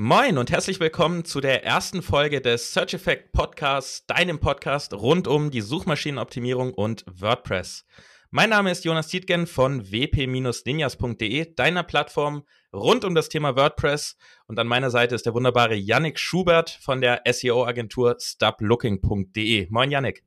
Moin 0.00 0.38
und 0.38 0.52
herzlich 0.52 0.78
willkommen 0.78 1.24
zu 1.24 1.40
der 1.40 1.64
ersten 1.64 2.02
Folge 2.02 2.40
des 2.40 2.72
Search 2.72 2.94
Effect 2.94 3.32
Podcasts, 3.32 4.06
deinem 4.06 4.38
Podcast 4.38 4.94
rund 4.94 5.26
um 5.26 5.50
die 5.50 5.60
Suchmaschinenoptimierung 5.60 6.72
und 6.72 7.04
WordPress. 7.10 7.84
Mein 8.30 8.50
Name 8.50 8.70
ist 8.70 8.84
Jonas 8.84 9.08
Tietgen 9.08 9.48
von 9.48 9.90
wp-ninjas.de, 9.90 11.52
deiner 11.56 11.82
Plattform 11.82 12.44
rund 12.72 13.04
um 13.04 13.16
das 13.16 13.28
Thema 13.28 13.56
WordPress. 13.56 14.16
Und 14.46 14.60
an 14.60 14.68
meiner 14.68 14.92
Seite 14.92 15.16
ist 15.16 15.26
der 15.26 15.34
wunderbare 15.34 15.74
Yannick 15.74 16.20
Schubert 16.20 16.70
von 16.80 17.00
der 17.00 17.22
SEO-Agentur 17.28 18.18
stoplooking.de. 18.20 19.66
Moin 19.68 19.90
Yannick. 19.90 20.22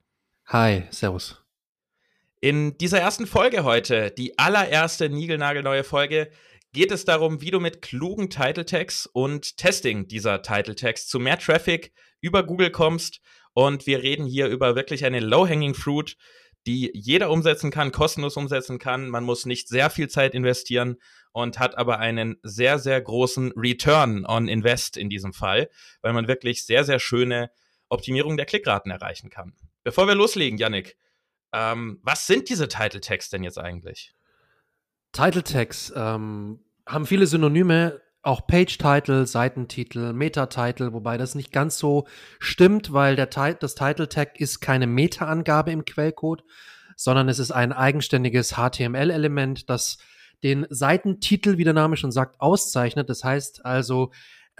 Hi, 0.47 0.83
servus. 0.89 1.41
In 2.41 2.77
dieser 2.77 2.99
ersten 2.99 3.27
Folge 3.27 3.63
heute, 3.63 4.11
die 4.11 4.38
allererste 4.38 5.09
niegelnagelneue 5.09 5.85
Folge, 5.85 6.29
geht 6.73 6.91
es 6.91 7.05
darum, 7.05 7.41
wie 7.41 7.51
du 7.51 7.59
mit 7.59 7.81
klugen 7.81 8.29
Title 8.29 8.65
Tags 8.65 9.05
und 9.05 9.57
Testing 9.57 10.07
dieser 10.07 10.41
Title 10.41 10.75
Tags 10.75 11.07
zu 11.07 11.20
mehr 11.20 11.38
Traffic 11.38 11.94
über 12.21 12.44
Google 12.44 12.71
kommst. 12.71 13.20
Und 13.53 13.85
wir 13.85 14.02
reden 14.02 14.25
hier 14.25 14.47
über 14.47 14.75
wirklich 14.75 15.03
eine 15.03 15.20
Low-Hanging 15.20 15.73
Fruit, 15.73 16.16
die 16.66 16.91
jeder 16.94 17.30
umsetzen 17.30 17.71
kann, 17.71 17.91
kostenlos 17.91 18.38
umsetzen 18.38 18.80
kann. 18.80 19.09
Man 19.09 19.23
muss 19.23 19.45
nicht 19.45 19.67
sehr 19.67 19.89
viel 19.89 20.07
Zeit 20.07 20.34
investieren 20.34 20.97
und 21.34 21.59
hat 21.59 21.77
aber 21.77 21.99
einen 21.99 22.38
sehr, 22.44 22.80
sehr 22.80 23.02
großen 23.02 23.52
Return 23.55 24.25
on 24.25 24.47
Invest 24.47 24.95
in 24.95 25.09
diesem 25.09 25.33
Fall, 25.33 25.69
weil 26.02 26.13
man 26.13 26.27
wirklich 26.27 26.66
sehr, 26.66 26.83
sehr 26.83 26.99
schöne 26.99 27.52
Optimierung 27.89 28.38
der 28.38 28.45
Klickraten 28.45 28.91
erreichen 28.91 29.30
kann. 29.30 29.53
Bevor 29.83 30.08
wir 30.08 30.16
loslegen, 30.16 30.58
Yannick, 30.58 30.97
ähm, 31.53 31.99
was 32.03 32.27
sind 32.27 32.49
diese 32.49 32.67
Title 32.67 33.02
Tags 33.02 33.30
denn 33.30 33.44
jetzt 33.44 33.58
eigentlich? 33.58 34.13
Title 35.11 35.43
Tags 35.43 35.91
ähm, 35.95 36.59
haben 36.85 37.05
viele 37.05 37.27
Synonyme, 37.27 38.02
auch 38.23 38.45
Page-Title, 38.45 39.25
Seitentitel, 39.25 40.13
Meta-Title, 40.13 40.93
wobei 40.93 41.17
das 41.17 41.33
nicht 41.33 41.52
ganz 41.52 41.77
so 41.77 42.05
stimmt, 42.39 42.94
weil 42.94 43.16
der, 43.16 43.25
das 43.25 43.75
Title-Tag 43.75 44.39
ist 44.39 44.61
keine 44.61 44.86
Meta-Angabe 44.86 45.71
im 45.71 45.86
Quellcode, 45.86 46.44
sondern 46.95 47.30
es 47.30 47.39
ist 47.39 47.52
ein 47.52 47.73
eigenständiges 47.73 48.55
HTML-Element, 48.55 49.69
das 49.69 49.97
den 50.44 50.66
Seitentitel, 50.69 51.58
wie 51.58 51.64
der 51.64 51.73
Name 51.73 51.97
schon 51.97 52.11
sagt, 52.11 52.39
auszeichnet. 52.39 53.09
Das 53.09 53.23
heißt 53.23 53.66
also, 53.66 54.11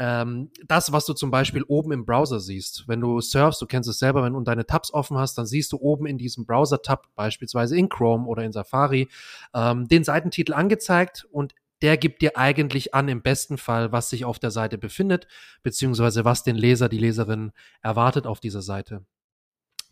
ähm, 0.04 0.50
das, 0.66 0.92
was 0.92 1.06
du 1.06 1.14
zum 1.14 1.30
Beispiel 1.30 1.64
oben 1.68 1.92
im 1.92 2.06
Browser 2.08 2.40
siehst, 2.40 2.88
wenn 2.88 3.02
du 3.02 3.22
surfst, 3.22 3.62
du 3.62 3.68
kennst 3.68 3.88
es 3.88 4.00
selber, 4.00 4.24
wenn 4.24 4.34
du 4.34 4.42
deine 4.42 4.66
Tabs 4.66 4.92
offen 4.92 5.16
hast, 5.20 5.38
dann 5.38 5.46
siehst 5.46 5.72
du 5.74 5.78
oben 5.78 6.08
in 6.08 6.18
diesem 6.18 6.48
Browser-Tab, 6.48 7.10
beispielsweise 7.14 7.78
in 7.78 7.88
Chrome 7.88 8.26
oder 8.26 8.44
in 8.44 8.52
Safari, 8.52 9.10
ähm, 9.54 9.88
den 9.88 10.04
Seitentitel 10.04 10.54
angezeigt 10.54 11.28
und 11.32 11.54
der 11.84 11.98
gibt 11.98 12.24
dir 12.24 12.36
eigentlich 12.36 12.96
an, 12.96 13.10
im 13.10 13.22
besten 13.22 13.60
Fall, 13.60 13.92
was 13.92 14.10
sich 14.10 14.26
auf 14.26 14.40
der 14.40 14.50
Seite 14.50 14.80
befindet, 14.80 15.28
beziehungsweise 15.62 16.26
was 16.26 16.42
den 16.42 16.56
Leser, 16.56 16.90
die 16.90 16.98
Leserin 16.98 17.52
erwartet 17.84 18.26
auf 18.26 18.40
dieser 18.40 18.64
Seite. 18.64 19.06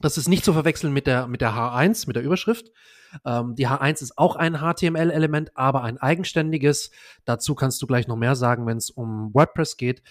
Das 0.01 0.17
ist 0.17 0.27
nicht 0.27 0.45
zu 0.45 0.53
verwechseln 0.53 0.93
mit 0.93 1.07
der, 1.07 1.27
mit 1.27 1.41
der 1.41 1.51
H1, 1.51 2.07
mit 2.07 2.15
der 2.15 2.23
Überschrift. 2.23 2.71
Ähm, 3.25 3.55
die 3.55 3.67
H1 3.67 4.01
ist 4.01 4.17
auch 4.17 4.35
ein 4.35 4.57
HTML-Element, 4.57 5.55
aber 5.57 5.83
ein 5.83 5.97
eigenständiges. 5.97 6.91
Dazu 7.25 7.55
kannst 7.55 7.81
du 7.81 7.87
gleich 7.87 8.07
noch 8.07 8.15
mehr 8.15 8.35
sagen, 8.35 8.65
wenn 8.65 8.77
es 8.77 8.89
um 8.89 9.33
WordPress 9.33 9.77
geht. 9.77 10.01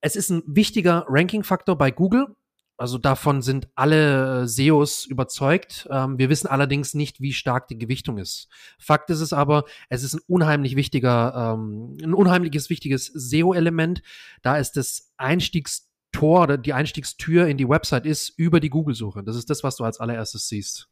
Es 0.00 0.16
ist 0.16 0.30
ein 0.30 0.42
wichtiger 0.46 1.06
Ranking-Faktor 1.08 1.76
bei 1.76 1.90
Google. 1.90 2.36
Also 2.76 2.96
davon 2.96 3.42
sind 3.42 3.68
alle 3.74 4.48
SEOs 4.48 5.04
überzeugt. 5.04 5.86
Ähm, 5.90 6.18
wir 6.18 6.30
wissen 6.30 6.46
allerdings 6.46 6.94
nicht, 6.94 7.20
wie 7.20 7.34
stark 7.34 7.68
die 7.68 7.76
Gewichtung 7.76 8.16
ist. 8.16 8.48
Fakt 8.78 9.10
ist 9.10 9.20
es 9.20 9.34
aber, 9.34 9.64
es 9.90 10.02
ist 10.02 10.14
ein 10.14 10.22
unheimlich 10.26 10.76
wichtiger, 10.76 11.54
ähm, 11.54 11.98
ein 12.02 12.14
unheimliches 12.14 12.70
wichtiges 12.70 13.06
SEO-Element. 13.06 14.00
Da 14.40 14.56
ist 14.56 14.78
das 14.78 15.12
Einstiegstor 15.18 15.89
oder 16.18 16.58
die 16.58 16.72
Einstiegstür 16.72 17.46
in 17.46 17.56
die 17.56 17.68
Website 17.68 18.06
ist 18.06 18.30
über 18.36 18.60
die 18.60 18.70
Google-Suche. 18.70 19.22
Das 19.22 19.36
ist 19.36 19.50
das, 19.50 19.62
was 19.62 19.76
du 19.76 19.84
als 19.84 20.00
allererstes 20.00 20.48
siehst. 20.48 20.88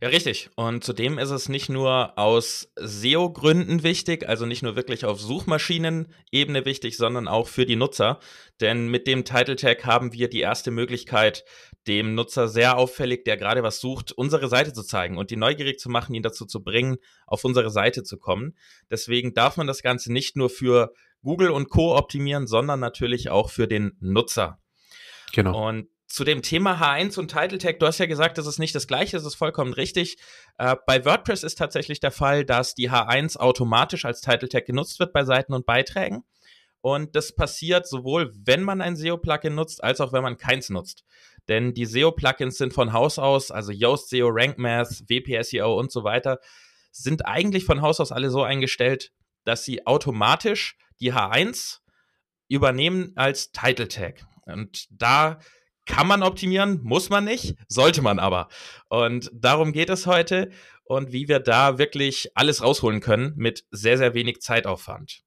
Ja, 0.00 0.08
richtig. 0.08 0.50
Und 0.54 0.84
zudem 0.84 1.18
ist 1.18 1.30
es 1.30 1.48
nicht 1.48 1.68
nur 1.68 2.16
aus 2.18 2.72
SEO-Gründen 2.76 3.82
wichtig, 3.82 4.28
also 4.28 4.46
nicht 4.46 4.62
nur 4.62 4.76
wirklich 4.76 5.04
auf 5.04 5.20
Suchmaschinenebene 5.20 6.64
wichtig, 6.64 6.96
sondern 6.96 7.26
auch 7.26 7.48
für 7.48 7.66
die 7.66 7.76
Nutzer. 7.76 8.20
Denn 8.60 8.88
mit 8.88 9.06
dem 9.06 9.24
Title 9.24 9.56
Tag 9.56 9.84
haben 9.84 10.12
wir 10.12 10.28
die 10.28 10.40
erste 10.40 10.70
Möglichkeit, 10.70 11.44
dem 11.86 12.14
Nutzer 12.14 12.48
sehr 12.48 12.78
auffällig, 12.78 13.24
der 13.24 13.36
gerade 13.36 13.62
was 13.62 13.80
sucht, 13.80 14.12
unsere 14.12 14.48
Seite 14.48 14.72
zu 14.72 14.82
zeigen 14.84 15.18
und 15.18 15.30
die 15.30 15.36
neugierig 15.36 15.78
zu 15.78 15.90
machen, 15.90 16.14
ihn 16.14 16.22
dazu 16.22 16.46
zu 16.46 16.62
bringen, 16.62 16.96
auf 17.26 17.44
unsere 17.44 17.70
Seite 17.70 18.04
zu 18.04 18.18
kommen. 18.18 18.56
Deswegen 18.90 19.34
darf 19.34 19.56
man 19.56 19.66
das 19.66 19.82
Ganze 19.82 20.12
nicht 20.12 20.36
nur 20.36 20.50
für 20.50 20.92
Google 21.24 21.50
und 21.50 21.68
Co. 21.68 21.96
optimieren, 21.96 22.46
sondern 22.46 22.78
natürlich 22.78 23.30
auch 23.30 23.50
für 23.50 23.66
den 23.66 23.96
Nutzer. 24.00 24.60
Genau. 25.32 25.68
Und 25.68 25.88
zu 26.06 26.22
dem 26.22 26.42
Thema 26.42 26.80
H1 26.80 27.18
und 27.18 27.28
Title 27.32 27.58
Tag, 27.58 27.80
du 27.80 27.86
hast 27.86 27.98
ja 27.98 28.06
gesagt, 28.06 28.38
das 28.38 28.46
ist 28.46 28.60
nicht 28.60 28.74
das 28.74 28.86
gleiche, 28.86 29.16
das 29.16 29.26
ist 29.26 29.34
vollkommen 29.34 29.72
richtig. 29.72 30.16
Äh, 30.58 30.76
bei 30.86 31.04
WordPress 31.04 31.42
ist 31.42 31.58
tatsächlich 31.58 31.98
der 31.98 32.12
Fall, 32.12 32.44
dass 32.44 32.76
die 32.76 32.90
H1 32.90 33.36
automatisch 33.36 34.04
als 34.04 34.20
Title 34.20 34.48
Tag 34.48 34.66
genutzt 34.66 35.00
wird 35.00 35.12
bei 35.12 35.24
Seiten 35.24 35.54
und 35.54 35.66
Beiträgen. 35.66 36.22
Und 36.80 37.16
das 37.16 37.34
passiert 37.34 37.88
sowohl, 37.88 38.30
wenn 38.36 38.62
man 38.62 38.80
ein 38.80 38.94
SEO-Plugin 38.94 39.54
nutzt, 39.54 39.82
als 39.82 40.00
auch 40.00 40.12
wenn 40.12 40.22
man 40.22 40.36
keins 40.36 40.68
nutzt. 40.68 41.04
Denn 41.48 41.72
die 41.72 41.86
SEO-Plugins 41.86 42.58
sind 42.58 42.74
von 42.74 42.92
Haus 42.92 43.18
aus, 43.18 43.50
also 43.50 43.72
Yoast 43.72 44.10
SEO, 44.10 44.28
Rank 44.28 44.58
Math, 44.58 45.02
WP 45.08 45.42
SEO 45.42 45.78
und 45.78 45.90
so 45.90 46.04
weiter, 46.04 46.38
sind 46.92 47.26
eigentlich 47.26 47.64
von 47.64 47.82
Haus 47.82 48.00
aus 48.00 48.12
alle 48.12 48.30
so 48.30 48.42
eingestellt, 48.42 49.12
dass 49.44 49.64
sie 49.64 49.86
automatisch 49.86 50.76
die 51.00 51.12
H1 51.12 51.78
übernehmen 52.48 53.12
als 53.16 53.52
Title 53.52 53.88
Tag. 53.88 54.26
Und 54.46 54.86
da 54.90 55.38
kann 55.86 56.06
man 56.06 56.22
optimieren, 56.22 56.80
muss 56.82 57.10
man 57.10 57.24
nicht, 57.24 57.56
sollte 57.68 58.02
man 58.02 58.18
aber. 58.18 58.48
Und 58.88 59.30
darum 59.34 59.72
geht 59.72 59.90
es 59.90 60.06
heute 60.06 60.50
und 60.84 61.12
wie 61.12 61.28
wir 61.28 61.40
da 61.40 61.78
wirklich 61.78 62.30
alles 62.34 62.62
rausholen 62.62 63.00
können 63.00 63.32
mit 63.36 63.64
sehr, 63.70 63.98
sehr 63.98 64.14
wenig 64.14 64.40
Zeitaufwand. 64.40 65.22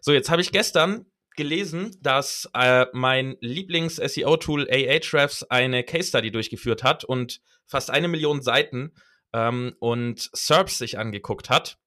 So, 0.00 0.12
jetzt 0.12 0.30
habe 0.30 0.42
ich 0.42 0.52
gestern 0.52 1.06
gelesen, 1.36 1.96
dass 2.00 2.50
äh, 2.54 2.86
mein 2.92 3.36
Lieblings-SEO-Tool 3.40 4.68
Ahrefs 4.70 5.42
eine 5.44 5.84
Case 5.84 6.08
Study 6.08 6.30
durchgeführt 6.30 6.82
hat 6.82 7.04
und 7.04 7.40
fast 7.66 7.90
eine 7.90 8.08
Million 8.08 8.42
Seiten 8.42 8.92
ähm, 9.32 9.74
und 9.78 10.28
SERPs 10.32 10.78
sich 10.78 10.98
angeguckt 10.98 11.48
hat. 11.48 11.78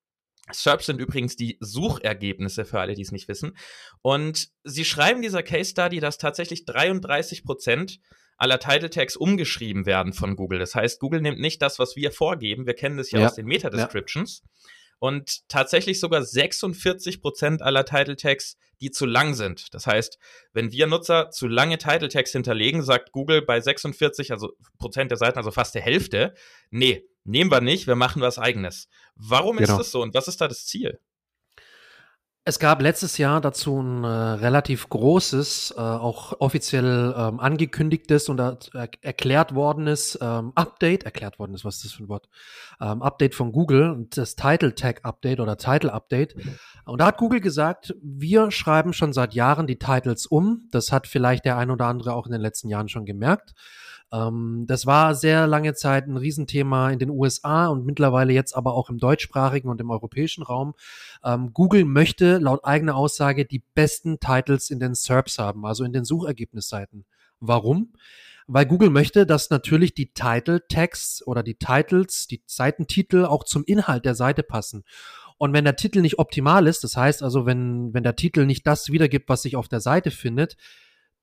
SERPs 0.51 0.87
sind 0.87 0.99
übrigens 0.99 1.35
die 1.35 1.57
Suchergebnisse 1.61 2.65
für 2.65 2.79
alle, 2.79 2.95
die 2.95 3.01
es 3.01 3.11
nicht 3.11 3.27
wissen. 3.27 3.55
Und 4.01 4.49
sie 4.63 4.83
schreiben 4.83 5.21
dieser 5.21 5.41
Case 5.41 5.71
Study, 5.71 5.99
dass 5.99 6.17
tatsächlich 6.17 6.65
33 6.65 7.43
Prozent 7.43 7.99
aller 8.37 8.59
Title 8.59 8.89
Tags 8.89 9.15
umgeschrieben 9.15 9.85
werden 9.85 10.11
von 10.11 10.35
Google. 10.35 10.59
Das 10.59 10.75
heißt, 10.75 10.99
Google 10.99 11.21
nimmt 11.21 11.39
nicht 11.39 11.61
das, 11.61 11.79
was 11.79 11.95
wir 11.95 12.11
vorgeben. 12.11 12.65
Wir 12.65 12.73
kennen 12.73 12.97
das 12.97 13.11
ja, 13.11 13.19
ja. 13.19 13.27
aus 13.27 13.35
den 13.35 13.45
Meta 13.45 13.69
Descriptions. 13.69 14.41
Ja. 14.43 14.69
Und 15.03 15.49
tatsächlich 15.49 15.99
sogar 15.99 16.23
46 16.23 17.21
Prozent 17.21 17.61
aller 17.61 17.83
Title 17.83 18.15
Tags, 18.15 18.55
die 18.79 18.89
zu 18.89 19.05
lang 19.05 19.33
sind. 19.33 19.73
Das 19.73 19.85
heißt, 19.85 20.17
wenn 20.53 20.71
wir 20.71 20.87
Nutzer 20.87 21.29
zu 21.29 21.49
lange 21.49 21.77
Title 21.77 22.07
Tags 22.07 22.31
hinterlegen, 22.31 22.81
sagt 22.83 23.11
Google 23.11 23.41
bei 23.41 23.59
46 23.59 24.31
also 24.31 24.53
Prozent 24.79 25.11
der 25.11 25.17
Seiten, 25.17 25.37
also 25.37 25.51
fast 25.51 25.75
der 25.75 25.81
Hälfte, 25.81 26.33
nee, 26.69 27.03
nehmen 27.25 27.51
wir 27.51 27.59
nicht, 27.59 27.85
wir 27.85 27.97
machen 27.97 28.21
was 28.21 28.39
eigenes. 28.39 28.87
Warum 29.15 29.57
genau. 29.57 29.73
ist 29.73 29.77
das 29.77 29.91
so 29.91 30.01
und 30.01 30.13
was 30.13 30.29
ist 30.29 30.39
da 30.39 30.47
das 30.47 30.67
Ziel? 30.67 31.01
Es 32.45 32.59
gab 32.59 32.81
letztes 32.81 33.17
Jahr 33.17 33.39
dazu 33.39 33.79
ein 33.79 34.03
äh, 34.03 34.07
relativ 34.07 34.89
großes, 34.89 35.75
äh, 35.77 35.79
auch 35.79 36.41
offiziell 36.41 37.15
ähm, 37.17 37.39
angekündigtes 37.39 38.27
und 38.27 38.37
er 38.37 38.57
erklärt 39.01 39.55
wordenes 39.55 40.19
ähm, 40.21 40.51
Update, 40.53 41.03
erklärt 41.05 41.39
worden 41.39 41.53
ist, 41.53 41.63
was 41.63 41.77
ist 41.77 41.85
das 41.85 41.91
für 41.93 42.03
ein 42.03 42.09
Wort? 42.09 42.27
Ähm, 42.81 43.01
Update 43.01 43.33
von 43.33 43.53
Google, 43.53 44.07
das 44.09 44.35
Title 44.35 44.75
Tag 44.75 45.05
Update 45.05 45.39
oder 45.39 45.55
Title 45.55 45.93
Update. 45.93 46.35
Und 46.83 46.99
da 46.99 47.05
hat 47.07 47.17
Google 47.17 47.39
gesagt, 47.39 47.95
wir 48.01 48.51
schreiben 48.51 48.91
schon 48.91 49.13
seit 49.13 49.33
Jahren 49.33 49.65
die 49.65 49.79
Titles 49.79 50.25
um. 50.25 50.67
Das 50.71 50.91
hat 50.91 51.07
vielleicht 51.07 51.45
der 51.45 51.57
ein 51.57 51.71
oder 51.71 51.85
andere 51.85 52.13
auch 52.13 52.25
in 52.25 52.33
den 52.33 52.41
letzten 52.41 52.67
Jahren 52.67 52.89
schon 52.89 53.05
gemerkt. 53.05 53.53
Ähm, 54.13 54.65
das 54.67 54.85
war 54.85 55.15
sehr 55.15 55.47
lange 55.47 55.73
Zeit 55.73 56.07
ein 56.07 56.17
Riesenthema 56.17 56.91
in 56.91 56.99
den 56.99 57.09
USA 57.09 57.67
und 57.67 57.85
mittlerweile 57.85 58.31
jetzt 58.31 58.55
aber 58.55 58.75
auch 58.75 58.89
im 58.89 58.99
deutschsprachigen 58.99 59.69
und 59.69 59.81
im 59.81 59.89
europäischen 59.89 60.43
Raum. 60.43 60.75
Ähm, 61.23 61.51
Google 61.53 61.83
möchte 61.83 62.37
laut 62.37 62.63
eigener 62.63 62.95
Aussage 62.95 63.45
die 63.45 63.63
besten 63.73 64.19
Titles 64.19 64.69
in 64.69 64.79
den 64.79 64.93
SERPs 64.93 65.39
haben, 65.39 65.65
also 65.65 65.83
in 65.83 65.93
den 65.93 66.05
Suchergebnisseiten. 66.05 67.05
Warum? 67.39 67.93
Weil 68.45 68.65
Google 68.65 68.89
möchte, 68.89 69.25
dass 69.25 69.49
natürlich 69.49 69.93
die 69.95 70.13
Title 70.13 70.67
Tags 70.67 71.23
oder 71.25 71.43
die 71.43 71.55
Titles, 71.55 72.27
die 72.27 72.43
Seitentitel 72.45 73.25
auch 73.25 73.45
zum 73.45 73.63
Inhalt 73.63 74.05
der 74.05 74.15
Seite 74.15 74.43
passen. 74.43 74.83
Und 75.37 75.53
wenn 75.53 75.63
der 75.63 75.75
Titel 75.75 76.01
nicht 76.01 76.19
optimal 76.19 76.67
ist, 76.67 76.83
das 76.83 76.95
heißt 76.95 77.23
also, 77.23 77.45
wenn, 77.45 77.93
wenn 77.93 78.03
der 78.03 78.15
Titel 78.15 78.45
nicht 78.45 78.67
das 78.67 78.91
wiedergibt, 78.91 79.29
was 79.29 79.41
sich 79.41 79.55
auf 79.55 79.67
der 79.67 79.79
Seite 79.79 80.11
findet, 80.11 80.57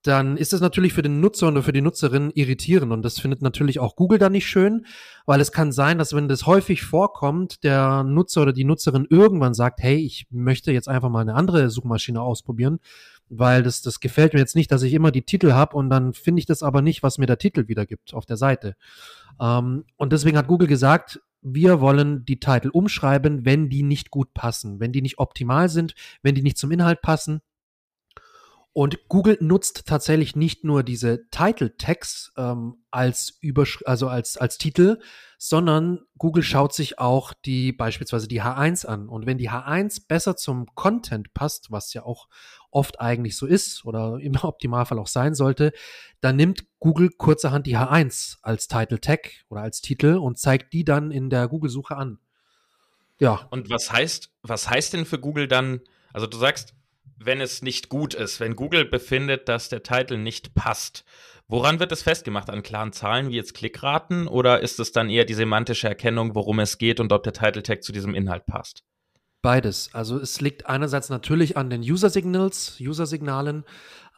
dann 0.03 0.37
ist 0.37 0.53
das 0.53 0.61
natürlich 0.61 0.95
für 0.95 1.03
den 1.03 1.21
Nutzer 1.21 1.49
oder 1.49 1.63
für 1.63 1.73
die 1.73 1.83
Nutzerin 1.83 2.31
irritierend 2.35 2.93
und 2.93 3.03
das 3.03 3.19
findet 3.19 3.43
natürlich 3.43 3.79
auch 3.81 3.97
Google 3.97 4.19
dann 4.19 4.33
nicht 4.33 4.47
schön, 4.47 4.87
weil 5.27 5.41
es 5.41 5.53
kann 5.53 5.73
sein, 5.73 5.99
dass 5.99 6.15
wenn 6.15 6.29
das 6.29 6.47
häufig 6.47 6.83
vorkommt, 6.83 7.63
der 7.65 8.03
Nutzer 8.03 8.43
oder 8.43 8.53
die 8.53 8.65
Nutzerin 8.65 9.07
irgendwann 9.09 9.53
sagt, 9.53 9.81
hey, 9.83 9.97
ich 9.97 10.27
möchte 10.31 10.73
jetzt 10.73 10.89
einfach 10.89 11.11
mal 11.11 11.21
eine 11.21 11.35
andere 11.35 11.69
Suchmaschine 11.69 12.23
ausprobieren, 12.23 12.79
weil 13.29 13.63
das, 13.63 13.83
das 13.83 14.01
gefällt 14.01 14.33
mir 14.33 14.41
jetzt 14.41 14.57
nicht, 14.57 14.73
dass 14.73 14.83
ich 14.83 14.95
immer 14.95 15.11
die 15.11 15.23
Titel 15.23 15.53
habe 15.53 15.77
und 15.77 15.91
dann 15.91 16.15
finde 16.15 16.41
ich 16.41 16.47
das 16.47 16.63
aber 16.63 16.81
nicht, 16.81 17.03
was 17.03 17.19
mir 17.19 17.27
der 17.27 17.39
Titel 17.39 17.69
wiedergibt 17.69 18.15
auf 18.15 18.25
der 18.25 18.37
Seite. 18.39 18.77
Ähm, 19.39 19.85
und 19.97 20.13
deswegen 20.13 20.39
hat 20.39 20.49
Google 20.49 20.69
gesagt, 20.69 21.21
wir 21.43 21.81
wollen 21.81 22.25
die 22.25 22.41
Titel 22.41 22.71
umschreiben, 22.71 23.45
wenn 23.45 23.69
die 23.69 23.83
nicht 23.83 24.11
gut 24.11 24.35
passen, 24.35 24.81
wenn 24.81 24.93
die 24.93 25.03
nicht 25.03 25.19
optimal 25.19 25.69
sind, 25.69 25.95
wenn 26.23 26.35
die 26.35 26.43
nicht 26.43 26.59
zum 26.59 26.71
Inhalt 26.71 27.03
passen 27.03 27.41
und 28.73 29.09
Google 29.09 29.37
nutzt 29.41 29.87
tatsächlich 29.87 30.37
nicht 30.37 30.63
nur 30.63 30.85
diese 30.85 31.29
Title 31.31 31.77
Tags 31.77 32.33
ähm, 32.37 32.77
als 32.93 33.37
Übersch 33.41 33.83
also 33.85 34.07
als 34.09 34.37
als 34.37 34.59
Titel, 34.59 35.01
sondern 35.39 36.01
Google 36.19 36.45
schaut 36.45 36.73
sich 36.73 37.01
auch 37.01 37.33
die 37.33 37.73
beispielsweise 37.73 38.29
die 38.29 38.43
H1 38.43 38.87
an. 38.87 39.09
Und 39.09 39.27
wenn 39.27 39.39
die 39.39 39.51
H1 39.51 40.07
besser 40.07 40.37
zum 40.37 40.67
Content 40.77 41.35
passt, 41.35 41.73
was 41.73 41.93
ja 41.95 42.05
auch 42.05 42.29
oft 42.71 43.01
eigentlich 43.01 43.37
so 43.37 43.47
ist 43.47 43.85
oder 43.85 44.19
im 44.21 44.37
Optimalfall 44.37 45.01
auch 45.01 45.09
sein 45.09 45.35
sollte, 45.35 45.73
dann 46.21 46.37
nimmt 46.37 46.65
Google 46.79 47.11
kurzerhand 47.11 47.67
die 47.67 47.77
H1 47.77 48.39
als 48.43 48.69
Title 48.69 49.01
Tag 49.01 49.33
oder 49.49 49.63
als 49.63 49.81
Titel 49.81 50.15
und 50.15 50.39
zeigt 50.39 50.73
die 50.73 50.85
dann 50.85 51.11
in 51.11 51.29
der 51.29 51.49
Google-Suche 51.49 51.97
an. 51.97 52.21
Ja. 53.19 53.49
Und 53.51 53.69
was 53.69 53.91
heißt, 53.91 54.31
was 54.43 54.71
heißt 54.71 54.93
denn 54.93 55.07
für 55.07 55.19
Google 55.19 55.49
dann, 55.49 55.81
also 56.13 56.29
du 56.29 56.39
sagst, 56.39 56.75
wenn 57.23 57.41
es 57.41 57.63
nicht 57.63 57.89
gut 57.89 58.15
ist, 58.15 58.41
wenn 58.41 58.57
Google 58.57 58.87
befindet, 58.87 59.49
dass 59.49 59.69
der 59.69 59.83
Titel 59.83 60.17
nicht 60.17 60.55
passt. 60.55 61.05
Woran 61.49 61.79
wird 61.79 61.93
es 61.93 62.03
festgemacht? 62.03 62.49
An 62.49 62.63
klaren 62.63 62.93
Zahlen 62.93 63.29
wie 63.29 63.37
jetzt 63.37 63.55
Klickraten 63.55 64.27
oder 64.27 64.61
ist 64.61 64.81
es 64.81 64.93
dann 64.93 65.11
eher 65.11 65.25
die 65.25 65.35
semantische 65.35 65.89
Erkennung, 65.89 66.35
worum 66.35 66.61
es 66.61 66.79
geht 66.79 66.99
und 66.99 67.13
ob 67.13 67.23
der 67.23 67.33
Title 67.33 67.63
Tag 67.63 67.83
zu 67.83 67.93
diesem 67.93 68.15
Inhalt 68.15 68.47
passt? 68.47 68.85
Beides. 69.43 69.91
Also 69.93 70.19
es 70.19 70.41
liegt 70.41 70.67
einerseits 70.67 71.09
natürlich 71.09 71.57
an 71.57 71.71
den 71.71 71.81
User 71.81 72.11
Signals, 72.11 72.79
User 72.81 73.07
Signalen, 73.07 73.65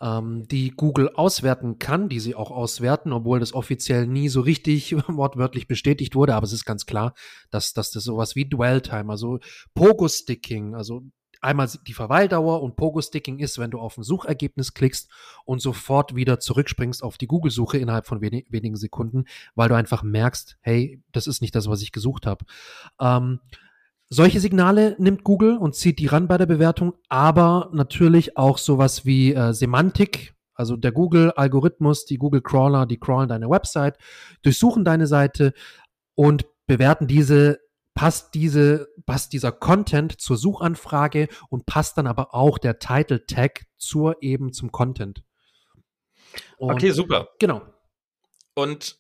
ähm, 0.00 0.46
die 0.49 0.70
Google 0.70 1.10
auswerten 1.14 1.78
kann, 1.78 2.08
die 2.08 2.20
sie 2.20 2.34
auch 2.34 2.50
auswerten, 2.50 3.12
obwohl 3.12 3.40
das 3.40 3.54
offiziell 3.54 4.06
nie 4.06 4.28
so 4.28 4.40
richtig 4.40 4.93
wortwörtlich 5.08 5.66
bestätigt 5.66 6.14
wurde. 6.14 6.34
Aber 6.34 6.44
es 6.44 6.52
ist 6.52 6.64
ganz 6.64 6.87
klar, 6.87 7.14
dass, 7.50 7.72
dass 7.72 7.90
das 7.90 8.04
sowas 8.04 8.37
wie 8.37 8.49
Dwell 8.49 8.81
Time, 8.81 9.10
also 9.10 9.38
Pogo 9.75 10.08
Sticking, 10.08 10.75
also 10.75 11.02
einmal 11.42 11.68
die 11.86 11.92
Verweildauer 11.92 12.62
und 12.62 12.76
Pogo-Sticking 12.76 13.38
ist, 13.38 13.58
wenn 13.58 13.70
du 13.70 13.78
auf 13.78 13.98
ein 13.98 14.02
Suchergebnis 14.02 14.74
klickst 14.74 15.10
und 15.44 15.60
sofort 15.60 16.14
wieder 16.14 16.40
zurückspringst 16.40 17.02
auf 17.02 17.18
die 17.18 17.26
Google-Suche 17.26 17.78
innerhalb 17.78 18.06
von 18.06 18.20
wenig, 18.20 18.46
wenigen 18.48 18.76
Sekunden, 18.76 19.24
weil 19.54 19.68
du 19.68 19.74
einfach 19.74 20.02
merkst, 20.02 20.56
hey, 20.60 21.02
das 21.12 21.26
ist 21.26 21.42
nicht 21.42 21.54
das, 21.54 21.68
was 21.68 21.82
ich 21.82 21.92
gesucht 21.92 22.26
habe. 22.26 22.44
Ähm, 23.00 23.40
solche 24.08 24.40
Signale 24.40 24.94
nimmt 24.98 25.24
Google 25.24 25.56
und 25.56 25.74
zieht 25.74 25.98
die 25.98 26.06
ran 26.06 26.28
bei 26.28 26.38
der 26.38 26.46
Bewertung, 26.46 26.94
aber 27.08 27.70
natürlich 27.72 28.36
auch 28.36 28.58
sowas 28.58 29.04
wie 29.04 29.34
äh, 29.34 29.52
Semantik, 29.52 30.34
also 30.54 30.76
der 30.76 30.92
Google-Algorithmus, 30.92 32.04
die 32.04 32.18
Google-Crawler, 32.18 32.86
die 32.86 32.98
crawlen 32.98 33.28
deine 33.28 33.48
Website, 33.48 33.96
durchsuchen 34.42 34.84
deine 34.84 35.06
Seite 35.06 35.54
und 36.14 36.44
bewerten 36.66 37.06
diese 37.06 37.62
passt 37.94 38.34
diese, 38.34 38.88
passt 39.06 39.32
dieser 39.32 39.52
Content 39.52 40.20
zur 40.20 40.36
Suchanfrage 40.36 41.28
und 41.48 41.66
passt 41.66 41.98
dann 41.98 42.06
aber 42.06 42.34
auch 42.34 42.58
der 42.58 42.78
Title 42.78 43.26
Tag 43.26 43.64
zur 43.76 44.22
eben 44.22 44.52
zum 44.52 44.72
Content. 44.72 45.22
Und 46.56 46.72
okay, 46.72 46.90
super. 46.90 47.28
Genau. 47.38 47.62
Und 48.54 48.98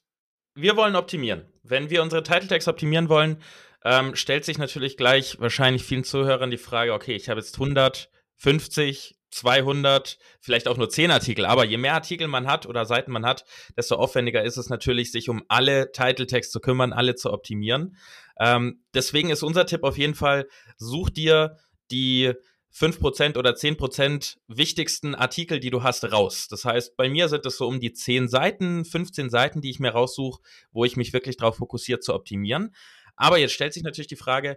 wir 0.54 0.76
wollen 0.76 0.96
optimieren. 0.96 1.46
Wenn 1.62 1.90
wir 1.90 2.02
unsere 2.02 2.22
Title 2.22 2.48
Tags 2.48 2.68
optimieren 2.68 3.08
wollen, 3.08 3.42
ähm, 3.84 4.14
stellt 4.14 4.44
sich 4.44 4.58
natürlich 4.58 4.96
gleich 4.96 5.40
wahrscheinlich 5.40 5.84
vielen 5.84 6.04
Zuhörern 6.04 6.50
die 6.50 6.58
Frage, 6.58 6.92
okay, 6.92 7.14
ich 7.14 7.28
habe 7.28 7.40
jetzt 7.40 7.54
150 7.54 9.16
200, 9.32 10.18
vielleicht 10.40 10.68
auch 10.68 10.76
nur 10.76 10.90
10 10.90 11.10
Artikel. 11.10 11.46
Aber 11.46 11.64
je 11.64 11.78
mehr 11.78 11.94
Artikel 11.94 12.28
man 12.28 12.46
hat 12.46 12.66
oder 12.66 12.84
Seiten 12.84 13.10
man 13.10 13.24
hat, 13.24 13.44
desto 13.76 13.96
aufwendiger 13.96 14.44
ist 14.44 14.58
es 14.58 14.68
natürlich, 14.68 15.10
sich 15.10 15.28
um 15.28 15.42
alle 15.48 15.90
Title 15.92 16.26
Tags 16.26 16.50
zu 16.50 16.60
kümmern, 16.60 16.92
alle 16.92 17.14
zu 17.14 17.32
optimieren. 17.32 17.96
Ähm, 18.38 18.82
deswegen 18.94 19.30
ist 19.30 19.42
unser 19.42 19.66
Tipp 19.66 19.82
auf 19.84 19.98
jeden 19.98 20.14
Fall, 20.14 20.48
such 20.76 21.10
dir 21.10 21.56
die 21.90 22.32
5% 22.74 23.36
oder 23.36 23.54
10% 23.54 24.38
wichtigsten 24.48 25.14
Artikel, 25.14 25.60
die 25.60 25.70
du 25.70 25.82
hast, 25.82 26.10
raus. 26.10 26.48
Das 26.48 26.64
heißt, 26.64 26.96
bei 26.96 27.08
mir 27.08 27.28
sind 27.28 27.44
es 27.44 27.58
so 27.58 27.66
um 27.66 27.80
die 27.80 27.92
10 27.92 28.28
Seiten, 28.28 28.84
15 28.84 29.28
Seiten, 29.28 29.60
die 29.60 29.70
ich 29.70 29.78
mir 29.78 29.90
raussuche, 29.90 30.40
wo 30.72 30.84
ich 30.84 30.96
mich 30.96 31.12
wirklich 31.12 31.36
darauf 31.36 31.56
fokussiere 31.56 32.00
zu 32.00 32.14
optimieren. 32.14 32.74
Aber 33.14 33.36
jetzt 33.38 33.52
stellt 33.52 33.74
sich 33.74 33.82
natürlich 33.82 34.08
die 34.08 34.16
Frage, 34.16 34.56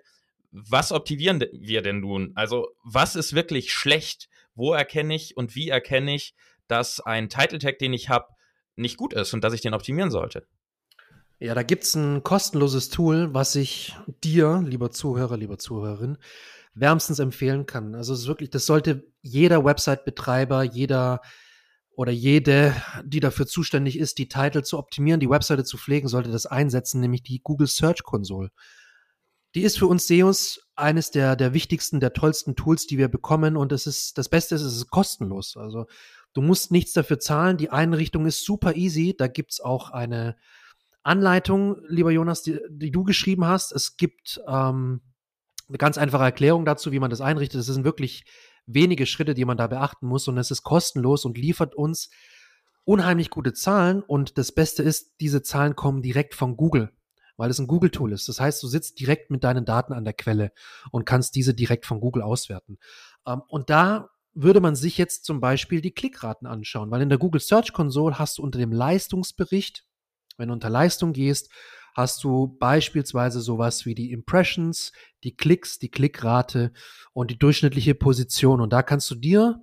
was 0.51 0.93
optimieren 0.93 1.43
wir 1.51 1.81
denn 1.81 1.99
nun? 1.99 2.31
Also, 2.35 2.69
was 2.83 3.17
ist 3.17 3.33
wirklich 3.33 3.73
schlecht? 3.73 4.29
wo 4.55 4.73
erkenne 4.73 5.13
ich 5.13 5.37
und 5.37 5.55
wie 5.55 5.69
erkenne 5.69 6.15
ich, 6.15 6.33
dass 6.67 6.99
ein 6.99 7.29
Title 7.29 7.59
Tag, 7.59 7.77
den 7.77 7.93
ich 7.93 8.09
habe, 8.09 8.27
nicht 8.75 8.97
gut 8.97 9.13
ist 9.13 9.33
und 9.33 9.43
dass 9.43 9.53
ich 9.53 9.61
den 9.61 9.73
optimieren 9.73 10.09
sollte? 10.09 10.47
Ja, 11.39 11.53
da 11.53 11.63
gibt 11.63 11.83
es 11.83 11.95
ein 11.95 12.23
kostenloses 12.23 12.89
Tool, 12.89 13.33
was 13.33 13.55
ich 13.55 13.95
dir, 14.23 14.63
lieber 14.65 14.91
Zuhörer, 14.91 15.35
lieber 15.35 15.57
Zuhörerin, 15.57 16.17
wärmstens 16.73 17.19
empfehlen 17.19 17.65
kann. 17.65 17.93
Also 17.93 18.13
es 18.13 18.21
ist 18.21 18.27
wirklich, 18.27 18.49
das 18.51 18.65
sollte 18.65 19.05
jeder 19.21 19.65
Website-Betreiber, 19.65 20.63
jeder 20.63 21.21
oder 21.91 22.11
jede, 22.11 22.73
die 23.03 23.19
dafür 23.19 23.47
zuständig 23.47 23.97
ist, 23.99 24.17
die 24.17 24.29
Titel 24.29 24.63
zu 24.63 24.77
optimieren, 24.77 25.19
die 25.19 25.29
Webseite 25.29 25.63
zu 25.63 25.77
pflegen, 25.77 26.07
sollte 26.07 26.31
das 26.31 26.45
einsetzen, 26.45 27.01
nämlich 27.01 27.23
die 27.23 27.41
Google 27.41 27.67
Search 27.67 28.03
Console. 28.03 28.49
Die 29.55 29.61
ist 29.61 29.77
für 29.79 29.87
uns 29.87 30.07
SEOs 30.07 30.67
eines 30.75 31.11
der, 31.11 31.35
der 31.35 31.53
wichtigsten, 31.53 32.01
der 32.01 32.13
tollsten 32.13 32.55
Tools, 32.55 32.87
die 32.87 32.97
wir 32.97 33.07
bekommen. 33.07 33.55
Und 33.55 33.71
es 33.71 33.87
ist, 33.87 34.17
das 34.17 34.27
Beste 34.27 34.55
ist, 34.55 34.61
es 34.61 34.75
ist 34.75 34.89
kostenlos. 34.89 35.55
Also 35.57 35.85
du 36.33 36.41
musst 36.41 36.71
nichts 36.71 36.91
dafür 36.91 37.19
zahlen. 37.19 37.55
Die 37.55 37.69
Einrichtung 37.69 38.25
ist 38.25 38.43
super 38.43 38.75
easy. 38.75 39.15
Da 39.17 39.27
gibt's 39.27 39.61
auch 39.61 39.91
eine 39.91 40.35
Anleitung, 41.05 41.77
lieber 41.87 42.11
Jonas, 42.11 42.41
die, 42.41 42.59
die 42.69 42.91
du 42.91 43.03
geschrieben 43.03 43.45
hast. 43.45 43.71
Es 43.71 43.97
gibt 43.97 44.41
ähm, 44.47 45.01
eine 45.67 45.77
ganz 45.77 45.97
einfache 45.97 46.23
Erklärung 46.23 46.65
dazu, 46.65 46.91
wie 46.91 46.99
man 46.99 47.09
das 47.09 47.21
einrichtet. 47.21 47.61
Es 47.61 47.67
sind 47.67 47.85
wirklich 47.85 48.25
wenige 48.65 49.05
Schritte, 49.05 49.33
die 49.33 49.45
man 49.45 49.57
da 49.57 49.67
beachten 49.67 50.07
muss. 50.07 50.27
Und 50.27 50.37
es 50.37 50.51
ist 50.51 50.63
kostenlos 50.63 51.25
und 51.25 51.37
liefert 51.37 51.75
uns 51.75 52.09
unheimlich 52.83 53.29
gute 53.29 53.53
Zahlen. 53.53 54.01
Und 54.01 54.37
das 54.37 54.51
Beste 54.51 54.83
ist, 54.83 55.15
diese 55.19 55.43
Zahlen 55.43 55.75
kommen 55.75 56.01
direkt 56.01 56.35
von 56.35 56.57
Google 56.57 56.91
weil 57.37 57.49
es 57.49 57.59
ein 57.59 57.67
Google-Tool 57.67 58.13
ist. 58.13 58.27
Das 58.29 58.39
heißt, 58.39 58.61
du 58.63 58.67
sitzt 58.67 58.99
direkt 58.99 59.29
mit 59.29 59.43
deinen 59.43 59.65
Daten 59.65 59.93
an 59.93 60.05
der 60.05 60.13
Quelle 60.13 60.51
und 60.91 61.05
kannst 61.05 61.35
diese 61.35 61.53
direkt 61.53 61.85
von 61.85 61.99
Google 61.99 62.21
auswerten. 62.21 62.77
Ähm, 63.27 63.41
und 63.47 63.69
da 63.69 64.09
würde 64.33 64.59
man 64.59 64.75
sich 64.75 64.97
jetzt 64.97 65.25
zum 65.25 65.39
Beispiel 65.39 65.81
die 65.81 65.93
Klickraten 65.93 66.47
anschauen, 66.47 66.91
weil 66.91 67.01
in 67.01 67.09
der 67.09 67.17
Google 67.17 67.41
Search 67.41 67.71
Console 67.71 68.19
hast 68.19 68.37
du 68.37 68.43
unter 68.43 68.59
dem 68.59 68.71
Leistungsbericht, 68.71 69.85
wenn 70.37 70.49
du 70.49 70.53
unter 70.53 70.69
Leistung 70.69 71.13
gehst, 71.13 71.51
hast 71.95 72.23
du 72.23 72.57
beispielsweise 72.59 73.39
sowas 73.39 73.85
wie 73.85 73.95
die 73.95 74.11
Impressions, 74.11 74.91
die 75.23 75.35
Klicks, 75.35 75.79
die 75.79 75.89
Klickrate 75.89 76.73
und 77.13 77.31
die 77.31 77.39
durchschnittliche 77.39 77.95
Position. 77.95 78.59
Und 78.59 78.73
da 78.73 78.83
kannst 78.83 79.09
du 79.09 79.15
dir 79.15 79.61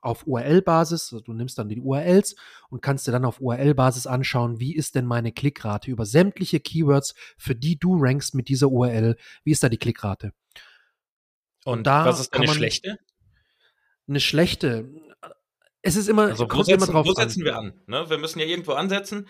auf 0.00 0.26
URL-Basis, 0.26 1.12
also 1.12 1.20
du 1.20 1.32
nimmst 1.32 1.58
dann 1.58 1.68
die 1.68 1.80
URLs 1.80 2.34
und 2.70 2.82
kannst 2.82 3.06
dir 3.06 3.12
dann 3.12 3.24
auf 3.24 3.40
URL-Basis 3.40 4.06
anschauen, 4.06 4.58
wie 4.58 4.74
ist 4.74 4.94
denn 4.94 5.06
meine 5.06 5.32
Klickrate 5.32 5.90
über 5.90 6.06
sämtliche 6.06 6.60
Keywords, 6.60 7.14
für 7.38 7.54
die 7.54 7.78
du 7.78 7.96
rankst 7.98 8.34
mit 8.34 8.48
dieser 8.48 8.68
URL, 8.68 9.16
wie 9.44 9.52
ist 9.52 9.62
da 9.62 9.68
die 9.68 9.78
Klickrate? 9.78 10.32
Und, 11.64 11.78
und 11.78 11.86
da 11.86 12.04
was 12.04 12.20
ist 12.20 12.32
eine 12.32 12.48
schlechte? 12.48 12.98
Eine 14.08 14.20
schlechte. 14.20 14.90
Es 15.82 15.96
ist 15.96 16.08
immer, 16.08 16.28
also 16.28 16.48
wo, 16.50 16.62
setzen, 16.62 16.82
immer 16.82 16.92
drauf 16.92 17.06
wo 17.06 17.12
setzen 17.12 17.44
wir 17.44 17.56
an? 17.56 17.72
Ne? 17.86 18.08
Wir 18.08 18.18
müssen 18.18 18.40
ja 18.40 18.46
irgendwo 18.46 18.72
ansetzen. 18.72 19.28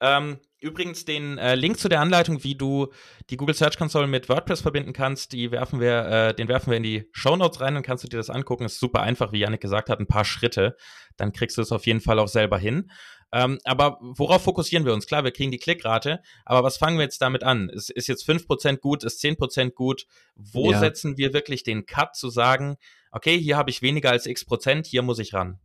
Ähm, 0.00 0.38
übrigens, 0.60 1.04
den 1.04 1.38
äh, 1.38 1.54
Link 1.54 1.78
zu 1.78 1.88
der 1.88 2.00
Anleitung, 2.00 2.42
wie 2.44 2.54
du 2.54 2.88
die 3.30 3.36
Google 3.36 3.54
Search 3.54 3.78
Console 3.78 4.06
mit 4.06 4.28
WordPress 4.28 4.60
verbinden 4.60 4.92
kannst, 4.92 5.32
die 5.32 5.50
werfen 5.50 5.80
wir, 5.80 6.06
äh, 6.06 6.34
den 6.34 6.48
werfen 6.48 6.70
wir 6.70 6.76
in 6.76 6.82
die 6.82 7.08
Show 7.12 7.36
Notes 7.36 7.60
rein, 7.60 7.74
dann 7.74 7.82
kannst 7.82 8.04
du 8.04 8.08
dir 8.08 8.16
das 8.16 8.30
angucken. 8.30 8.64
Ist 8.64 8.80
super 8.80 9.02
einfach, 9.02 9.32
wie 9.32 9.38
Janik 9.38 9.60
gesagt 9.60 9.90
hat, 9.90 10.00
ein 10.00 10.06
paar 10.06 10.24
Schritte. 10.24 10.76
Dann 11.16 11.32
kriegst 11.32 11.56
du 11.56 11.62
es 11.62 11.72
auf 11.72 11.86
jeden 11.86 12.00
Fall 12.00 12.18
auch 12.18 12.28
selber 12.28 12.58
hin. 12.58 12.90
Ähm, 13.34 13.58
aber 13.64 13.98
worauf 14.00 14.44
fokussieren 14.44 14.86
wir 14.86 14.94
uns? 14.94 15.06
Klar, 15.06 15.24
wir 15.24 15.32
kriegen 15.32 15.50
die 15.50 15.58
Klickrate, 15.58 16.22
aber 16.44 16.62
was 16.62 16.76
fangen 16.76 16.98
wir 16.98 17.02
jetzt 17.04 17.20
damit 17.20 17.42
an? 17.42 17.68
Ist, 17.68 17.90
ist 17.90 18.06
jetzt 18.06 18.28
5% 18.28 18.76
gut, 18.76 19.02
ist 19.02 19.22
10% 19.24 19.70
gut? 19.70 20.06
Wo 20.36 20.70
ja. 20.70 20.78
setzen 20.78 21.16
wir 21.16 21.32
wirklich 21.32 21.64
den 21.64 21.84
Cut 21.84 22.14
zu 22.14 22.30
sagen, 22.30 22.76
okay, 23.10 23.36
hier 23.36 23.56
habe 23.56 23.70
ich 23.70 23.82
weniger 23.82 24.10
als 24.12 24.26
x 24.26 24.44
Prozent, 24.44 24.86
hier 24.86 25.02
muss 25.02 25.18
ich 25.18 25.34
ran? 25.34 25.58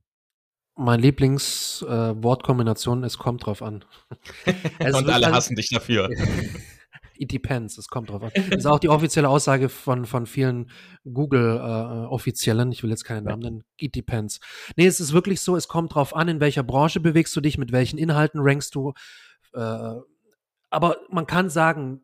Mein 0.80 1.00
Lieblingswortkombination, 1.02 3.04
äh, 3.04 3.08
es 3.08 3.18
kommt 3.18 3.46
drauf 3.46 3.62
an. 3.62 3.84
Und 4.80 5.10
alle 5.10 5.30
hassen 5.32 5.56
dich 5.56 5.70
dafür. 5.70 6.10
It 7.18 7.34
depends, 7.34 7.78
es 7.78 7.90
kommt 7.90 8.10
drauf 8.10 8.24
an. 8.24 8.32
Das 8.34 8.60
ist 8.60 8.66
auch 8.66 8.80
die 8.80 8.88
offizielle 8.88 9.28
Aussage 9.28 9.68
von, 9.68 10.06
von 10.06 10.26
vielen 10.26 10.72
Google-Offiziellen. 11.04 12.70
Äh, 12.70 12.74
ich 12.74 12.82
will 12.82 12.92
jetzt 12.92 13.04
keinen 13.04 13.26
Namen 13.26 13.42
nennen. 13.42 13.66
It 13.78 13.94
depends. 13.94 14.40
Nee, 14.78 14.86
es 14.86 15.02
ist 15.02 15.12
wirklich 15.12 15.42
so, 15.42 15.58
es 15.58 15.68
kommt 15.68 15.96
drauf 15.96 16.16
an, 16.16 16.30
in 16.30 16.40
welcher 16.40 16.64
Branche 16.64 17.02
bewegst 17.02 17.36
du 17.36 17.42
dich, 17.42 17.58
mit 17.58 17.74
welchen 17.74 17.98
Inhalten 17.98 18.40
rankst 18.42 18.74
du. 18.74 18.94
Äh, 19.54 19.96
aber 20.70 20.96
man 21.10 21.28
kann 21.28 21.50
sagen, 21.50 22.04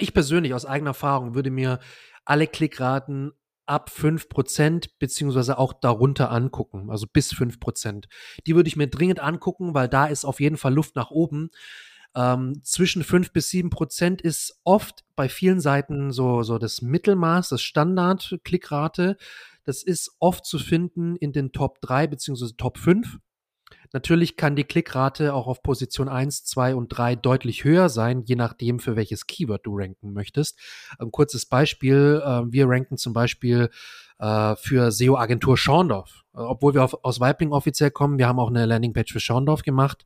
ich 0.00 0.12
persönlich 0.12 0.52
aus 0.52 0.66
eigener 0.66 0.90
Erfahrung 0.90 1.36
würde 1.36 1.52
mir 1.52 1.78
alle 2.24 2.48
Klickraten 2.48 3.30
ab 3.70 3.88
5% 3.88 4.90
beziehungsweise 4.98 5.56
auch 5.56 5.72
darunter 5.72 6.32
angucken, 6.32 6.90
also 6.90 7.06
bis 7.06 7.32
5%. 7.32 8.06
Die 8.46 8.56
würde 8.56 8.68
ich 8.68 8.76
mir 8.76 8.88
dringend 8.88 9.20
angucken, 9.20 9.74
weil 9.74 9.88
da 9.88 10.06
ist 10.06 10.24
auf 10.24 10.40
jeden 10.40 10.56
Fall 10.56 10.74
Luft 10.74 10.96
nach 10.96 11.10
oben. 11.10 11.50
Ähm, 12.16 12.60
zwischen 12.64 13.04
5 13.04 13.32
bis 13.32 13.50
7 13.50 13.70
Prozent 13.70 14.20
ist 14.20 14.60
oft 14.64 15.04
bei 15.14 15.28
vielen 15.28 15.60
Seiten 15.60 16.10
so, 16.10 16.42
so 16.42 16.58
das 16.58 16.82
Mittelmaß, 16.82 17.50
das 17.50 17.62
Standard-Klickrate. 17.62 19.16
Das 19.62 19.84
ist 19.84 20.16
oft 20.18 20.44
zu 20.44 20.58
finden 20.58 21.14
in 21.14 21.32
den 21.32 21.52
Top 21.52 21.80
3 21.80 22.08
beziehungsweise 22.08 22.56
Top 22.56 22.76
5. 22.76 23.18
Natürlich 23.92 24.36
kann 24.36 24.56
die 24.56 24.64
Klickrate 24.64 25.34
auch 25.34 25.46
auf 25.46 25.62
Position 25.62 26.08
1, 26.08 26.44
2 26.44 26.74
und 26.74 26.88
3 26.88 27.16
deutlich 27.16 27.64
höher 27.64 27.88
sein, 27.88 28.22
je 28.24 28.36
nachdem, 28.36 28.78
für 28.78 28.96
welches 28.96 29.26
Keyword 29.26 29.66
du 29.66 29.76
ranken 29.76 30.12
möchtest. 30.12 30.58
Ein 30.98 31.10
kurzes 31.10 31.46
Beispiel, 31.46 32.22
äh, 32.24 32.42
wir 32.52 32.68
ranken 32.68 32.96
zum 32.96 33.12
Beispiel 33.12 33.70
äh, 34.20 34.54
für 34.56 34.92
SEO-Agentur 34.92 35.56
Schorndorf. 35.56 36.24
Äh, 36.34 36.38
obwohl 36.38 36.74
wir 36.74 36.84
auf, 36.84 37.04
aus 37.04 37.20
Weibling 37.20 37.52
offiziell 37.52 37.90
kommen, 37.90 38.18
wir 38.18 38.28
haben 38.28 38.38
auch 38.38 38.50
eine 38.50 38.66
Landingpage 38.66 39.12
für 39.12 39.20
Schorndorf 39.20 39.62
gemacht 39.62 40.04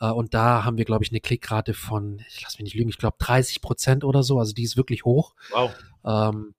äh, 0.00 0.10
und 0.10 0.34
da 0.34 0.64
haben 0.64 0.78
wir, 0.78 0.84
glaube 0.84 1.04
ich, 1.04 1.10
eine 1.10 1.20
Klickrate 1.20 1.74
von, 1.74 2.20
ich 2.28 2.42
lass 2.42 2.58
mich 2.58 2.64
nicht 2.64 2.74
lügen, 2.74 2.88
ich 2.88 2.98
glaube 2.98 3.16
30 3.20 3.60
Prozent 3.60 4.04
oder 4.04 4.22
so, 4.22 4.38
also 4.38 4.52
die 4.52 4.64
ist 4.64 4.76
wirklich 4.76 5.04
hoch. 5.04 5.34
Wow. 5.50 5.72
Ähm, 6.04 6.54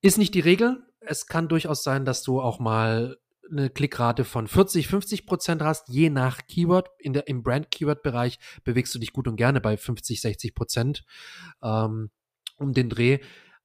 ist 0.00 0.18
nicht 0.18 0.34
die 0.34 0.40
Regel. 0.40 0.82
Es 1.00 1.26
kann 1.26 1.48
durchaus 1.48 1.82
sein, 1.82 2.04
dass 2.04 2.22
du 2.22 2.40
auch 2.40 2.58
mal 2.58 3.18
eine 3.50 3.70
Klickrate 3.70 4.24
von 4.24 4.46
40, 4.46 4.88
50 4.88 5.26
Prozent 5.26 5.62
hast, 5.62 5.88
je 5.88 6.10
nach 6.10 6.46
Keyword. 6.46 6.90
In 6.98 7.12
der, 7.12 7.28
Im 7.28 7.42
Brand-Keyword-Bereich 7.42 8.38
bewegst 8.64 8.94
du 8.94 8.98
dich 8.98 9.12
gut 9.12 9.28
und 9.28 9.36
gerne 9.36 9.60
bei 9.60 9.76
50, 9.76 10.20
60 10.20 10.54
Prozent 10.54 11.04
ähm, 11.62 12.10
um 12.58 12.72
den 12.72 12.88
Dreh. 12.88 13.18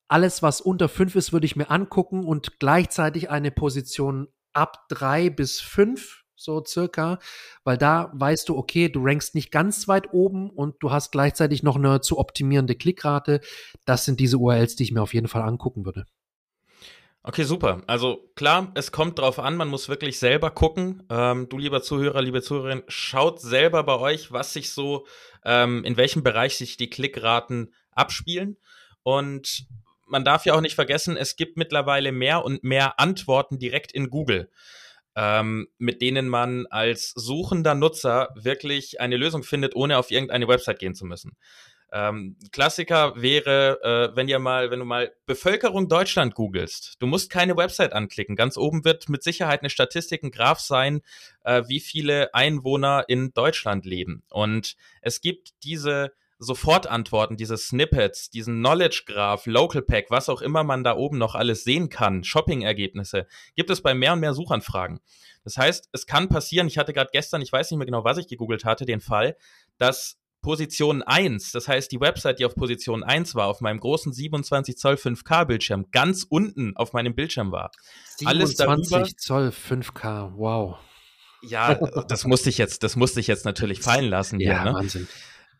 Alles, 0.08 0.44
was 0.44 0.62
unter 0.62 0.90
5 0.90 1.16
ist, 1.16 1.34
würde 1.34 1.46
ich 1.46 1.56
mir 1.56 1.70
angucken 1.70 2.26
und 2.26 2.60
gleichzeitig 2.60 3.30
eine 3.30 3.52
Position 3.52 4.28
ab 4.54 4.86
3 4.90 5.30
bis 5.30 5.62
5, 5.62 6.24
so 6.36 6.64
circa, 6.66 7.20
weil 7.64 7.78
da 7.78 8.12
weißt 8.14 8.50
du, 8.50 8.58
okay, 8.58 8.90
du 8.90 9.02
rankst 9.04 9.36
nicht 9.36 9.52
ganz 9.52 9.88
weit 9.88 10.12
oben 10.14 10.50
und 10.50 10.76
du 10.80 10.92
hast 10.92 11.12
gleichzeitig 11.12 11.64
noch 11.64 11.78
eine 11.78 12.02
zu 12.02 12.18
optimierende 12.18 12.76
Klickrate. 12.76 13.40
Das 13.86 14.06
sind 14.06 14.20
diese 14.20 14.38
URLs, 14.38 14.76
die 14.76 14.84
ich 14.84 14.92
mir 14.92 15.02
auf 15.02 15.14
jeden 15.14 15.28
Fall 15.28 15.44
angucken 15.44 15.86
würde. 15.86 16.06
Okay, 17.24 17.44
super. 17.44 17.84
Also 17.86 18.32
klar, 18.36 18.72
es 18.74 18.92
kommt 18.92 19.20
drauf 19.20 19.38
an, 19.38 19.56
man 19.56 19.68
muss 19.68 19.90
wirklich 19.90 20.18
selber 20.18 20.50
gucken. 20.50 21.04
Ähm, 21.10 21.48
du, 21.50 21.60
lieber 21.60 21.84
Zuhörer, 21.84 22.20
liebe 22.22 22.42
Zuhörerin, 22.42 22.82
schaut 22.88 23.40
selber 23.40 23.84
bei 23.84 24.00
euch, 24.00 24.32
was 24.32 24.54
sich 24.54 24.72
so, 24.72 25.06
ähm, 25.46 25.84
in 25.84 25.98
welchem 25.98 26.24
Bereich 26.24 26.58
sich 26.58 26.78
die 26.78 26.90
Klickraten 26.90 27.74
abspielen. 27.92 28.58
Und 29.04 29.68
man 30.08 30.26
darf 30.26 30.46
ja 30.46 30.56
auch 30.56 30.62
nicht 30.62 30.74
vergessen, 30.74 31.16
es 31.16 31.36
gibt 31.36 31.58
mittlerweile 31.58 32.12
mehr 32.12 32.44
und 32.44 32.64
mehr 32.64 33.00
Antworten 33.00 33.60
direkt 33.60 33.92
in 33.92 34.10
Google, 34.10 34.50
ähm, 35.16 35.68
mit 35.78 36.02
denen 36.02 36.28
man 36.28 36.66
als 36.72 37.12
suchender 37.12 37.76
Nutzer 37.76 38.30
wirklich 38.36 39.00
eine 39.00 39.18
Lösung 39.18 39.44
findet, 39.44 39.76
ohne 39.76 40.00
auf 40.00 40.10
irgendeine 40.10 40.48
Website 40.48 40.80
gehen 40.80 40.96
zu 40.96 41.06
müssen. 41.06 41.38
Ähm, 41.94 42.38
Klassiker 42.52 43.14
wäre, 43.22 44.12
äh, 44.12 44.16
wenn 44.16 44.30
ihr 44.30 44.40
mal, 44.40 44.72
wenn 44.72 44.80
du 44.80 44.86
mal 44.86 45.12
Bevölkerung 45.26 45.90
Deutschland 45.90 46.36
googelst, 46.36 46.96
du 47.00 47.08
musst 47.08 47.30
keine 47.30 47.58
Website 47.58 47.92
anklicken. 47.92 48.36
Ganz 48.36 48.58
oben 48.58 48.86
wird 48.86 49.10
mit 49.10 49.24
Sicherheit 49.24 49.62
eine 49.62 49.70
Statistik, 49.70 50.24
ein 50.24 50.32
Graph 50.32 50.60
sein, 50.60 51.02
äh, 51.44 51.64
wie 51.68 51.82
viele 51.82 52.34
Einwohner 52.34 53.06
in 53.08 53.34
Deutschland 53.34 53.86
leben. 53.86 54.24
Und 54.30 54.76
es 55.02 55.20
gibt 55.20 55.52
diese 55.64 56.14
Sofortantworten, 56.44 57.38
diese 57.38 57.56
Snippets, 57.56 58.32
diesen 58.32 58.58
Knowledge 58.60 59.04
Graph, 59.06 59.46
Local 59.46 59.84
Pack, 59.84 60.06
was 60.10 60.28
auch 60.28 60.42
immer 60.42 60.64
man 60.64 60.84
da 60.84 60.96
oben 60.96 61.20
noch 61.20 61.36
alles 61.36 61.64
sehen 61.64 61.90
kann, 61.90 62.24
Shopping-Ergebnisse, 62.24 63.28
gibt 63.56 63.70
es 63.70 63.82
bei 63.82 63.94
mehr 63.94 64.14
und 64.14 64.22
mehr 64.22 64.34
Suchanfragen. 64.34 65.02
Das 65.44 65.58
heißt, 65.58 65.90
es 65.92 66.08
kann 66.08 66.30
passieren, 66.30 66.68
ich 66.68 66.80
hatte 66.80 66.94
gerade 66.94 67.12
gestern, 67.14 67.42
ich 67.42 67.52
weiß 67.52 67.70
nicht 67.70 67.78
mehr 67.78 67.86
genau, 67.86 68.04
was 68.04 68.18
ich 68.18 68.28
gegoogelt 68.28 68.66
hatte, 68.66 68.86
den 68.86 69.02
Fall, 69.02 69.38
dass 69.78 70.21
Position 70.42 71.04
1, 71.04 71.52
das 71.52 71.68
heißt 71.68 71.92
die 71.92 72.00
Website, 72.00 72.40
die 72.40 72.46
auf 72.46 72.56
Position 72.56 73.04
1 73.04 73.36
war, 73.36 73.48
auf 73.48 73.62
meinem 73.62 73.80
großen 73.80 74.12
27 74.12 74.78
Zoll 74.78 74.96
5K 74.96 75.46
Bildschirm, 75.46 75.86
ganz 75.92 76.26
unten 76.28 76.76
auf 76.76 76.94
meinem 76.94 77.14
Bildschirm 77.14 77.52
war. 77.52 77.72
27 78.18 78.28
Alles 78.28 78.56
darüber, 78.56 79.08
Zoll 79.18 79.50
5K, 79.50 80.34
wow. 80.36 80.78
Ja, 81.44 81.76
das 82.08 82.26
musste 82.26 82.50
ich 82.50 82.58
jetzt, 82.58 82.84
das 82.84 82.96
musste 82.96 83.20
ich 83.20 83.28
jetzt 83.28 83.46
natürlich 83.46 83.82
fallen 83.82 84.10
lassen. 84.10 84.40
Ja, 84.40 84.64
hier, 84.64 84.72
ne? 84.72 84.78
Wahnsinn. 84.78 85.08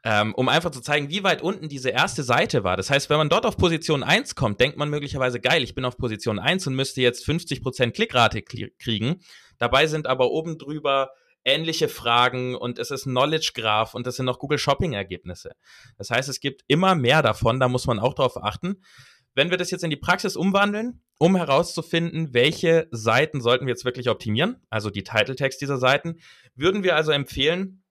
Ähm, 0.04 0.34
um 0.34 0.50
einfach 0.50 0.72
zu 0.72 0.82
zeigen, 0.82 1.10
wie 1.10 1.24
weit 1.24 1.44
unten 1.44 1.70
diese 1.70 1.90
erste 1.90 2.24
Seite 2.24 2.64
war. 2.64 2.76
Das 2.76 2.90
heißt, 2.90 3.12
wenn 3.12 3.18
man 3.18 3.30
dort 3.30 3.46
auf 3.46 3.56
Position 3.56 4.02
1 4.02 4.34
kommt, 4.34 4.60
denkt 4.60 4.78
man 4.78 4.90
möglicherweise, 4.90 5.40
geil, 5.40 5.62
ich 5.62 5.76
bin 5.76 5.86
auf 5.86 5.96
Position 5.98 6.40
1 6.40 6.66
und 6.66 6.76
müsste 6.76 7.02
jetzt 7.02 7.24
50% 7.28 7.92
Klickrate 7.92 8.42
kriegen. 8.42 9.22
Dabei 9.60 9.86
sind 9.86 10.08
aber 10.08 10.32
oben 10.32 10.58
drüber 10.58 11.12
ähnliche 11.44 11.90
Fragen 11.90 12.56
und 12.56 12.80
es 12.80 12.92
ist 12.92 13.04
Knowledge 13.04 13.52
Graph 13.56 13.94
und 13.94 14.06
es 14.08 14.16
sind 14.16 14.26
noch 14.26 14.40
Google 14.40 14.58
Shopping 14.58 14.94
Ergebnisse. 14.94 15.52
Das 15.98 16.10
heißt, 16.10 16.30
es 16.30 16.40
gibt 16.40 16.64
immer 16.68 16.96
mehr 16.96 17.22
davon, 17.22 17.60
da 17.60 17.68
muss 17.68 17.88
man 17.88 18.00
auch 18.00 18.14
drauf 18.14 18.38
achten. 18.42 18.84
Wenn 19.34 19.50
wir 19.50 19.58
das 19.58 19.72
jetzt 19.72 19.84
in 19.84 19.90
die 19.90 19.98
Praxis 19.98 20.36
umwandeln, 20.36 21.02
um 21.18 21.36
herauszufinden, 21.36 22.34
welche 22.34 22.88
Seiten 22.92 23.42
sollten 23.42 23.66
wir 23.66 23.72
jetzt 23.72 23.86
wirklich 23.86 24.10
optimieren, 24.10 24.62
also 24.70 24.90
die 24.90 25.04
Title 25.04 25.36
Text 25.36 25.62
dieser 25.62 25.78
Seiten, 25.78 26.20
würden 26.56 26.84
wir 26.84 26.96
also 26.96 27.12
empfehlen, 27.12 27.84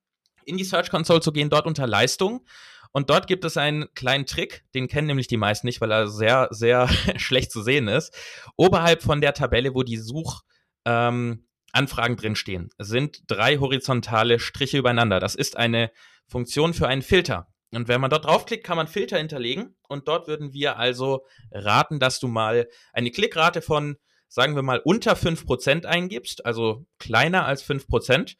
in 0.45 0.57
die 0.57 0.64
Search 0.64 0.90
Console 0.90 1.21
zu 1.21 1.33
gehen, 1.33 1.50
dort 1.50 1.66
unter 1.66 1.87
Leistung 1.87 2.45
und 2.92 3.11
dort 3.11 3.26
gibt 3.26 3.45
es 3.45 3.57
einen 3.57 3.92
kleinen 3.95 4.26
Trick, 4.26 4.64
den 4.75 4.88
kennen 4.88 5.07
nämlich 5.07 5.28
die 5.28 5.37
meisten 5.37 5.66
nicht, 5.66 5.80
weil 5.80 5.92
er 5.92 6.09
sehr, 6.09 6.49
sehr 6.50 6.88
schlecht 7.16 7.52
zu 7.52 7.62
sehen 7.62 7.88
ist. 7.88 8.14
Oberhalb 8.57 9.02
von 9.02 9.21
der 9.21 9.33
Tabelle, 9.33 9.75
wo 9.75 9.83
die 9.83 9.97
Such, 9.97 10.42
ähm, 10.85 11.47
Anfragen 11.72 12.16
drinstehen, 12.16 12.70
sind 12.78 13.22
drei 13.26 13.58
horizontale 13.58 14.38
Striche 14.38 14.78
übereinander. 14.78 15.20
Das 15.20 15.34
ist 15.34 15.56
eine 15.56 15.90
Funktion 16.26 16.74
für 16.74 16.88
einen 16.88 17.02
Filter. 17.02 17.48
Und 17.72 17.88
wenn 17.88 18.00
man 18.00 18.10
dort 18.10 18.24
draufklickt, 18.24 18.64
kann 18.64 18.76
man 18.76 18.88
Filter 18.88 19.18
hinterlegen. 19.18 19.76
Und 19.88 20.08
dort 20.08 20.26
würden 20.26 20.52
wir 20.52 20.76
also 20.76 21.24
raten, 21.52 22.00
dass 22.00 22.18
du 22.18 22.28
mal 22.28 22.68
eine 22.92 23.10
Klickrate 23.10 23.62
von, 23.62 23.96
sagen 24.28 24.56
wir 24.56 24.62
mal, 24.62 24.80
unter 24.84 25.14
5% 25.14 25.86
eingibst, 25.86 26.44
also 26.44 26.86
kleiner 26.98 27.46
als 27.46 27.64
5%. 27.64 28.36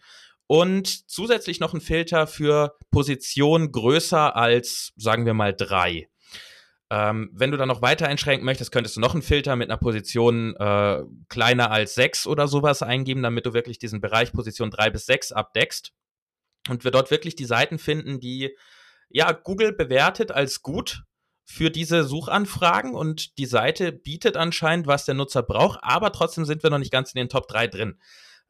Und 0.47 1.09
zusätzlich 1.09 1.61
noch 1.61 1.75
einen 1.75 1.81
Filter 1.81 2.27
für 2.27 2.77
Position 2.91 3.71
größer 3.71 4.35
als, 4.35 4.93
sagen 4.97 5.25
wir 5.25 5.35
mal, 5.35 5.55
3. 5.55 6.10
Ähm, 6.93 7.31
wenn 7.33 7.53
du 7.53 7.57
dann 7.57 7.69
noch 7.69 7.83
weiter 7.83 8.09
einschränken 8.09 8.45
möchtest, 8.45 8.73
könntest 8.73 8.97
du 8.97 9.01
noch 9.01 9.15
einen 9.15 9.23
Filter 9.23 9.55
mit 9.55 9.71
einer 9.71 9.79
Position 9.79 10.57
äh, 10.57 11.03
kleiner 11.29 11.71
als 11.71 11.95
6 11.95 12.27
oder 12.27 12.49
sowas 12.49 12.83
eingeben, 12.83 13.23
damit 13.23 13.47
du 13.47 13.53
wirklich 13.53 13.79
diesen 13.79 14.01
Bereich 14.01 14.33
Position 14.33 14.73
3 14.73 14.91
bis 14.91 15.07
6 15.07 15.31
abdeckst. 15.31 15.93
Und 16.69 16.83
wir 16.83 16.91
dort 16.91 17.11
wirklich 17.13 17.37
die 17.37 17.45
Seiten 17.45 17.79
finden, 17.79 18.19
die 18.19 18.57
ja 19.09 19.31
Google 19.33 19.73
bewertet 19.73 20.33
als 20.33 20.63
gut 20.63 21.05
für 21.45 21.71
diese 21.71 22.05
Suchanfragen 22.05 22.95
und 22.95 23.39
die 23.39 23.47
Seite 23.47 23.93
bietet 23.93 24.37
anscheinend, 24.37 24.87
was 24.87 25.05
der 25.05 25.15
Nutzer 25.15 25.43
braucht, 25.43 25.81
aber 25.83 26.13
trotzdem 26.13 26.45
sind 26.45 26.63
wir 26.63 26.71
noch 26.71 26.79
nicht 26.79 26.93
ganz 26.93 27.13
in 27.13 27.19
den 27.19 27.29
Top 27.29 27.49
3 27.49 27.67
drin. 27.67 28.01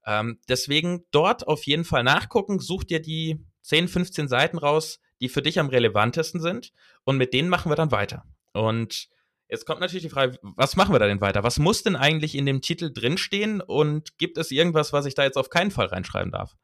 Ähm, 0.04 0.38
deswegen 0.48 1.04
dort 1.10 1.48
auf 1.48 1.64
jeden 1.64 1.84
Fall 1.84 2.04
nachgucken, 2.04 2.58
such 2.58 2.84
dir 2.84 3.00
die 3.00 3.42
10, 3.62 3.88
15 3.88 4.28
Seiten 4.28 4.58
raus, 4.58 5.00
die 5.20 5.28
für 5.28 5.42
dich 5.42 5.58
am 5.58 5.68
relevantesten 5.68 6.40
sind 6.40 6.72
und 7.04 7.16
mit 7.16 7.32
denen 7.32 7.48
machen 7.48 7.70
wir 7.70 7.76
dann 7.76 7.90
weiter. 7.92 8.24
Und 8.52 9.08
jetzt 9.48 9.66
kommt 9.66 9.80
natürlich 9.80 10.04
die 10.04 10.10
Frage, 10.10 10.38
was 10.42 10.76
machen 10.76 10.94
wir 10.94 10.98
da 10.98 11.06
denn 11.06 11.20
weiter? 11.20 11.42
Was 11.42 11.58
muss 11.58 11.82
denn 11.82 11.96
eigentlich 11.96 12.34
in 12.34 12.46
dem 12.46 12.62
Titel 12.62 12.92
drinstehen 12.92 13.60
und 13.60 14.18
gibt 14.18 14.38
es 14.38 14.50
irgendwas, 14.50 14.92
was 14.92 15.06
ich 15.06 15.14
da 15.14 15.24
jetzt 15.24 15.36
auf 15.36 15.50
keinen 15.50 15.70
Fall 15.70 15.86
reinschreiben 15.86 16.32
darf? 16.32 16.56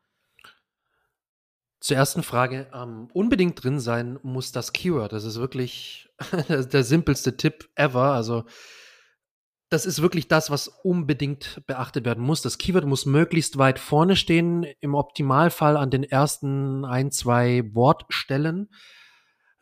Zur 1.80 1.96
ersten 1.96 2.22
Frage, 2.22 2.68
ähm, 2.72 3.08
unbedingt 3.12 3.62
drin 3.62 3.80
sein 3.80 4.18
muss 4.22 4.50
das 4.50 4.72
Keyword. 4.72 5.12
Das 5.12 5.24
ist 5.24 5.38
wirklich 5.38 6.08
der 6.48 6.82
simpelste 6.82 7.36
Tipp 7.36 7.68
ever. 7.74 8.12
Also 8.12 8.44
das 9.68 9.86
ist 9.86 10.00
wirklich 10.00 10.28
das, 10.28 10.50
was 10.50 10.68
unbedingt 10.68 11.62
beachtet 11.66 12.04
werden 12.04 12.22
muss. 12.22 12.42
Das 12.42 12.58
Keyword 12.58 12.86
muss 12.86 13.06
möglichst 13.06 13.58
weit 13.58 13.78
vorne 13.78 14.16
stehen, 14.16 14.64
im 14.80 14.94
Optimalfall 14.94 15.76
an 15.76 15.90
den 15.90 16.04
ersten 16.04 16.84
ein, 16.84 17.10
zwei 17.10 17.62
Wortstellen. 17.72 18.70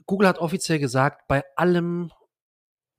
Google 0.07 0.29
hat 0.29 0.39
offiziell 0.39 0.79
gesagt, 0.79 1.27
bei 1.29 1.43
allem 1.57 2.11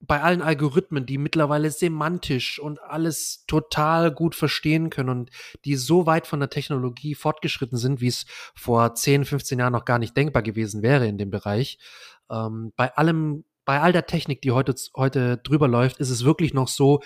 bei 0.00 0.22
allen 0.22 0.42
Algorithmen, 0.42 1.06
die 1.06 1.18
mittlerweile 1.18 1.70
semantisch 1.70 2.58
und 2.58 2.80
alles 2.82 3.44
total 3.46 4.12
gut 4.12 4.34
verstehen 4.34 4.90
können 4.90 5.08
und 5.08 5.30
die 5.64 5.74
so 5.74 6.06
weit 6.06 6.26
von 6.26 6.38
der 6.38 6.50
Technologie 6.50 7.14
fortgeschritten 7.14 7.78
sind, 7.78 8.00
wie 8.00 8.08
es 8.08 8.26
vor 8.54 8.94
10, 8.94 9.24
15 9.24 9.58
Jahren 9.58 9.72
noch 9.72 9.84
gar 9.84 9.98
nicht 9.98 10.16
denkbar 10.16 10.42
gewesen 10.42 10.82
wäre 10.82 11.06
in 11.06 11.18
dem 11.18 11.30
Bereich. 11.30 11.78
Ähm, 12.30 12.72
bei 12.76 12.94
allem, 12.94 13.44
bei 13.66 13.80
all 13.80 13.92
der 13.92 14.06
Technik, 14.06 14.40
die 14.40 14.52
heute, 14.52 14.74
heute 14.96 15.36
drüber 15.38 15.68
läuft, 15.68 15.98
ist 15.98 16.10
es 16.10 16.24
wirklich 16.24 16.54
noch 16.54 16.68
so, 16.68 17.00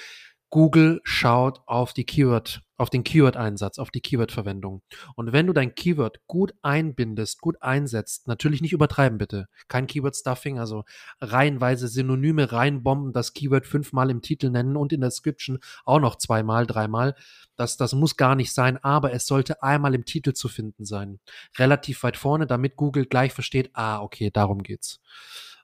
Google 0.50 1.00
schaut 1.04 1.60
auf 1.66 1.92
die 1.92 2.04
Keyword, 2.04 2.60
auf 2.76 2.90
den 2.90 3.04
Keyword-Einsatz, 3.04 3.78
auf 3.78 3.92
die 3.92 4.00
Keyword-Verwendung. 4.00 4.82
Und 5.14 5.32
wenn 5.32 5.46
du 5.46 5.52
dein 5.52 5.76
Keyword 5.76 6.26
gut 6.26 6.54
einbindest, 6.60 7.40
gut 7.40 7.56
einsetzt, 7.62 8.26
natürlich 8.26 8.60
nicht 8.60 8.72
übertreiben 8.72 9.16
bitte. 9.16 9.46
Kein 9.68 9.86
Keyword-Stuffing, 9.86 10.58
also 10.58 10.84
reihenweise 11.20 11.86
Synonyme 11.86 12.50
reinbomben, 12.50 13.12
das 13.12 13.32
Keyword 13.32 13.64
fünfmal 13.64 14.10
im 14.10 14.22
Titel 14.22 14.50
nennen 14.50 14.76
und 14.76 14.92
in 14.92 15.00
der 15.00 15.10
Description 15.10 15.60
auch 15.84 16.00
noch 16.00 16.16
zweimal, 16.16 16.66
dreimal. 16.66 17.14
Das, 17.54 17.76
das 17.76 17.92
muss 17.92 18.16
gar 18.16 18.34
nicht 18.34 18.52
sein, 18.52 18.76
aber 18.82 19.12
es 19.12 19.26
sollte 19.26 19.62
einmal 19.62 19.94
im 19.94 20.04
Titel 20.04 20.32
zu 20.32 20.48
finden 20.48 20.84
sein. 20.84 21.20
Relativ 21.58 22.02
weit 22.02 22.16
vorne, 22.16 22.48
damit 22.48 22.74
Google 22.74 23.06
gleich 23.06 23.32
versteht, 23.32 23.70
ah, 23.74 24.02
okay, 24.02 24.30
darum 24.32 24.64
geht's. 24.64 25.00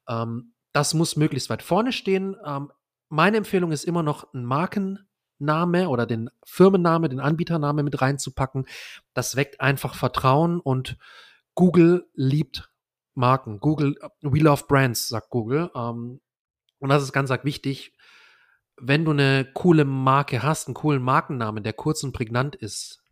Ähm, 0.08 0.52
das 0.76 0.92
muss 0.92 1.16
möglichst 1.16 1.48
weit 1.48 1.62
vorne 1.62 1.90
stehen. 1.90 2.36
Ähm, 2.44 2.70
meine 3.08 3.38
Empfehlung 3.38 3.72
ist 3.72 3.84
immer 3.84 4.02
noch 4.02 4.34
ein 4.34 4.44
Markenname 4.44 5.88
oder 5.88 6.04
den 6.04 6.28
Firmenname, 6.44 7.08
den 7.08 7.18
Anbietername 7.18 7.82
mit 7.82 8.02
reinzupacken. 8.02 8.66
Das 9.14 9.36
weckt 9.36 9.62
einfach 9.62 9.94
Vertrauen 9.94 10.60
und 10.60 10.98
Google 11.54 12.06
liebt 12.12 12.70
Marken. 13.14 13.58
Google, 13.58 13.96
we 14.20 14.40
love 14.40 14.64
brands, 14.68 15.08
sagt 15.08 15.30
Google. 15.30 15.70
Ähm, 15.74 16.20
und 16.78 16.88
das 16.90 17.02
ist 17.02 17.14
ganz, 17.14 17.30
ganz 17.30 17.44
wichtig. 17.44 17.94
Wenn 18.76 19.06
du 19.06 19.12
eine 19.12 19.50
coole 19.54 19.86
Marke 19.86 20.42
hast, 20.42 20.68
einen 20.68 20.74
coolen 20.74 21.02
Markennamen, 21.02 21.64
der 21.64 21.72
kurz 21.72 22.04
und 22.04 22.12
prägnant 22.12 22.54
ist, 22.54 23.02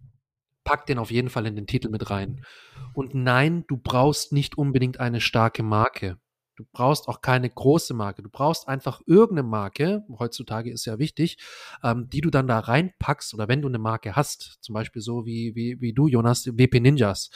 pack 0.64 0.84
den 0.84 0.98
auf 0.98 1.10
jeden 1.10 1.30
Fall 1.30 1.46
in 1.46 1.56
den 1.56 1.66
Titel 1.66 1.88
mit 1.88 2.10
rein. 2.10 2.44
Und 2.92 3.14
nein, 3.14 3.64
du 3.68 3.78
brauchst 3.78 4.32
nicht 4.32 4.58
unbedingt 4.58 5.00
eine 5.00 5.22
starke 5.22 5.62
Marke. 5.62 6.18
Du 6.56 6.64
brauchst 6.72 7.08
auch 7.08 7.20
keine 7.20 7.50
große 7.50 7.94
Marke. 7.94 8.22
Du 8.22 8.30
brauchst 8.30 8.68
einfach 8.68 9.00
irgendeine 9.06 9.48
Marke, 9.48 10.04
heutzutage 10.18 10.70
ist 10.70 10.84
ja 10.84 10.98
wichtig, 10.98 11.38
ähm, 11.82 12.08
die 12.10 12.20
du 12.20 12.30
dann 12.30 12.46
da 12.46 12.60
reinpackst 12.60 13.34
oder 13.34 13.48
wenn 13.48 13.62
du 13.62 13.68
eine 13.68 13.78
Marke 13.78 14.14
hast, 14.14 14.58
zum 14.60 14.74
Beispiel 14.74 15.02
so 15.02 15.26
wie, 15.26 15.54
wie, 15.54 15.80
wie 15.80 15.92
du, 15.92 16.06
Jonas, 16.06 16.46
WP 16.46 16.80
Ninjas, 16.80 17.30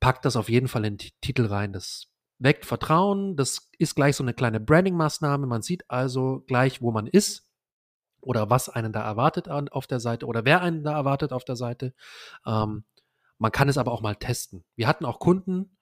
pack 0.00 0.22
das 0.22 0.36
auf 0.36 0.48
jeden 0.48 0.68
Fall 0.68 0.84
in 0.84 0.96
den 0.96 1.10
Titel 1.20 1.46
rein. 1.46 1.72
Das 1.72 2.08
weckt 2.38 2.66
Vertrauen, 2.66 3.36
das 3.36 3.70
ist 3.78 3.94
gleich 3.94 4.16
so 4.16 4.22
eine 4.22 4.34
kleine 4.34 4.60
Branding-Maßnahme. 4.60 5.46
Man 5.46 5.62
sieht 5.62 5.90
also 5.90 6.44
gleich, 6.46 6.82
wo 6.82 6.92
man 6.92 7.06
ist 7.06 7.48
oder 8.20 8.50
was 8.50 8.68
einen 8.68 8.92
da 8.92 9.02
erwartet 9.02 9.48
an, 9.48 9.68
auf 9.68 9.86
der 9.86 10.00
Seite 10.00 10.26
oder 10.26 10.44
wer 10.44 10.60
einen 10.60 10.82
da 10.82 10.92
erwartet 10.92 11.32
auf 11.32 11.44
der 11.44 11.56
Seite. 11.56 11.94
Ähm, 12.46 12.84
man 13.38 13.52
kann 13.52 13.68
es 13.68 13.78
aber 13.78 13.92
auch 13.92 14.02
mal 14.02 14.16
testen. 14.16 14.64
Wir 14.76 14.86
hatten 14.88 15.04
auch 15.04 15.18
Kunden, 15.18 15.76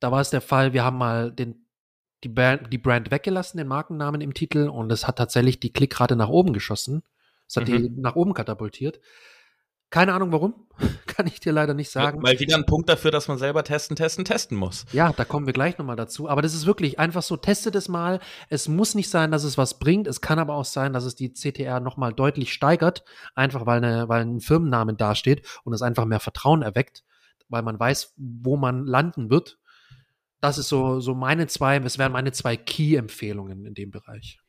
da 0.00 0.10
war 0.10 0.20
es 0.20 0.30
der 0.30 0.40
Fall, 0.40 0.72
wir 0.72 0.84
haben 0.84 0.98
mal 0.98 1.32
den 1.32 1.66
die 2.24 2.28
Brand, 2.28 2.72
die 2.72 2.78
Brand 2.78 3.10
weggelassen, 3.10 3.58
den 3.58 3.68
Markennamen 3.68 4.20
im 4.20 4.34
Titel, 4.34 4.68
und 4.68 4.90
es 4.92 5.06
hat 5.06 5.18
tatsächlich 5.18 5.60
die 5.60 5.72
Klickrate 5.72 6.16
nach 6.16 6.28
oben 6.28 6.52
geschossen. 6.52 7.02
Es 7.48 7.56
hat 7.56 7.68
mhm. 7.68 7.72
die 7.72 8.00
nach 8.00 8.16
oben 8.16 8.34
katapultiert. 8.34 9.00
Keine 9.90 10.14
Ahnung 10.14 10.32
warum, 10.32 10.54
kann 11.06 11.26
ich 11.26 11.40
dir 11.40 11.52
leider 11.52 11.74
nicht 11.74 11.90
sagen. 11.90 12.22
Mal 12.22 12.40
wieder 12.40 12.56
ein 12.56 12.64
Punkt 12.64 12.88
dafür, 12.88 13.10
dass 13.10 13.28
man 13.28 13.36
selber 13.36 13.62
testen, 13.62 13.94
testen, 13.94 14.24
testen 14.24 14.56
muss. 14.56 14.86
Ja, 14.92 15.12
da 15.12 15.26
kommen 15.26 15.44
wir 15.44 15.52
gleich 15.52 15.76
nochmal 15.76 15.96
dazu. 15.96 16.30
Aber 16.30 16.40
das 16.40 16.54
ist 16.54 16.64
wirklich 16.64 16.98
einfach 16.98 17.22
so, 17.22 17.36
testet 17.36 17.74
es 17.74 17.88
mal. 17.88 18.18
Es 18.48 18.68
muss 18.68 18.94
nicht 18.94 19.10
sein, 19.10 19.30
dass 19.30 19.44
es 19.44 19.58
was 19.58 19.78
bringt. 19.78 20.06
Es 20.06 20.22
kann 20.22 20.38
aber 20.38 20.54
auch 20.54 20.64
sein, 20.64 20.94
dass 20.94 21.04
es 21.04 21.14
die 21.14 21.34
CTR 21.34 21.80
nochmal 21.80 22.14
deutlich 22.14 22.54
steigert, 22.54 23.04
einfach 23.34 23.66
weil, 23.66 23.84
eine, 23.84 24.08
weil 24.08 24.22
ein 24.22 24.40
Firmennamen 24.40 24.96
dasteht 24.96 25.46
und 25.64 25.74
es 25.74 25.82
einfach 25.82 26.06
mehr 26.06 26.20
Vertrauen 26.20 26.62
erweckt, 26.62 27.04
weil 27.50 27.62
man 27.62 27.78
weiß, 27.78 28.14
wo 28.16 28.56
man 28.56 28.86
landen 28.86 29.28
wird 29.28 29.58
das 30.42 30.58
ist 30.58 30.68
so, 30.68 31.00
so 31.00 31.14
meine 31.14 31.46
zwei, 31.46 31.78
es 31.78 31.98
wären 31.98 32.12
meine 32.12 32.32
zwei 32.32 32.56
Key-Empfehlungen 32.56 33.64
in 33.64 33.74
dem 33.74 33.90
Bereich. 33.90 34.40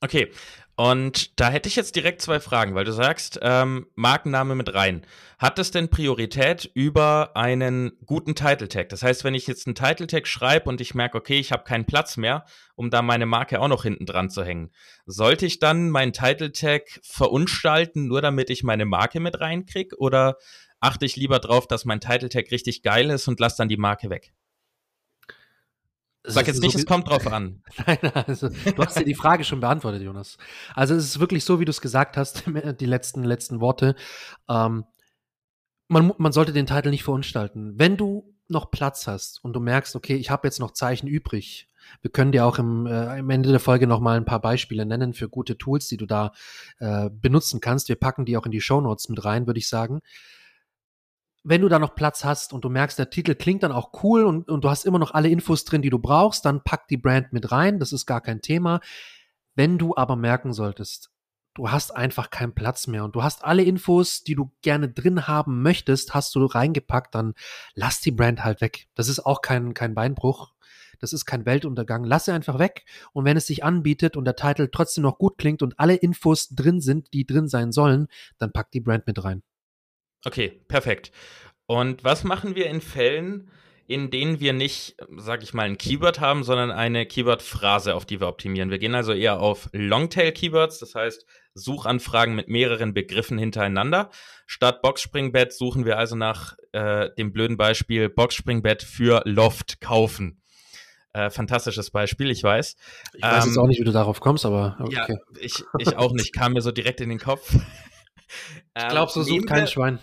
Okay, 0.00 0.30
und 0.76 1.40
da 1.40 1.48
hätte 1.48 1.68
ich 1.68 1.74
jetzt 1.74 1.96
direkt 1.96 2.22
zwei 2.22 2.38
Fragen, 2.38 2.74
weil 2.74 2.84
du 2.84 2.92
sagst, 2.92 3.40
ähm, 3.42 3.86
Markenname 3.96 4.54
mit 4.54 4.72
rein. 4.74 5.04
Hat 5.38 5.58
das 5.58 5.70
denn 5.70 5.88
Priorität 5.88 6.70
über 6.74 7.32
einen 7.34 7.92
guten 8.04 8.34
Title 8.34 8.68
Tag? 8.68 8.90
Das 8.90 9.02
heißt, 9.02 9.24
wenn 9.24 9.34
ich 9.34 9.46
jetzt 9.46 9.66
einen 9.66 9.74
Title 9.74 10.06
Tag 10.06 10.28
schreibe 10.28 10.68
und 10.68 10.80
ich 10.80 10.94
merke, 10.94 11.16
okay, 11.18 11.40
ich 11.40 11.50
habe 11.50 11.64
keinen 11.64 11.86
Platz 11.86 12.18
mehr, 12.18 12.44
um 12.76 12.90
da 12.90 13.02
meine 13.02 13.26
Marke 13.26 13.58
auch 13.58 13.68
noch 13.68 13.82
hinten 13.82 14.06
dran 14.06 14.30
zu 14.30 14.44
hängen, 14.44 14.70
sollte 15.06 15.46
ich 15.46 15.58
dann 15.58 15.90
meinen 15.90 16.12
Title 16.12 16.52
Tag 16.52 16.82
verunstalten, 17.02 18.06
nur 18.06 18.20
damit 18.20 18.50
ich 18.50 18.62
meine 18.62 18.84
Marke 18.84 19.18
mit 19.18 19.40
reinkriege? 19.40 19.96
Oder 19.98 20.36
achte 20.78 21.06
ich 21.06 21.16
lieber 21.16 21.40
drauf, 21.40 21.66
dass 21.66 21.84
mein 21.84 22.00
Title 22.00 22.28
Tag 22.28 22.52
richtig 22.52 22.82
geil 22.82 23.10
ist 23.10 23.26
und 23.26 23.40
lasse 23.40 23.56
dann 23.56 23.68
die 23.68 23.78
Marke 23.78 24.08
weg? 24.10 24.34
Sag 26.26 26.46
jetzt 26.46 26.60
nicht, 26.60 26.72
so 26.72 26.78
es 26.78 26.86
kommt 26.86 27.08
drauf 27.08 27.26
an. 27.26 27.62
Nein, 27.86 27.98
also 28.14 28.48
du 28.48 28.84
hast 28.84 28.98
dir 28.98 29.04
die 29.04 29.14
Frage 29.14 29.44
schon 29.44 29.60
beantwortet, 29.60 30.02
Jonas. 30.02 30.38
Also 30.74 30.94
es 30.94 31.04
ist 31.04 31.20
wirklich 31.20 31.44
so, 31.44 31.60
wie 31.60 31.64
du 31.64 31.70
es 31.70 31.80
gesagt 31.80 32.16
hast, 32.16 32.44
die 32.80 32.86
letzten, 32.86 33.24
letzten 33.24 33.60
Worte. 33.60 33.94
Ähm, 34.48 34.84
man, 35.88 36.12
man 36.18 36.32
sollte 36.32 36.52
den 36.52 36.66
Titel 36.66 36.90
nicht 36.90 37.04
verunstalten. 37.04 37.78
Wenn 37.78 37.96
du 37.96 38.34
noch 38.48 38.70
Platz 38.70 39.06
hast 39.06 39.42
und 39.44 39.52
du 39.52 39.60
merkst, 39.60 39.96
okay, 39.96 40.16
ich 40.16 40.30
habe 40.30 40.46
jetzt 40.46 40.60
noch 40.60 40.72
Zeichen 40.72 41.06
übrig, 41.06 41.68
wir 42.02 42.10
können 42.10 42.32
dir 42.32 42.44
auch 42.44 42.58
im, 42.58 42.86
äh, 42.86 43.18
im 43.18 43.30
Ende 43.30 43.50
der 43.50 43.60
Folge 43.60 43.86
noch 43.86 44.00
mal 44.00 44.16
ein 44.16 44.24
paar 44.24 44.40
Beispiele 44.40 44.84
nennen 44.84 45.14
für 45.14 45.28
gute 45.28 45.56
Tools, 45.56 45.86
die 45.86 45.96
du 45.96 46.06
da 46.06 46.32
äh, 46.78 47.08
benutzen 47.10 47.60
kannst. 47.60 47.88
Wir 47.88 47.96
packen 47.96 48.24
die 48.24 48.36
auch 48.36 48.46
in 48.46 48.50
die 48.50 48.60
Show 48.60 48.80
Notes 48.80 49.08
mit 49.08 49.24
rein, 49.24 49.46
würde 49.46 49.58
ich 49.58 49.68
sagen 49.68 50.00
wenn 51.48 51.60
du 51.60 51.68
da 51.68 51.78
noch 51.78 51.94
Platz 51.94 52.24
hast 52.24 52.52
und 52.52 52.64
du 52.64 52.68
merkst, 52.68 52.98
der 52.98 53.08
Titel 53.08 53.36
klingt 53.36 53.62
dann 53.62 53.70
auch 53.70 54.02
cool 54.02 54.24
und, 54.24 54.50
und 54.50 54.64
du 54.64 54.68
hast 54.68 54.84
immer 54.84 54.98
noch 54.98 55.14
alle 55.14 55.28
Infos 55.28 55.64
drin, 55.64 55.80
die 55.80 55.90
du 55.90 56.00
brauchst, 56.00 56.44
dann 56.44 56.64
pack 56.64 56.88
die 56.88 56.96
Brand 56.96 57.32
mit 57.32 57.52
rein, 57.52 57.78
das 57.78 57.92
ist 57.92 58.04
gar 58.04 58.20
kein 58.20 58.42
Thema. 58.42 58.80
Wenn 59.54 59.78
du 59.78 59.94
aber 59.96 60.16
merken 60.16 60.52
solltest, 60.52 61.12
du 61.54 61.70
hast 61.70 61.94
einfach 61.94 62.30
keinen 62.30 62.52
Platz 62.52 62.88
mehr 62.88 63.04
und 63.04 63.14
du 63.14 63.22
hast 63.22 63.44
alle 63.44 63.62
Infos, 63.62 64.24
die 64.24 64.34
du 64.34 64.50
gerne 64.60 64.88
drin 64.88 65.28
haben 65.28 65.62
möchtest, 65.62 66.14
hast 66.14 66.34
du 66.34 66.44
reingepackt, 66.44 67.14
dann 67.14 67.34
lass 67.74 68.00
die 68.00 68.10
Brand 68.10 68.42
halt 68.42 68.60
weg. 68.60 68.88
Das 68.96 69.08
ist 69.08 69.20
auch 69.20 69.40
kein, 69.40 69.72
kein 69.72 69.94
Beinbruch. 69.94 70.52
Das 70.98 71.12
ist 71.12 71.26
kein 71.26 71.46
Weltuntergang. 71.46 72.02
Lass 72.02 72.24
sie 72.24 72.32
einfach 72.32 72.58
weg. 72.58 72.84
Und 73.12 73.24
wenn 73.24 73.36
es 73.36 73.46
sich 73.46 73.62
anbietet 73.62 74.16
und 74.16 74.24
der 74.24 74.34
Titel 74.34 74.68
trotzdem 74.72 75.02
noch 75.02 75.18
gut 75.18 75.38
klingt 75.38 75.62
und 75.62 75.78
alle 75.78 75.94
Infos 75.94 76.48
drin 76.48 76.80
sind, 76.80 77.14
die 77.14 77.24
drin 77.24 77.46
sein 77.46 77.70
sollen, 77.70 78.08
dann 78.38 78.52
pack 78.52 78.72
die 78.72 78.80
Brand 78.80 79.06
mit 79.06 79.22
rein. 79.22 79.42
Okay, 80.26 80.60
perfekt. 80.66 81.12
Und 81.66 82.02
was 82.02 82.24
machen 82.24 82.56
wir 82.56 82.66
in 82.66 82.80
Fällen, 82.80 83.48
in 83.86 84.10
denen 84.10 84.40
wir 84.40 84.52
nicht, 84.52 84.96
sag 85.16 85.44
ich 85.44 85.54
mal, 85.54 85.62
ein 85.62 85.78
Keyword 85.78 86.18
haben, 86.18 86.42
sondern 86.42 86.72
eine 86.72 87.06
Keyword-Phrase, 87.06 87.94
auf 87.94 88.04
die 88.04 88.20
wir 88.20 88.26
optimieren? 88.26 88.70
Wir 88.70 88.78
gehen 88.78 88.96
also 88.96 89.12
eher 89.12 89.38
auf 89.38 89.68
Longtail-Keywords, 89.72 90.80
das 90.80 90.96
heißt 90.96 91.26
Suchanfragen 91.54 92.34
mit 92.34 92.48
mehreren 92.48 92.92
Begriffen 92.92 93.38
hintereinander. 93.38 94.10
Statt 94.46 94.82
Boxspringbett 94.82 95.52
suchen 95.52 95.84
wir 95.84 95.96
also 95.96 96.16
nach 96.16 96.56
äh, 96.72 97.08
dem 97.16 97.32
blöden 97.32 97.56
Beispiel 97.56 98.08
Boxspringbett 98.08 98.82
für 98.82 99.22
Loft 99.24 99.80
kaufen. 99.80 100.42
Äh, 101.12 101.30
fantastisches 101.30 101.92
Beispiel, 101.92 102.32
ich 102.32 102.42
weiß. 102.42 102.76
Ich 103.14 103.22
weiß 103.22 103.44
ähm, 103.44 103.50
jetzt 103.50 103.58
auch 103.58 103.68
nicht, 103.68 103.80
wie 103.80 103.84
du 103.84 103.92
darauf 103.92 104.18
kommst, 104.18 104.44
aber 104.44 104.76
okay. 104.80 105.06
Ja, 105.08 105.16
ich, 105.40 105.62
ich 105.78 105.96
auch 105.96 106.12
nicht, 106.12 106.34
kam 106.34 106.54
mir 106.54 106.62
so 106.62 106.72
direkt 106.72 107.00
in 107.00 107.10
den 107.10 107.20
Kopf. 107.20 107.54
ich 108.76 108.88
glaube, 108.88 109.12
so 109.12 109.22
sucht 109.22 109.46
kein 109.46 109.68
Schwein. 109.68 110.00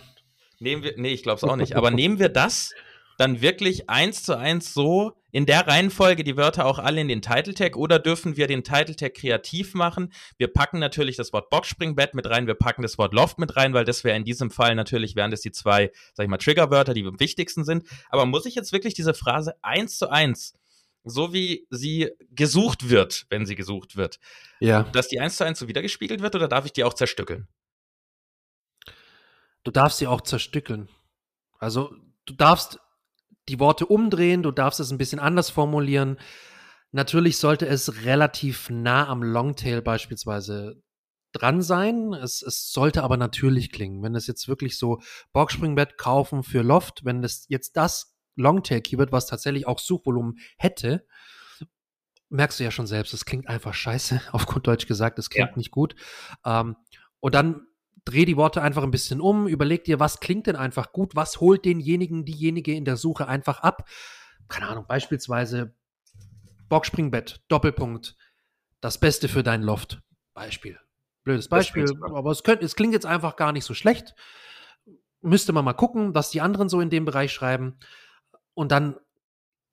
Nehmen 0.64 0.82
wir, 0.82 0.94
nee, 0.96 1.12
ich 1.12 1.22
glaube 1.22 1.36
es 1.36 1.44
auch 1.44 1.56
nicht. 1.56 1.76
Aber 1.76 1.90
nehmen 1.90 2.18
wir 2.18 2.30
das 2.30 2.72
dann 3.18 3.42
wirklich 3.42 3.90
eins 3.90 4.22
zu 4.22 4.36
eins 4.36 4.72
so 4.72 5.12
in 5.30 5.44
der 5.44 5.66
Reihenfolge 5.66 6.24
die 6.24 6.38
Wörter 6.38 6.64
auch 6.64 6.78
alle 6.78 7.02
in 7.02 7.08
den 7.08 7.20
Title 7.20 7.52
Tag 7.52 7.76
oder 7.76 7.98
dürfen 7.98 8.38
wir 8.38 8.46
den 8.46 8.64
Title 8.64 8.96
Tag 8.96 9.14
kreativ 9.14 9.74
machen? 9.74 10.10
Wir 10.38 10.48
packen 10.48 10.78
natürlich 10.78 11.16
das 11.16 11.32
Wort 11.34 11.50
Boxspringbett 11.50 12.14
mit 12.14 12.28
rein, 12.30 12.46
wir 12.46 12.54
packen 12.54 12.80
das 12.80 12.96
Wort 12.96 13.12
Loft 13.12 13.38
mit 13.38 13.56
rein, 13.56 13.74
weil 13.74 13.84
das 13.84 14.04
wäre 14.04 14.16
in 14.16 14.24
diesem 14.24 14.50
Fall 14.50 14.74
natürlich, 14.74 15.16
wären 15.16 15.30
das 15.30 15.42
die 15.42 15.52
zwei, 15.52 15.92
sag 16.14 16.24
ich 16.24 16.30
mal, 16.30 16.38
Triggerwörter, 16.38 16.94
die 16.94 17.04
am 17.04 17.20
wichtigsten 17.20 17.64
sind. 17.64 17.84
Aber 18.08 18.24
muss 18.24 18.46
ich 18.46 18.54
jetzt 18.54 18.72
wirklich 18.72 18.94
diese 18.94 19.12
Phrase 19.12 19.54
eins 19.60 19.98
zu 19.98 20.08
eins, 20.08 20.54
so 21.04 21.34
wie 21.34 21.66
sie 21.68 22.10
gesucht 22.30 22.88
wird, 22.88 23.26
wenn 23.28 23.44
sie 23.44 23.54
gesucht 23.54 23.96
wird, 23.96 24.18
ja. 24.60 24.84
dass 24.84 25.08
die 25.08 25.20
eins 25.20 25.36
zu 25.36 25.44
eins 25.44 25.58
so 25.58 25.68
wiedergespiegelt 25.68 26.22
wird 26.22 26.34
oder 26.34 26.48
darf 26.48 26.64
ich 26.64 26.72
die 26.72 26.84
auch 26.84 26.94
zerstückeln? 26.94 27.48
Du 29.64 29.70
darfst 29.70 29.98
sie 29.98 30.06
auch 30.06 30.20
zerstückeln. 30.20 30.88
Also 31.58 31.94
du 32.26 32.34
darfst 32.34 32.78
die 33.48 33.58
Worte 33.60 33.86
umdrehen, 33.86 34.42
du 34.42 34.50
darfst 34.50 34.80
es 34.80 34.90
ein 34.90 34.98
bisschen 34.98 35.18
anders 35.18 35.50
formulieren. 35.50 36.18
Natürlich 36.92 37.38
sollte 37.38 37.66
es 37.66 38.04
relativ 38.04 38.70
nah 38.70 39.08
am 39.08 39.22
Longtail 39.22 39.82
beispielsweise 39.82 40.80
dran 41.32 41.60
sein. 41.62 42.12
Es, 42.12 42.40
es 42.42 42.70
sollte 42.70 43.02
aber 43.02 43.16
natürlich 43.16 43.72
klingen. 43.72 44.02
Wenn 44.02 44.14
es 44.14 44.26
jetzt 44.26 44.46
wirklich 44.48 44.78
so 44.78 45.00
Boxspringbett 45.32 45.98
kaufen 45.98 46.44
für 46.44 46.62
Loft, 46.62 47.04
wenn 47.04 47.20
das 47.22 47.46
jetzt 47.48 47.76
das 47.76 48.14
Longtail-Keyword, 48.36 49.12
was 49.12 49.26
tatsächlich 49.26 49.66
auch 49.66 49.78
Suchvolumen 49.78 50.38
hätte, 50.56 51.06
merkst 52.28 52.60
du 52.60 52.64
ja 52.64 52.70
schon 52.70 52.86
selbst, 52.86 53.12
es 53.14 53.24
klingt 53.24 53.48
einfach 53.48 53.74
scheiße, 53.74 54.20
auf 54.32 54.46
gut 54.46 54.66
Deutsch 54.66 54.86
gesagt, 54.86 55.18
es 55.18 55.30
klingt 55.30 55.50
Ja. 55.50 55.56
nicht 55.56 55.70
gut. 55.70 55.94
Ähm, 56.44 56.76
und 57.20 57.34
dann 57.34 57.66
dreh 58.04 58.24
die 58.24 58.36
Worte 58.36 58.62
einfach 58.62 58.82
ein 58.82 58.90
bisschen 58.90 59.20
um, 59.20 59.48
überleg 59.48 59.84
dir, 59.84 60.00
was 60.00 60.20
klingt 60.20 60.46
denn 60.46 60.56
einfach 60.56 60.92
gut, 60.92 61.16
was 61.16 61.40
holt 61.40 61.64
denjenigen, 61.64 62.24
diejenige 62.24 62.74
in 62.74 62.84
der 62.84 62.96
Suche 62.96 63.28
einfach 63.28 63.60
ab. 63.60 63.88
Keine 64.48 64.68
Ahnung, 64.68 64.84
beispielsweise 64.86 65.74
Boxspringbett, 66.68 67.42
Doppelpunkt, 67.48 68.16
das 68.80 68.98
Beste 68.98 69.28
für 69.28 69.42
dein 69.42 69.62
Loft. 69.62 70.02
Beispiel. 70.34 70.78
Blödes 71.22 71.48
Beispiel, 71.48 71.86
aber 72.02 72.30
es, 72.30 72.42
könnt, 72.42 72.62
es 72.62 72.76
klingt 72.76 72.92
jetzt 72.92 73.06
einfach 73.06 73.36
gar 73.36 73.52
nicht 73.52 73.64
so 73.64 73.72
schlecht. 73.72 74.14
Müsste 75.22 75.54
man 75.54 75.64
mal 75.64 75.72
gucken, 75.72 76.14
was 76.14 76.30
die 76.30 76.42
anderen 76.42 76.68
so 76.68 76.80
in 76.80 76.90
dem 76.90 77.06
Bereich 77.06 77.32
schreiben. 77.32 77.78
Und 78.52 78.72
dann 78.72 78.96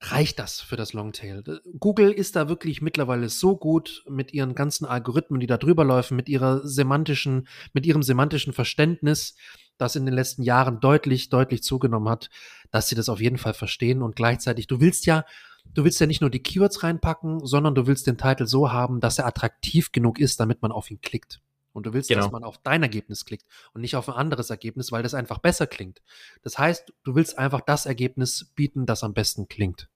reicht 0.02 0.40
das 0.40 0.60
für 0.62 0.78
das 0.78 0.94
Longtail. 0.94 1.44
Google 1.80 2.12
ist 2.12 2.36
da 2.36 2.50
wirklich 2.50 2.82
mittlerweile 2.82 3.30
so 3.30 3.56
gut 3.56 4.04
mit 4.10 4.34
ihren 4.34 4.56
ganzen 4.56 4.86
Algorithmen, 4.86 5.40
die 5.40 5.48
da 5.48 5.58
drüber 5.58 5.86
laufen, 5.86 6.16
mit 6.16 6.28
ihrer 6.28 6.68
semantischen, 6.68 7.48
mit 7.74 7.86
ihrem 7.86 8.02
semantischen 8.02 8.54
Verständnis, 8.54 9.36
das 9.78 9.96
in 9.96 10.06
den 10.06 10.16
letzten 10.16 10.42
Jahren 10.42 10.80
deutlich, 10.80 11.30
deutlich 11.30 11.64
zugenommen 11.64 12.10
hat, 12.10 12.30
dass 12.72 12.88
sie 12.90 12.96
das 12.96 13.10
auf 13.10 13.22
jeden 13.22 13.38
Fall 13.38 13.54
verstehen 13.54 14.02
und 14.02 14.16
gleichzeitig, 14.16 14.68
du 14.68 14.80
willst 14.80 15.06
ja, 15.06 15.24
du 15.66 15.84
willst 15.84 16.00
ja 16.00 16.08
nicht 16.08 16.22
nur 16.22 16.32
die 16.32 16.42
Keywords 16.42 16.82
reinpacken, 16.84 17.46
sondern 17.46 17.76
du 17.76 17.86
willst 17.86 18.08
den 18.08 18.18
Titel 18.18 18.48
so 18.48 18.72
haben, 18.72 19.02
dass 19.02 19.20
er 19.20 19.28
attraktiv 19.28 19.92
genug 19.92 20.20
ist, 20.20 20.40
damit 20.40 20.62
man 20.64 20.72
auf 20.72 20.90
ihn 20.90 21.02
klickt. 21.02 21.42
Und 21.74 21.86
du 21.86 21.94
willst, 21.94 22.10
Genau. 22.10 22.24
dass 22.24 22.32
man 22.32 22.44
auf 22.44 22.58
dein 22.58 22.84
Ergebnis 22.84 23.24
klickt 23.24 23.46
und 23.74 23.82
nicht 23.82 23.96
auf 23.96 24.10
ein 24.10 24.16
anderes 24.16 24.50
Ergebnis, 24.50 24.92
weil 24.92 25.04
das 25.04 25.14
einfach 25.14 25.38
besser 25.38 25.68
klingt. 25.68 26.02
Das 26.44 26.58
heißt, 26.58 26.92
du 27.04 27.16
willst 27.16 27.38
einfach 27.38 27.62
das 27.62 27.86
Ergebnis 27.86 28.52
bieten, 28.56 28.86
das 28.86 29.04
am 29.04 29.14
besten 29.14 29.48
klingt. 29.48 29.88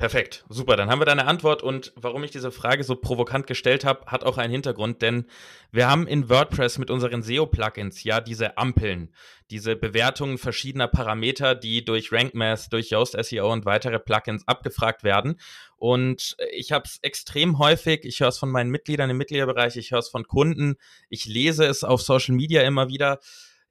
Perfekt, 0.00 0.46
super. 0.48 0.76
Dann 0.76 0.88
haben 0.88 0.98
wir 0.98 1.04
deine 1.04 1.26
Antwort 1.26 1.62
und 1.62 1.92
warum 1.94 2.24
ich 2.24 2.30
diese 2.30 2.50
Frage 2.50 2.84
so 2.84 2.96
provokant 2.96 3.46
gestellt 3.46 3.84
habe, 3.84 4.06
hat 4.06 4.24
auch 4.24 4.38
einen 4.38 4.50
Hintergrund, 4.50 5.02
denn 5.02 5.26
wir 5.72 5.90
haben 5.90 6.06
in 6.06 6.30
WordPress 6.30 6.78
mit 6.78 6.90
unseren 6.90 7.22
SEO-Plugins 7.22 8.02
ja 8.02 8.22
diese 8.22 8.56
Ampeln, 8.56 9.14
diese 9.50 9.76
Bewertungen 9.76 10.38
verschiedener 10.38 10.88
Parameter, 10.88 11.54
die 11.54 11.84
durch 11.84 12.12
RankMath, 12.12 12.72
durch 12.72 12.88
Yoast 12.88 13.14
SEO 13.22 13.52
und 13.52 13.66
weitere 13.66 13.98
Plugins 13.98 14.48
abgefragt 14.48 15.04
werden. 15.04 15.38
Und 15.76 16.34
ich 16.50 16.72
habe 16.72 16.84
es 16.86 16.98
extrem 17.02 17.58
häufig, 17.58 18.06
ich 18.06 18.20
höre 18.20 18.28
es 18.28 18.38
von 18.38 18.50
meinen 18.50 18.70
Mitgliedern 18.70 19.10
im 19.10 19.18
Mitgliederbereich, 19.18 19.76
ich 19.76 19.90
höre 19.90 19.98
es 19.98 20.08
von 20.08 20.26
Kunden, 20.26 20.76
ich 21.10 21.26
lese 21.26 21.66
es 21.66 21.84
auf 21.84 22.00
Social 22.00 22.34
Media 22.34 22.62
immer 22.62 22.88
wieder. 22.88 23.18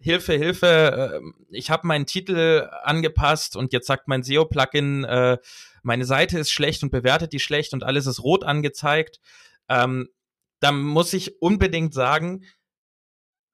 Hilfe, 0.02 0.34
Hilfe, 0.34 1.22
äh, 1.22 1.32
ich 1.50 1.70
habe 1.70 1.86
meinen 1.86 2.06
Titel 2.06 2.70
angepasst 2.84 3.56
und 3.56 3.74
jetzt 3.74 3.88
sagt 3.88 4.08
mein 4.08 4.24
SEO-Plugin, 4.24 5.04
äh, 5.04 5.38
meine 5.84 6.06
Seite 6.06 6.40
ist 6.40 6.52
schlecht 6.52 6.84
und 6.84 6.92
bewertet 6.92 7.34
die 7.34 7.40
schlecht 7.40 7.74
und 7.74 7.84
alles 7.84 8.08
ist 8.08 8.24
rot 8.24 8.44
angezeigt. 8.44 9.20
Ähm, 9.68 10.10
da 10.62 10.72
muss 10.72 11.14
ich 11.14 11.42
unbedingt 11.42 11.94
sagen, 11.94 12.46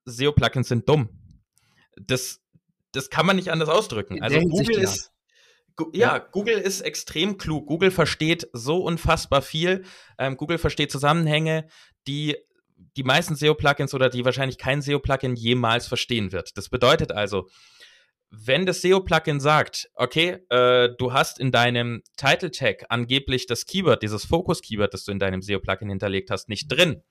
SEO-Plugins 0.05 0.67
sind 0.67 0.87
dumm. 0.87 1.09
Das, 1.99 2.41
das 2.91 3.09
kann 3.09 3.25
man 3.25 3.37
nicht 3.37 3.49
anders 3.49 3.69
ausdrücken. 3.69 4.21
Also 4.21 4.39
Google 4.39 4.77
ja. 4.77 4.83
ist 4.83 5.11
ja, 5.93 6.15
Ja. 6.15 6.17
Google 6.19 6.57
ist 6.57 6.81
extrem 6.81 7.37
klug. 7.37 7.67
Google 7.67 7.91
versteht 7.91 8.47
so 8.53 8.77
unfassbar 8.77 9.41
viel. 9.41 9.83
Ähm, 10.17 10.37
Google 10.37 10.57
versteht 10.57 10.91
Zusammenhänge, 10.91 11.67
die 12.07 12.37
die 12.95 13.03
meisten 13.03 13.35
SEO-Plugins 13.35 13.93
oder 13.93 14.09
die 14.09 14.25
wahrscheinlich 14.25 14.57
kein 14.57 14.81
SEO-Plugin 14.81 15.35
jemals 15.35 15.87
verstehen 15.87 16.31
wird. 16.31 16.57
Das 16.57 16.69
bedeutet 16.69 17.11
also, 17.11 17.47
wenn 18.29 18.65
das 18.65 18.81
SEO-Plugin 18.81 19.39
sagt, 19.39 19.89
okay, 19.93 20.39
äh, 20.49 20.89
du 20.97 21.13
hast 21.13 21.39
in 21.39 21.51
deinem 21.51 22.01
Title-Tag 22.17 22.85
angeblich 22.89 23.47
das 23.47 23.65
Keyword, 23.65 24.03
dieses 24.03 24.25
Focus-Keyword, 24.25 24.93
das 24.93 25.03
du 25.03 25.11
in 25.11 25.19
deinem 25.19 25.41
SEO-Plugin 25.41 25.89
hinterlegt 25.89 26.31
hast, 26.31 26.49
nicht 26.49 26.67
drin, 26.67 27.03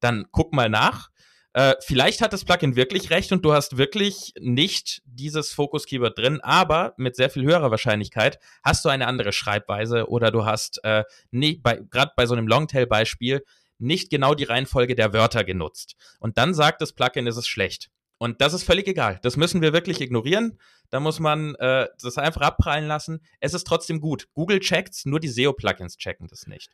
dann 0.00 0.26
guck 0.30 0.52
mal 0.52 0.68
nach. 0.68 1.08
Äh, 1.54 1.74
vielleicht 1.80 2.20
hat 2.20 2.32
das 2.32 2.44
Plugin 2.44 2.76
wirklich 2.76 3.10
recht 3.10 3.32
und 3.32 3.44
du 3.44 3.52
hast 3.52 3.78
wirklich 3.78 4.32
nicht 4.38 5.02
dieses 5.06 5.52
Focus-Keyword 5.52 6.18
drin, 6.18 6.40
aber 6.42 6.94
mit 6.98 7.16
sehr 7.16 7.30
viel 7.30 7.44
höherer 7.44 7.70
Wahrscheinlichkeit 7.70 8.38
hast 8.62 8.84
du 8.84 8.90
eine 8.90 9.06
andere 9.06 9.32
Schreibweise 9.32 10.08
oder 10.08 10.30
du 10.30 10.44
hast 10.44 10.80
äh, 10.84 11.04
bei, 11.32 11.80
gerade 11.90 12.12
bei 12.16 12.26
so 12.26 12.34
einem 12.34 12.46
Longtail-Beispiel 12.48 13.42
nicht 13.78 14.10
genau 14.10 14.34
die 14.34 14.44
Reihenfolge 14.44 14.94
der 14.94 15.12
Wörter 15.12 15.44
genutzt. 15.44 15.96
Und 16.20 16.38
dann 16.38 16.54
sagt 16.54 16.80
das 16.80 16.92
Plugin, 16.92 17.26
es 17.26 17.36
ist 17.36 17.48
schlecht. 17.48 17.90
Und 18.18 18.40
das 18.40 18.52
ist 18.52 18.64
völlig 18.64 18.88
egal. 18.88 19.20
Das 19.22 19.36
müssen 19.36 19.62
wir 19.62 19.72
wirklich 19.72 20.00
ignorieren. 20.00 20.58
Da 20.90 20.98
muss 20.98 21.20
man 21.20 21.54
äh, 21.56 21.86
das 22.02 22.18
einfach 22.18 22.40
abprallen 22.40 22.88
lassen. 22.88 23.20
Es 23.40 23.54
ist 23.54 23.66
trotzdem 23.66 24.00
gut. 24.00 24.28
Google 24.34 24.58
checkt's, 24.58 25.06
nur 25.06 25.20
die 25.20 25.28
SEO-Plugins 25.28 25.96
checken 25.96 26.26
das 26.26 26.46
nicht. 26.46 26.70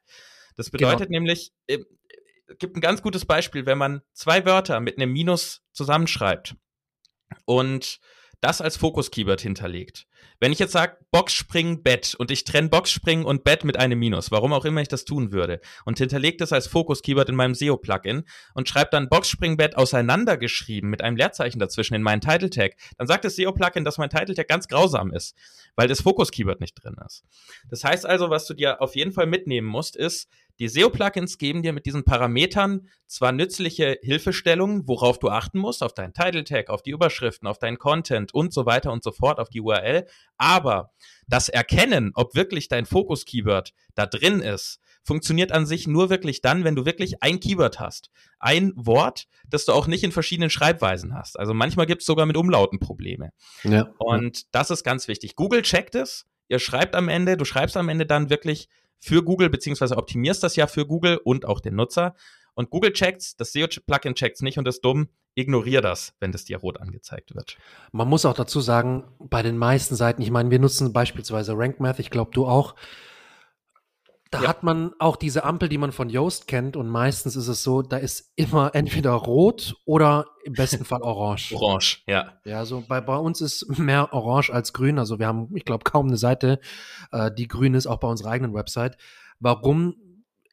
Das 0.57 0.71
bedeutet 0.71 1.11
nämlich, 1.11 1.53
äh, 1.67 1.79
es 2.47 2.59
gibt 2.59 2.77
ein 2.77 2.81
ganz 2.81 3.03
gutes 3.03 3.25
Beispiel, 3.27 3.67
wenn 3.67 3.79
man 3.79 4.03
zwei 4.13 4.47
Wörter 4.47 4.81
mit 4.81 4.97
einem 4.97 5.13
Minus 5.13 5.63
zusammenschreibt 5.73 6.57
und 7.45 8.01
das 8.41 8.61
als 8.61 8.77
Fokus-Keyword 8.77 9.41
hinterlegt. 9.41 10.07
Wenn 10.41 10.53
ich 10.53 10.59
jetzt 10.59 10.73
sage 10.73 10.99
Boxspringen, 11.11 11.83
Bett 11.83 12.15
und 12.15 12.31
ich 12.31 12.45
trenne 12.45 12.69
Boxspringen 12.69 13.25
und 13.25 13.45
Bett 13.45 13.65
mit 13.65 13.79
einem 13.79 13.99
Minus, 13.99 14.31
warum 14.31 14.53
auch 14.53 14.65
immer 14.65 14.81
ich 14.81 14.89
das 14.89 15.05
tun 15.05 15.33
würde, 15.33 15.61
und 15.85 15.99
hinterlege 15.99 16.37
das 16.37 16.53
als 16.53 16.67
Fokus-Keyword 16.67 17.29
in 17.29 17.35
meinem 17.35 17.55
SEO-Plugin 17.55 18.25
und 18.55 18.69
schreibe 18.69 18.91
dann 18.91 19.09
Boxspringen, 19.09 19.57
Bett 19.57 19.77
auseinandergeschrieben 19.77 20.91
mit 20.91 21.03
einem 21.03 21.17
Leerzeichen 21.17 21.59
dazwischen 21.59 21.95
in 21.95 22.03
meinen 22.03 22.21
Title-Tag, 22.21 22.77
dann 22.99 23.07
sagt 23.07 23.25
das 23.25 23.37
SEO-Plugin, 23.37 23.85
dass 23.85 23.99
mein 23.99 24.11
Title-Tag 24.11 24.49
ganz 24.49 24.69
grausam 24.69 25.13
ist, 25.13 25.35
weil 25.77 25.89
das 25.89 26.03
Fokus-Keyword 26.03 26.61
nicht 26.61 26.75
drin 26.75 26.97
ist. 27.07 27.25
Das 27.71 27.85
heißt 27.85 28.07
also, 28.07 28.31
was 28.31 28.47
du 28.47 28.55
dir 28.55 28.83
auf 28.83 28.97
jeden 28.97 29.13
Fall 29.13 29.27
mitnehmen 29.27 29.67
musst, 29.67 29.97
ist, 29.97 30.29
die 30.61 30.69
SEO-Plugins 30.69 31.39
geben 31.39 31.63
dir 31.63 31.73
mit 31.73 31.85
diesen 31.85 32.05
Parametern 32.05 32.89
zwar 33.09 33.33
nützliche 33.33 33.99
Hilfestellungen, 34.03 34.87
worauf 34.87 35.19
du 35.19 35.29
achten 35.29 35.59
musst, 35.59 35.83
auf 35.83 35.95
deinen 35.95 36.13
Title-Tag, 36.13 36.71
auf 36.71 36.83
die 36.83 36.93
Überschriften, 36.93 37.49
auf 37.49 37.59
deinen 37.59 37.79
Content 37.79 38.33
und 38.33 38.55
so 38.55 38.65
weiter 38.65 38.93
und 38.93 39.03
so 39.03 39.11
fort, 39.11 39.41
auf 39.41 39.49
die 39.49 39.61
URL, 39.61 40.07
aber 40.37 40.93
das 41.27 41.49
Erkennen, 41.49 42.13
ob 42.15 42.35
wirklich 42.35 42.69
dein 42.69 42.87
Fokus-Keyword 42.87 43.73
da 43.95 44.07
drin 44.07 44.41
ist, 44.41 44.81
funktioniert 45.05 45.53
an 45.53 45.67
sich 45.67 45.87
nur 45.87 46.11
wirklich 46.11 46.41
dann, 46.41 46.65
wenn 46.65 46.75
du 46.75 46.87
wirklich 46.87 47.23
ein 47.23 47.39
Keyword 47.39 47.79
hast. 47.79 48.11
Ein 48.39 48.73
Wort, 48.75 49.27
das 49.47 49.65
du 49.67 49.73
auch 49.73 49.87
nicht 49.87 50.03
in 50.03 50.13
verschiedenen 50.13 50.51
Schreibweisen 50.51 51.15
hast. 51.15 51.39
Also 51.39 51.55
manchmal 51.55 51.87
gibt 51.87 52.01
es 52.01 52.07
sogar 52.07 52.27
mit 52.27 52.37
Umlauten 52.37 52.79
Probleme. 52.79 53.31
Ja. 53.65 53.93
Und 53.99 54.55
das 54.55 54.71
ist 54.71 54.83
ganz 54.83 55.07
wichtig. 55.09 55.37
Google 55.37 55.63
checkt 55.63 55.95
es. 55.95 56.27
Ihr 56.49 56.59
schreibt 56.59 56.95
am 56.95 57.09
Ende, 57.09 57.37
du 57.37 57.45
schreibst 57.45 57.77
am 57.77 57.89
Ende 57.89 58.07
dann 58.07 58.31
wirklich 58.31 58.69
für 58.99 59.23
Google, 59.23 59.51
beziehungsweise 59.51 59.97
optimierst 59.97 60.43
das 60.43 60.57
ja 60.57 60.67
für 60.67 60.87
Google 60.87 61.19
und 61.23 61.45
auch 61.45 61.61
den 61.61 61.75
Nutzer. 61.75 62.15
Und 62.55 62.71
Google 62.71 62.93
checkt's, 62.93 63.37
das 63.37 63.53
SEO-Plugin 63.53 64.15
checkt's 64.15 64.41
nicht 64.41 64.59
und 64.59 64.67
ist 64.69 64.81
dumm. 64.81 65.09
Ignorier 65.35 65.81
das, 65.81 66.15
wenn 66.21 66.33
das 66.33 66.45
dir 66.45 66.59
rot 66.59 66.81
angezeigt 66.81 67.35
wird. 67.35 67.57
Man 67.93 68.09
muss 68.09 68.25
auch 68.25 68.35
dazu 68.35 68.61
sagen, 68.61 69.05
bei 69.19 69.43
den 69.43 69.59
meisten 69.59 69.95
Seiten, 69.97 70.23
ich 70.23 70.31
meine, 70.31 70.51
wir 70.51 70.59
nutzen 70.59 70.93
beispielsweise 70.93 71.55
RankMath, 71.57 71.99
ich 71.99 72.11
glaube 72.11 72.31
du 72.33 72.47
auch, 72.47 72.75
da 74.31 74.43
Ja. 74.43 74.49
hat 74.49 74.65
man 74.65 74.93
auch 74.99 75.15
diese 75.17 75.45
Ampel, 75.45 75.69
die 75.69 75.79
man 75.79 75.93
von 75.93 76.11
Yoast 76.11 76.49
kennt 76.49 76.77
und 76.77 76.89
meistens 76.89 77.37
ist 77.37 77.47
es 77.47 77.63
so, 77.63 77.83
da 77.83 77.99
ist 77.99 78.33
immer 78.35 78.75
entweder 78.75 79.13
rot 79.13 79.77
oder 79.85 80.27
im 80.45 80.55
besten 80.55 80.85
Fall 80.85 81.03
orange. 81.03 81.55
Orange, 81.55 82.03
ja. 82.09 82.33
Ja, 82.45 82.65
so 82.65 82.83
bei, 82.87 83.01
bei 83.01 83.17
uns 83.17 83.41
ist 83.41 83.79
mehr 83.79 84.13
orange 84.13 84.51
als 84.51 84.73
grün. 84.73 84.99
Also 84.99 85.19
wir 85.21 85.27
haben, 85.29 85.55
ich 85.55 85.65
glaube, 85.65 85.85
kaum 85.85 86.07
eine 86.09 86.17
Seite, 86.17 86.59
äh, 87.13 87.31
die 87.33 87.47
grün 87.47 87.75
ist, 87.75 87.87
auch 87.87 87.99
bei 88.01 88.09
unserer 88.09 88.31
eigenen 88.31 88.55
Website. 88.55 88.97
Warum? 89.39 89.95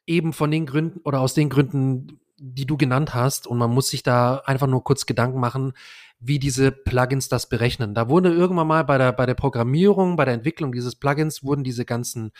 Eben 0.06 0.32
von 0.32 0.50
den 0.50 0.66
Gründen 0.66 1.00
oder 1.04 1.20
aus 1.20 1.34
den 1.34 1.48
Gründen, 1.48 2.20
die 2.38 2.66
du 2.66 2.76
genannt 2.76 3.14
hast. 3.14 3.46
Und 3.46 3.58
man 3.58 3.70
muss 3.70 3.88
sich 3.88 4.02
da 4.02 4.42
einfach 4.46 4.66
nur 4.66 4.84
kurz 4.84 5.06
Gedanken 5.06 5.40
machen, 5.40 5.72
wie 6.18 6.38
diese 6.38 6.70
Plugins 6.70 7.28
das 7.28 7.48
berechnen. 7.48 7.94
Da 7.94 8.08
wurde 8.08 8.32
irgendwann 8.32 8.68
mal 8.68 8.84
bei 8.84 8.96
der, 8.98 9.12
bei 9.12 9.26
der 9.26 9.34
Programmierung, 9.34 10.16
bei 10.16 10.24
der 10.24 10.34
Entwicklung 10.34 10.72
dieses 10.72 10.94
Plugins, 10.94 11.42
wurden 11.42 11.64
diese 11.64 11.84
ganzen 11.84 12.30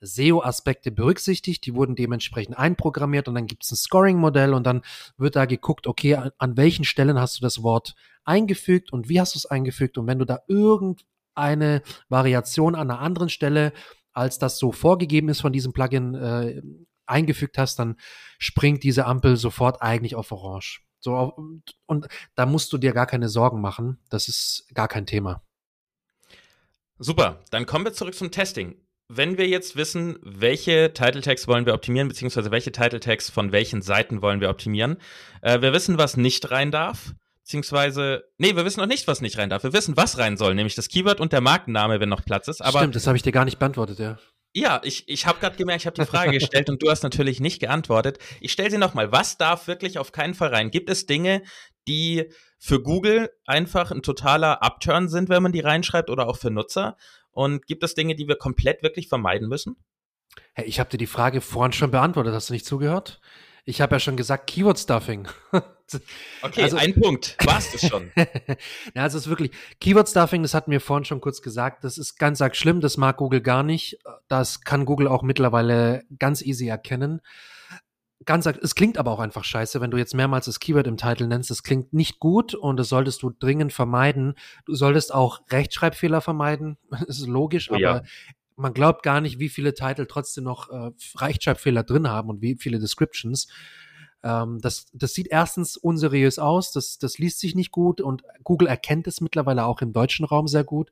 SEO-Aspekte 0.00 0.90
berücksichtigt, 0.90 1.64
die 1.66 1.74
wurden 1.74 1.94
dementsprechend 1.94 2.58
einprogrammiert 2.58 3.28
und 3.28 3.34
dann 3.34 3.46
gibt 3.46 3.64
es 3.64 3.72
ein 3.72 3.76
Scoring-Modell 3.76 4.54
und 4.54 4.66
dann 4.66 4.82
wird 5.16 5.36
da 5.36 5.44
geguckt, 5.44 5.86
okay, 5.86 6.14
an, 6.14 6.30
an 6.38 6.56
welchen 6.56 6.84
Stellen 6.84 7.20
hast 7.20 7.38
du 7.38 7.42
das 7.42 7.62
Wort 7.62 7.94
eingefügt 8.24 8.92
und 8.92 9.08
wie 9.08 9.20
hast 9.20 9.34
du 9.34 9.38
es 9.38 9.46
eingefügt 9.46 9.98
und 9.98 10.06
wenn 10.06 10.18
du 10.18 10.24
da 10.24 10.40
irgendeine 10.48 11.82
Variation 12.08 12.74
an 12.74 12.90
einer 12.90 13.00
anderen 13.00 13.28
Stelle, 13.28 13.72
als 14.12 14.38
das 14.38 14.58
so 14.58 14.72
vorgegeben 14.72 15.28
ist 15.28 15.40
von 15.40 15.52
diesem 15.52 15.72
Plugin, 15.72 16.14
äh, 16.14 16.62
eingefügt 17.10 17.58
hast, 17.58 17.78
dann 17.78 17.96
springt 18.38 18.82
diese 18.82 19.06
Ampel 19.06 19.36
sofort 19.36 19.82
eigentlich 19.82 20.14
auf 20.14 20.32
Orange. 20.32 20.80
So, 21.00 21.16
auf- 21.16 21.34
und 21.86 22.08
da 22.34 22.46
musst 22.46 22.72
du 22.72 22.78
dir 22.78 22.92
gar 22.92 23.06
keine 23.06 23.28
Sorgen 23.28 23.60
machen. 23.60 23.98
Das 24.10 24.28
ist 24.28 24.66
gar 24.74 24.88
kein 24.88 25.06
Thema. 25.06 25.42
Super, 26.98 27.42
dann 27.50 27.64
kommen 27.64 27.86
wir 27.86 27.94
zurück 27.94 28.14
zum 28.14 28.30
Testing. 28.30 28.76
Wenn 29.08 29.38
wir 29.38 29.48
jetzt 29.48 29.74
wissen, 29.74 30.18
welche 30.22 30.92
Title 30.92 31.22
Tags 31.22 31.48
wollen 31.48 31.66
wir 31.66 31.74
optimieren, 31.74 32.08
beziehungsweise 32.08 32.50
welche 32.50 32.70
Title 32.70 33.00
Tags 33.00 33.30
von 33.30 33.50
welchen 33.50 33.82
Seiten 33.82 34.22
wollen 34.22 34.40
wir 34.40 34.50
optimieren, 34.50 34.98
äh, 35.40 35.62
wir 35.62 35.72
wissen, 35.72 35.98
was 35.98 36.16
nicht 36.16 36.50
rein 36.50 36.70
darf, 36.70 37.14
beziehungsweise, 37.42 38.24
nee, 38.38 38.54
wir 38.54 38.64
wissen 38.64 38.78
noch 38.78 38.86
nicht, 38.86 39.08
was 39.08 39.20
nicht 39.20 39.38
rein 39.38 39.50
darf. 39.50 39.64
Wir 39.64 39.72
wissen, 39.72 39.96
was 39.96 40.18
rein 40.18 40.36
soll, 40.36 40.54
nämlich 40.54 40.76
das 40.76 40.88
Keyword 40.88 41.20
und 41.20 41.32
der 41.32 41.40
Markenname, 41.40 41.98
wenn 41.98 42.08
noch 42.08 42.24
Platz 42.24 42.46
ist. 42.46 42.60
Aber 42.60 42.78
Stimmt, 42.78 42.94
das 42.94 43.06
habe 43.08 43.16
ich 43.16 43.22
dir 43.22 43.32
gar 43.32 43.44
nicht 43.44 43.58
beantwortet, 43.58 43.98
ja. 43.98 44.18
Ja, 44.52 44.80
ich, 44.82 45.08
ich 45.08 45.26
habe 45.26 45.38
gerade 45.38 45.56
gemerkt, 45.56 45.82
ich 45.82 45.86
habe 45.86 46.00
die 46.00 46.08
Frage 46.08 46.32
gestellt 46.32 46.68
und 46.68 46.82
du 46.82 46.90
hast 46.90 47.02
natürlich 47.02 47.38
nicht 47.38 47.60
geantwortet. 47.60 48.18
Ich 48.40 48.50
stelle 48.52 48.70
sie 48.70 48.78
nochmal. 48.78 49.12
Was 49.12 49.38
darf 49.38 49.68
wirklich 49.68 49.98
auf 49.98 50.10
keinen 50.10 50.34
Fall 50.34 50.48
rein? 50.48 50.70
Gibt 50.70 50.90
es 50.90 51.06
Dinge, 51.06 51.42
die 51.86 52.32
für 52.58 52.82
Google 52.82 53.30
einfach 53.46 53.92
ein 53.92 54.02
totaler 54.02 54.62
Upturn 54.62 55.08
sind, 55.08 55.28
wenn 55.28 55.42
man 55.42 55.52
die 55.52 55.60
reinschreibt 55.60 56.10
oder 56.10 56.26
auch 56.28 56.36
für 56.36 56.50
Nutzer? 56.50 56.96
Und 57.30 57.66
gibt 57.66 57.84
es 57.84 57.94
Dinge, 57.94 58.16
die 58.16 58.26
wir 58.26 58.36
komplett 58.36 58.82
wirklich 58.82 59.08
vermeiden 59.08 59.48
müssen? 59.48 59.76
Hey, 60.54 60.66
ich 60.66 60.80
habe 60.80 60.90
dir 60.90 60.98
die 60.98 61.06
Frage 61.06 61.40
vorhin 61.40 61.72
schon 61.72 61.92
beantwortet. 61.92 62.34
Hast 62.34 62.48
du 62.48 62.52
nicht 62.52 62.66
zugehört? 62.66 63.20
Ich 63.64 63.80
habe 63.80 63.94
ja 63.94 64.00
schon 64.00 64.16
gesagt, 64.16 64.48
Keyword 64.48 64.78
Stuffing. 64.78 65.28
okay, 66.42 66.62
also, 66.62 66.76
ein 66.76 66.94
Punkt. 66.94 67.36
Warst 67.44 67.74
du 67.74 67.86
schon? 67.86 68.10
ja, 68.16 69.02
also 69.02 69.18
es 69.18 69.24
ist 69.24 69.28
wirklich, 69.28 69.50
Keyword 69.80 70.08
Stuffing, 70.08 70.42
das 70.42 70.54
hatten 70.54 70.70
wir 70.70 70.80
vorhin 70.80 71.04
schon 71.04 71.20
kurz 71.20 71.42
gesagt, 71.42 71.84
das 71.84 71.98
ist 71.98 72.18
ganz 72.18 72.40
arg 72.40 72.56
schlimm, 72.56 72.80
das 72.80 72.96
mag 72.96 73.16
Google 73.16 73.40
gar 73.40 73.62
nicht. 73.62 73.98
Das 74.28 74.62
kann 74.62 74.84
Google 74.84 75.08
auch 75.08 75.22
mittlerweile 75.22 76.04
ganz 76.18 76.42
easy 76.42 76.68
erkennen. 76.68 77.20
Ganz, 78.26 78.44
es 78.44 78.74
klingt 78.74 78.98
aber 78.98 79.12
auch 79.12 79.20
einfach 79.20 79.44
scheiße, 79.44 79.80
wenn 79.80 79.90
du 79.90 79.96
jetzt 79.96 80.14
mehrmals 80.14 80.44
das 80.44 80.60
Keyword 80.60 80.86
im 80.86 80.98
Titel 80.98 81.26
nennst. 81.26 81.50
Das 81.50 81.62
klingt 81.62 81.94
nicht 81.94 82.20
gut 82.20 82.54
und 82.54 82.76
das 82.76 82.90
solltest 82.90 83.22
du 83.22 83.30
dringend 83.30 83.72
vermeiden. 83.72 84.34
Du 84.66 84.74
solltest 84.74 85.14
auch 85.14 85.40
Rechtschreibfehler 85.50 86.20
vermeiden. 86.20 86.76
Das 87.06 87.18
ist 87.18 87.26
logisch, 87.26 87.70
oh, 87.70 87.74
aber 87.74 87.80
ja 87.80 88.02
man 88.60 88.74
glaubt 88.74 89.02
gar 89.02 89.20
nicht, 89.20 89.38
wie 89.38 89.48
viele 89.48 89.74
Titel 89.74 90.06
trotzdem 90.06 90.44
noch 90.44 90.70
äh, 90.70 90.90
Rechtschreibfehler 91.16 91.82
drin 91.82 92.08
haben 92.08 92.28
und 92.28 92.42
wie 92.42 92.56
viele 92.56 92.78
Descriptions. 92.78 93.48
Ähm, 94.22 94.58
das, 94.60 94.86
das 94.92 95.14
sieht 95.14 95.28
erstens 95.28 95.76
unseriös 95.76 96.38
aus, 96.38 96.72
das, 96.72 96.98
das 96.98 97.18
liest 97.18 97.40
sich 97.40 97.54
nicht 97.54 97.70
gut 97.70 98.00
und 98.00 98.22
Google 98.44 98.68
erkennt 98.68 99.06
es 99.06 99.20
mittlerweile 99.20 99.64
auch 99.64 99.80
im 99.80 99.92
deutschen 99.92 100.24
Raum 100.24 100.48
sehr 100.48 100.64
gut. 100.64 100.90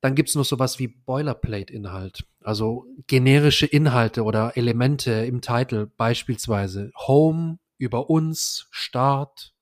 Dann 0.00 0.14
gibt 0.14 0.28
es 0.28 0.34
noch 0.34 0.44
sowas 0.44 0.78
wie 0.78 0.88
Boilerplate-Inhalt, 0.88 2.24
also 2.42 2.86
generische 3.06 3.66
Inhalte 3.66 4.22
oder 4.22 4.56
Elemente 4.56 5.10
im 5.10 5.40
Titel, 5.40 5.90
beispielsweise 5.96 6.92
Home, 6.96 7.58
über 7.78 8.10
uns, 8.10 8.68
Start, 8.70 9.54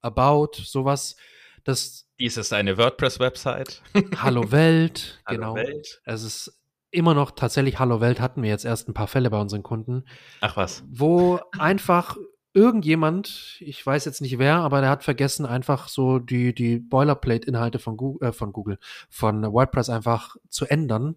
About, 0.00 0.50
sowas. 0.64 1.16
Das 1.64 2.08
dies 2.18 2.36
ist 2.36 2.52
eine 2.52 2.78
WordPress-Website. 2.78 3.82
Hallo 4.16 4.52
Welt, 4.52 5.20
Hallo 5.26 5.38
genau. 5.38 5.54
Welt. 5.56 6.00
Es 6.04 6.22
ist 6.22 6.61
immer 6.92 7.14
noch 7.14 7.32
tatsächlich 7.32 7.78
Hallo 7.78 8.00
Welt 8.00 8.20
hatten 8.20 8.42
wir 8.42 8.50
jetzt 8.50 8.64
erst 8.64 8.88
ein 8.88 8.94
paar 8.94 9.08
Fälle 9.08 9.30
bei 9.30 9.40
unseren 9.40 9.62
Kunden. 9.62 10.04
Ach 10.40 10.56
was. 10.56 10.84
Wo 10.88 11.40
einfach 11.58 12.16
irgendjemand, 12.54 13.56
ich 13.60 13.84
weiß 13.84 14.04
jetzt 14.04 14.20
nicht 14.20 14.38
wer, 14.38 14.56
aber 14.56 14.82
der 14.82 14.90
hat 14.90 15.02
vergessen, 15.02 15.46
einfach 15.46 15.88
so 15.88 16.18
die, 16.18 16.54
die 16.54 16.78
Boilerplate-Inhalte 16.78 17.78
von 17.78 17.96
Google, 17.96 18.28
äh, 18.28 18.32
von 18.32 18.52
Google, 18.52 18.78
von 19.08 19.42
WordPress 19.42 19.88
einfach 19.88 20.36
zu 20.48 20.66
ändern. 20.66 21.16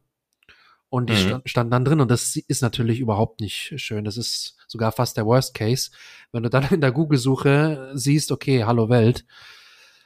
Und 0.88 1.10
die 1.10 1.14
mhm. 1.14 1.28
stand, 1.28 1.50
stand 1.50 1.74
dann 1.74 1.84
drin. 1.84 2.00
Und 2.00 2.10
das 2.10 2.38
ist 2.38 2.62
natürlich 2.62 3.00
überhaupt 3.00 3.42
nicht 3.42 3.74
schön. 3.76 4.06
Das 4.06 4.16
ist 4.16 4.56
sogar 4.68 4.94
fast 4.94 5.18
der 5.18 5.26
Worst 5.26 5.54
Case. 5.54 5.92
Wenn 6.32 6.44
du 6.44 6.50
dann 6.50 6.70
in 6.70 6.80
der 6.80 6.94
Google-Suche 6.94 7.92
siehst, 7.96 8.32
okay, 8.32 8.64
Hallo 8.64 8.88
Welt, 8.88 9.26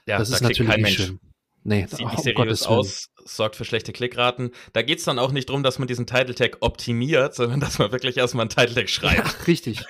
ja, 0.08 0.18
das 0.18 0.30
da 0.30 0.36
ist 0.36 0.42
natürlich 0.42 0.72
kein 0.72 0.82
Mensch. 0.82 0.98
Schön. 0.98 1.20
Nee, 1.64 1.86
Sieht 1.88 2.08
nicht 2.08 2.20
seriös 2.20 2.66
um 2.66 2.78
aus, 2.78 3.10
sorgt 3.26 3.56
für 3.56 3.66
schlechte 3.66 3.92
Klickraten. 3.92 4.52
Da 4.74 4.82
geht 4.82 5.00
es 5.00 5.06
dann 5.06 5.20
auch 5.20 5.32
nicht 5.32 5.50
darum, 5.50 5.64
dass 5.64 5.78
man 5.78 5.88
diesen 5.88 6.08
Title 6.08 6.34
Tag 6.34 6.58
optimiert, 6.62 7.36
sondern 7.36 7.60
dass 7.60 7.80
man 7.80 7.92
wirklich 7.92 8.18
erstmal 8.18 8.44
einen 8.44 8.50
Title 8.50 8.76
Tag 8.76 8.90
schreibt. 8.90 9.28
Ja, 9.28 9.44
richtig. 9.46 9.84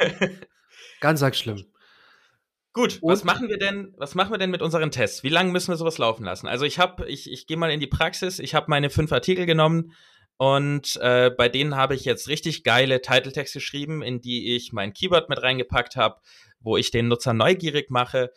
Ganz 0.99 1.21
arg 1.23 1.35
schlimm. 1.35 1.65
Gut, 2.73 2.99
Und? 3.01 3.11
was 3.11 3.23
machen 3.23 3.49
wir 3.49 3.57
denn, 3.57 3.93
was 3.97 4.15
machen 4.15 4.31
wir 4.31 4.37
denn 4.37 4.51
mit 4.51 4.61
unseren 4.61 4.91
Tests? 4.91 5.23
Wie 5.23 5.29
lange 5.29 5.51
müssen 5.51 5.71
wir 5.71 5.77
sowas 5.77 5.97
laufen 5.97 6.23
lassen? 6.23 6.47
Also 6.47 6.65
ich 6.65 6.79
habe, 6.79 7.07
ich, 7.07 7.31
ich 7.31 7.47
gehe 7.47 7.57
mal 7.57 7.71
in 7.71 7.79
die 7.79 7.87
Praxis, 7.87 8.39
ich 8.39 8.53
habe 8.55 8.67
meine 8.69 8.89
fünf 8.89 9.11
Artikel 9.11 9.45
genommen 9.45 9.93
und 10.37 10.97
äh, 11.01 11.31
bei 11.35 11.49
denen 11.49 11.75
habe 11.75 11.95
ich 11.95 12.05
jetzt 12.05 12.27
richtig 12.27 12.63
geile 12.63 13.01
Title 13.01 13.31
Tags 13.31 13.53
geschrieben, 13.53 14.01
in 14.01 14.21
die 14.21 14.55
ich 14.55 14.71
mein 14.71 14.93
Keyword 14.93 15.29
mit 15.29 15.41
reingepackt 15.41 15.95
habe, 15.95 16.21
wo 16.59 16.77
ich 16.77 16.91
den 16.91 17.07
Nutzer 17.07 17.33
neugierig 17.33 17.89
mache. 17.89 18.31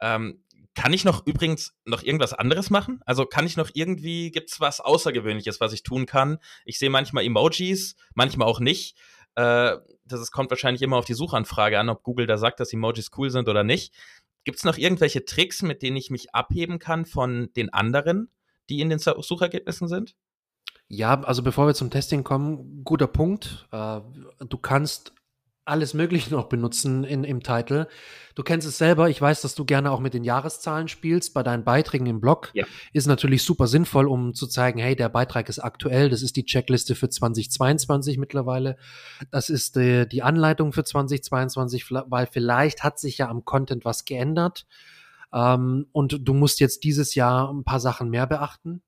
Ähm, 0.00 0.44
kann 0.78 0.92
ich 0.92 1.04
noch 1.04 1.26
übrigens 1.26 1.74
noch 1.86 2.04
irgendwas 2.04 2.32
anderes 2.32 2.70
machen? 2.70 3.00
Also 3.04 3.26
kann 3.26 3.46
ich 3.46 3.56
noch 3.56 3.68
irgendwie, 3.74 4.30
gibt 4.30 4.48
es 4.52 4.60
was 4.60 4.78
Außergewöhnliches, 4.78 5.58
was 5.60 5.72
ich 5.72 5.82
tun 5.82 6.06
kann? 6.06 6.38
Ich 6.64 6.78
sehe 6.78 6.88
manchmal 6.88 7.24
Emojis, 7.24 7.96
manchmal 8.14 8.46
auch 8.46 8.60
nicht. 8.60 8.96
Äh, 9.34 9.76
das 10.04 10.20
ist, 10.20 10.30
kommt 10.30 10.50
wahrscheinlich 10.50 10.80
immer 10.82 10.96
auf 10.96 11.04
die 11.04 11.14
Suchanfrage 11.14 11.80
an, 11.80 11.88
ob 11.88 12.04
Google 12.04 12.28
da 12.28 12.38
sagt, 12.38 12.60
dass 12.60 12.72
Emojis 12.72 13.10
cool 13.16 13.28
sind 13.28 13.48
oder 13.48 13.64
nicht. 13.64 13.92
Gibt 14.44 14.58
es 14.58 14.64
noch 14.64 14.78
irgendwelche 14.78 15.24
Tricks, 15.24 15.62
mit 15.62 15.82
denen 15.82 15.96
ich 15.96 16.10
mich 16.10 16.32
abheben 16.32 16.78
kann 16.78 17.06
von 17.06 17.52
den 17.56 17.72
anderen, 17.72 18.30
die 18.70 18.80
in 18.80 18.88
den 18.88 19.00
Suchergebnissen 19.00 19.88
sind? 19.88 20.14
Ja, 20.86 21.20
also 21.22 21.42
bevor 21.42 21.66
wir 21.66 21.74
zum 21.74 21.90
Testing 21.90 22.22
kommen, 22.22 22.84
guter 22.84 23.08
Punkt. 23.08 23.66
Äh, 23.72 24.00
du 24.48 24.58
kannst 24.58 25.12
alles 25.68 25.94
Mögliche 25.94 26.32
noch 26.32 26.46
benutzen 26.46 27.04
in, 27.04 27.24
im 27.24 27.42
Titel. 27.42 27.86
Du 28.34 28.42
kennst 28.42 28.66
es 28.66 28.78
selber. 28.78 29.08
Ich 29.10 29.20
weiß, 29.20 29.40
dass 29.40 29.54
du 29.54 29.64
gerne 29.64 29.90
auch 29.90 30.00
mit 30.00 30.14
den 30.14 30.24
Jahreszahlen 30.24 30.88
spielst 30.88 31.34
bei 31.34 31.42
deinen 31.42 31.64
Beiträgen 31.64 32.06
im 32.06 32.20
Blog. 32.20 32.50
Ja. 32.54 32.66
Ist 32.92 33.06
natürlich 33.06 33.42
super 33.42 33.66
sinnvoll, 33.66 34.06
um 34.06 34.34
zu 34.34 34.46
zeigen, 34.46 34.78
hey, 34.78 34.94
der 34.94 35.08
Beitrag 35.08 35.48
ist 35.48 35.58
aktuell. 35.58 36.08
Das 36.08 36.22
ist 36.22 36.36
die 36.36 36.44
Checkliste 36.44 36.94
für 36.94 37.08
2022 37.08 38.18
mittlerweile. 38.18 38.76
Das 39.30 39.50
ist 39.50 39.76
die, 39.76 40.08
die 40.08 40.22
Anleitung 40.22 40.72
für 40.72 40.84
2022, 40.84 41.90
weil 41.90 42.26
vielleicht 42.26 42.84
hat 42.84 42.98
sich 42.98 43.18
ja 43.18 43.28
am 43.28 43.44
Content 43.44 43.84
was 43.84 44.04
geändert. 44.04 44.66
Ähm, 45.32 45.86
und 45.92 46.18
du 46.22 46.34
musst 46.34 46.60
jetzt 46.60 46.84
dieses 46.84 47.14
Jahr 47.14 47.52
ein 47.52 47.64
paar 47.64 47.80
Sachen 47.80 48.08
mehr 48.08 48.26
beachten. 48.26 48.82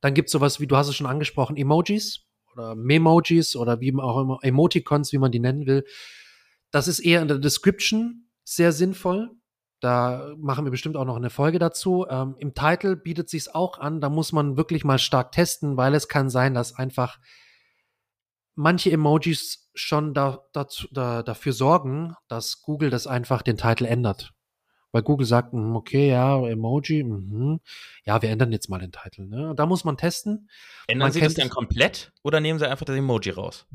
Dann 0.00 0.14
gibt 0.14 0.28
es 0.28 0.32
sowas 0.32 0.60
wie, 0.60 0.66
du 0.66 0.76
hast 0.76 0.88
es 0.88 0.96
schon 0.96 1.06
angesprochen, 1.06 1.56
Emojis 1.56 2.29
oder 2.52 2.74
Memojis 2.74 3.56
oder 3.56 3.80
wie 3.80 3.94
auch 3.94 4.20
immer, 4.20 4.38
Emoticons, 4.42 5.12
wie 5.12 5.18
man 5.18 5.32
die 5.32 5.40
nennen 5.40 5.66
will. 5.66 5.84
Das 6.70 6.88
ist 6.88 7.00
eher 7.00 7.22
in 7.22 7.28
der 7.28 7.38
Description 7.38 8.28
sehr 8.44 8.72
sinnvoll. 8.72 9.30
Da 9.80 10.34
machen 10.36 10.64
wir 10.66 10.70
bestimmt 10.70 10.96
auch 10.96 11.06
noch 11.06 11.16
eine 11.16 11.30
Folge 11.30 11.58
dazu. 11.58 12.06
Ähm, 12.08 12.36
Im 12.38 12.54
Titel 12.54 12.96
bietet 12.96 13.30
sich 13.30 13.54
auch 13.54 13.78
an. 13.78 14.00
Da 14.00 14.10
muss 14.10 14.32
man 14.32 14.56
wirklich 14.56 14.84
mal 14.84 14.98
stark 14.98 15.32
testen, 15.32 15.76
weil 15.76 15.94
es 15.94 16.08
kann 16.08 16.28
sein, 16.28 16.52
dass 16.52 16.74
einfach 16.74 17.18
manche 18.54 18.90
Emojis 18.92 19.70
schon 19.74 20.12
da, 20.12 20.44
dazu, 20.52 20.86
da, 20.90 21.22
dafür 21.22 21.52
sorgen, 21.52 22.14
dass 22.28 22.60
Google 22.60 22.90
das 22.90 23.06
einfach 23.06 23.40
den 23.42 23.56
Titel 23.56 23.86
ändert. 23.86 24.34
Weil 24.92 25.02
Google 25.02 25.26
sagt, 25.26 25.52
hm, 25.52 25.76
okay, 25.76 26.10
ja, 26.10 26.44
Emoji, 26.46 27.04
mh, 27.04 27.58
ja, 28.04 28.22
wir 28.22 28.30
ändern 28.30 28.52
jetzt 28.52 28.68
mal 28.68 28.78
den 28.78 28.92
Titel. 28.92 29.26
Ne? 29.26 29.54
Da 29.56 29.66
muss 29.66 29.84
man 29.84 29.96
testen. 29.96 30.48
Ändern 30.88 31.06
man 31.06 31.12
Sie 31.12 31.20
das 31.20 31.34
dann 31.34 31.48
komplett 31.48 32.12
oder 32.22 32.40
nehmen 32.40 32.58
Sie 32.58 32.68
einfach 32.68 32.84
das 32.84 32.96
Emoji 32.96 33.30
raus? 33.30 33.66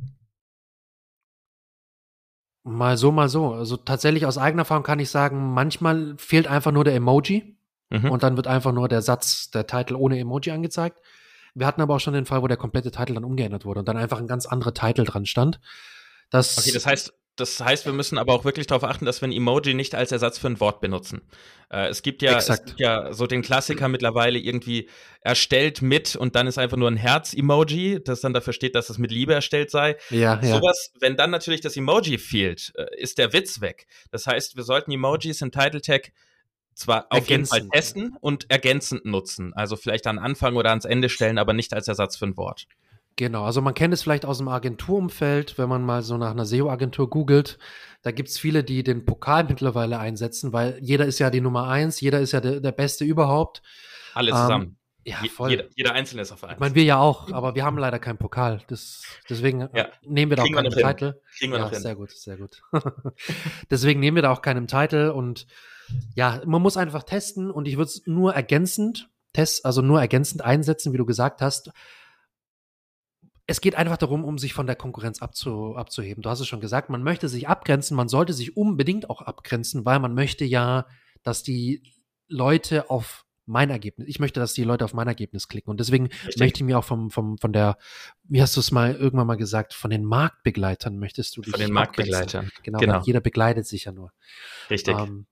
Mal 2.63 2.97
so, 2.97 3.12
mal 3.12 3.30
so. 3.30 3.54
Also 3.54 3.78
tatsächlich 3.78 4.25
aus 4.25 4.38
eigener 4.38 4.62
Erfahrung 4.62 4.84
kann 4.84 4.99
ich 4.99 5.10
sagen, 5.10 5.54
manchmal 5.54 6.15
fehlt 6.17 6.47
einfach 6.47 6.71
nur 6.71 6.84
der 6.84 6.95
Emoji 6.95 7.56
mhm. 7.89 8.10
und 8.10 8.23
dann 8.23 8.36
wird 8.36 8.47
einfach 8.47 8.71
nur 8.71 8.89
der 8.89 9.01
Satz, 9.01 9.51
der 9.51 9.67
Titel 9.67 9.95
ohne 9.95 10.19
Emoji 10.19 10.51
angezeigt. 10.51 10.99
Wir 11.54 11.67
hatten 11.67 11.80
aber 11.80 11.95
auch 11.95 11.99
schon 11.99 12.13
den 12.13 12.25
Fall, 12.25 12.41
wo 12.41 12.47
der 12.47 12.58
komplette 12.58 12.91
Titel 12.91 13.13
dann 13.13 13.23
umgeändert 13.23 13.63
wurde 13.65 13.80
und 13.80 13.88
dann 13.88 13.97
einfach 13.97 14.19
ein 14.19 14.28
ganz 14.28 14.45
anderer 14.45 14.73
Titel 14.73 15.06
dran 15.06 15.25
stand. 15.25 15.62
Das 16.30 16.58
okay, 16.58 16.71
das 16.73 16.86
heißt, 16.86 17.13
das 17.36 17.60
heißt, 17.60 17.86
wir 17.86 17.93
müssen 17.93 18.17
aber 18.17 18.34
auch 18.34 18.45
wirklich 18.45 18.67
darauf 18.67 18.84
achten, 18.84 19.06
dass 19.06 19.21
wir 19.21 19.28
ein 19.28 19.34
Emoji 19.34 19.74
nicht 19.74 19.93
als 19.93 20.12
Ersatz 20.12 20.38
für 20.38 20.48
ein 20.48 20.60
Wort 20.60 20.80
benutzen. 20.80 21.21
Äh, 21.69 21.88
es, 21.88 22.02
gibt 22.02 22.21
ja, 22.21 22.38
es 22.38 22.48
gibt 22.48 22.80
ja 22.80 23.12
so 23.12 23.28
den 23.28 23.41
Klassiker 23.41 23.88
mittlerweile 23.89 24.39
irgendwie 24.39 24.89
erstellt 25.21 25.82
mit 25.82 26.15
und 26.15 26.36
dann 26.36 26.48
ist 26.48 26.58
einfach 26.58 26.78
nur 26.78 26.89
ein 26.89 26.98
Herz-Emoji, 26.98 28.02
das 28.04 28.21
dann 28.21 28.34
dafür 28.34 28.54
steht, 28.54 28.76
dass 28.76 28.89
es 28.89 28.98
mit 28.98 29.12
Liebe 29.12 29.34
erstellt 29.34 29.69
sei. 29.69 29.98
Ja, 30.10 30.39
ja. 30.41 30.56
Sowas, 30.56 30.93
wenn 31.00 31.17
dann 31.17 31.30
natürlich 31.30 31.62
das 31.62 31.76
Emoji 31.76 32.17
fehlt, 32.17 32.71
äh, 32.76 32.86
ist 32.98 33.17
der 33.17 33.34
Witz 33.34 33.60
weg. 33.60 33.88
Das 34.12 34.28
heißt, 34.28 34.56
wir 34.56 34.63
sollten 34.63 34.91
Emojis 34.91 35.41
im 35.41 35.52
Title 35.52 35.82
Tag 35.82 36.12
zwar 36.74 37.08
auf 37.10 37.30
jeden 37.30 37.45
Fall 37.45 37.67
testen 37.69 38.15
und 38.19 38.50
ergänzend 38.50 39.06
nutzen. 39.06 39.54
Also 39.54 39.76
vielleicht 39.76 40.08
an 40.08 40.19
Anfang 40.19 40.56
oder 40.56 40.69
ans 40.69 40.86
Ende 40.86 41.10
stellen, 41.10 41.38
aber 41.38 41.54
nicht 41.54 41.74
als 41.74 41.88
Ersatz 41.88 42.17
für 42.17 42.26
ein 42.26 42.38
Wort. 42.38 42.67
Genau, 43.17 43.45
also 43.45 43.62
man 43.62 43.73
kennt 43.73 43.93
es 43.93 44.04
vielleicht 44.04 44.25
aus 44.25 44.39
dem 44.39 44.49
Agenturumfeld, 44.49 45.58
wenn 45.58 45.69
man 45.69 45.84
mal 45.84 46.01
so 46.01 46.17
nach 46.17 46.32
einer 46.32 46.45
SEO-Agentur 46.45 47.10
googelt. 47.10 47.58
Da 48.01 48.12
gibt's 48.12 48.38
viele, 48.38 48.63
die 48.63 48.84
den 48.84 49.06
Pokal 49.06 49.45
mittlerweile 49.45 49.99
einsetzen, 49.99 50.51
weil 50.51 50.78
jeder 50.82 51.06
ist 51.06 51.19
ja 51.19 51.30
die 51.30 51.39
Nummer 51.39 51.67
eins, 51.69 52.01
jeder 52.01 52.19
ist 52.19 52.34
ja 52.34 52.41
der, 52.41 52.60
der 52.60 52.73
Beste 52.73 53.06
überhaupt. 53.06 53.62
Alle 54.13 54.32
zusammen. 54.32 54.65
Ähm, 54.65 54.78
ja, 55.06 55.17
voll. 55.30 55.51
Jeder, 55.51 55.65
jeder, 55.75 55.93
Einzelne 55.93 56.23
ist 56.23 56.32
auf 56.32 56.43
eins. 56.43 56.54
Ich 56.54 56.60
meine, 56.60 56.75
wir 56.75 56.84
ja 56.84 56.97
auch, 56.97 57.32
aber 57.32 57.56
wir 57.56 57.63
haben 57.63 57.78
leider 57.78 57.99
keinen 57.99 58.17
Pokal. 58.17 58.62
Das, 58.67 59.04
deswegen 59.30 59.69
ja. 59.73 59.88
nehmen 60.04 60.32
wir 60.32 60.36
da 60.36 60.43
Kriegen 60.43 60.58
auch 60.58 60.63
keinen 60.63 60.71
Titel. 60.71 61.21
Kriegen 61.38 61.51
wir 61.54 61.60
ja, 61.60 61.65
noch 61.65 61.71
hin. 61.71 61.82
Sehr 61.82 61.95
gut, 61.95 62.12
sehr 62.12 62.38
gut. 62.38 62.63
deswegen 63.69 63.99
nehmen 64.01 64.15
wir 64.15 64.23
da 64.23 64.32
auch 64.32 64.41
keinen 64.41 64.67
Titel 64.67 65.12
und 65.15 65.47
ja, 66.15 66.41
man 66.45 66.62
muss 66.62 66.75
einfach 66.75 67.04
testen 67.04 67.49
und 67.49 67.67
ich 67.67 67.78
würde 67.78 67.89
es 67.89 68.01
nur 68.08 68.34
ergänzend, 68.34 69.10
test, 69.32 69.65
also 69.65 69.82
nur 69.82 70.01
ergänzend 70.01 70.43
einsetzen, 70.43 70.91
wie 70.91 70.97
du 70.97 71.06
gesagt 71.06 71.41
hast 71.41 71.71
es 73.47 73.62
geht 73.62 73.75
einfach 73.75 73.97
darum, 73.97 74.23
um 74.23 74.38
sich 74.38 74.53
von 74.53 74.65
der 74.65 74.75
Konkurrenz 74.75 75.21
abzu, 75.21 75.75
abzuheben. 75.75 76.23
Du 76.23 76.29
hast 76.29 76.39
es 76.39 76.47
schon 76.47 76.62
gesagt, 76.62 76.89
man 76.89 77.03
möchte 77.03 77.29
sich 77.29 77.47
abgrenzen, 77.47 77.95
man 77.95 78.08
sollte 78.08 78.34
sich 78.34 78.58
unbedingt 78.58 79.10
auch 79.10 79.21
abgrenzen, 79.21 79.86
weil 79.86 79.99
man 79.99 80.13
möchte 80.15 80.45
ja, 80.45 80.88
dass 81.23 81.43
die 81.43 81.84
Leute 82.27 82.89
auf 82.89 83.25
mein 83.45 83.69
Ergebnis. 83.69 84.08
Ich 84.08 84.19
möchte, 84.19 84.39
dass 84.39 84.53
die 84.53 84.63
Leute 84.63 84.86
auf 84.86 84.93
mein 84.93 85.08
Ergebnis 85.08 85.47
klicken. 85.47 85.69
Und 85.69 85.79
deswegen 85.79 86.08
Richtig. 86.08 86.38
möchte 86.39 86.58
ich 86.60 86.63
mir 86.63 86.79
auch 86.79 86.84
vom, 86.84 87.12
vom, 87.12 87.38
von 87.38 87.53
der, 87.53 87.77
wie 88.23 88.41
hast 88.41 88.55
du 88.55 88.60
es 88.60 88.71
mal 88.71 88.95
irgendwann 88.95 89.27
mal 89.27 89.38
gesagt, 89.38 89.75
von 89.75 89.91
den 89.91 90.03
Marktbegleitern 90.03 90.97
möchtest 90.97 91.38
du 91.38 91.41
dich. 91.41 91.51
Von 91.51 91.60
den 91.60 91.71
Marktbegleitern. 91.71 92.49
Genau, 92.63 92.79
genau. 92.79 93.01
jeder 93.03 93.21
begleitet 93.21 93.67
sich 93.67 93.86
ja 93.86 93.91
nur. 93.91 94.12
Richtig. 94.71 94.97
Ähm, 94.97 95.27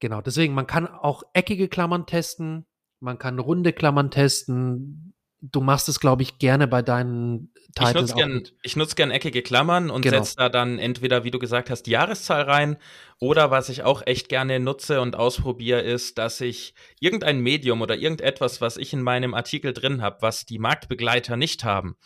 genau, 0.00 0.20
deswegen, 0.20 0.52
man 0.52 0.66
kann 0.66 0.86
auch 0.86 1.22
eckige 1.32 1.68
Klammern 1.68 2.06
testen, 2.06 2.66
man 3.00 3.18
kann 3.18 3.38
runde 3.38 3.72
Klammern 3.72 4.10
testen, 4.10 5.14
du 5.52 5.60
machst 5.60 5.88
es, 5.88 6.00
glaube 6.00 6.22
ich, 6.22 6.38
gerne 6.38 6.66
bei 6.66 6.82
deinen 6.82 7.52
Titles. 7.74 7.90
Ich 7.90 8.00
nutze 8.00 8.14
gern, 8.14 8.48
ich 8.62 8.76
nutz 8.76 8.94
gern 8.96 9.10
eckige 9.10 9.42
Klammern 9.42 9.90
und 9.90 10.02
genau. 10.02 10.18
setze 10.18 10.36
da 10.36 10.48
dann 10.48 10.78
entweder, 10.78 11.24
wie 11.24 11.30
du 11.30 11.38
gesagt 11.38 11.70
hast, 11.70 11.82
die 11.82 11.90
Jahreszahl 11.90 12.42
rein 12.42 12.76
oder 13.20 13.50
was 13.50 13.68
ich 13.68 13.82
auch 13.82 14.02
echt 14.06 14.28
gerne 14.28 14.60
nutze 14.60 15.00
und 15.00 15.16
ausprobiere, 15.16 15.80
ist, 15.80 16.18
dass 16.18 16.40
ich 16.40 16.74
irgendein 17.00 17.40
Medium 17.40 17.82
oder 17.82 17.96
irgendetwas, 17.96 18.60
was 18.60 18.76
ich 18.76 18.92
in 18.92 19.02
meinem 19.02 19.34
Artikel 19.34 19.72
drin 19.72 20.02
habe, 20.02 20.18
was 20.20 20.46
die 20.46 20.58
Marktbegleiter 20.58 21.36
nicht 21.36 21.64
haben, 21.64 21.96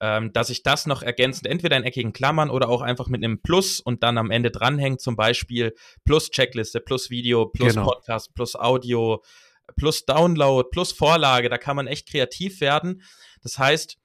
ähm, 0.00 0.32
dass 0.32 0.50
ich 0.50 0.64
das 0.64 0.86
noch 0.86 1.02
ergänzend 1.02 1.46
entweder 1.46 1.76
in 1.76 1.84
eckigen 1.84 2.12
Klammern 2.12 2.50
oder 2.50 2.68
auch 2.68 2.82
einfach 2.82 3.06
mit 3.08 3.22
einem 3.22 3.40
Plus 3.40 3.80
und 3.80 4.02
dann 4.02 4.18
am 4.18 4.30
Ende 4.30 4.50
dranhängt, 4.50 5.00
zum 5.00 5.14
Beispiel 5.14 5.74
Plus 6.04 6.30
Checkliste, 6.30 6.80
Plus 6.80 7.10
Video, 7.10 7.46
Plus 7.46 7.74
genau. 7.74 7.86
Podcast, 7.86 8.34
Plus 8.34 8.56
Audio, 8.56 9.22
plus 9.76 10.04
Download, 10.04 10.68
plus 10.70 10.92
Vorlage, 10.92 11.48
da 11.48 11.58
kann 11.58 11.76
man 11.76 11.86
echt 11.86 12.08
kreativ 12.08 12.60
werden. 12.60 13.02
Das 13.42 13.58
heißt, 13.58 13.98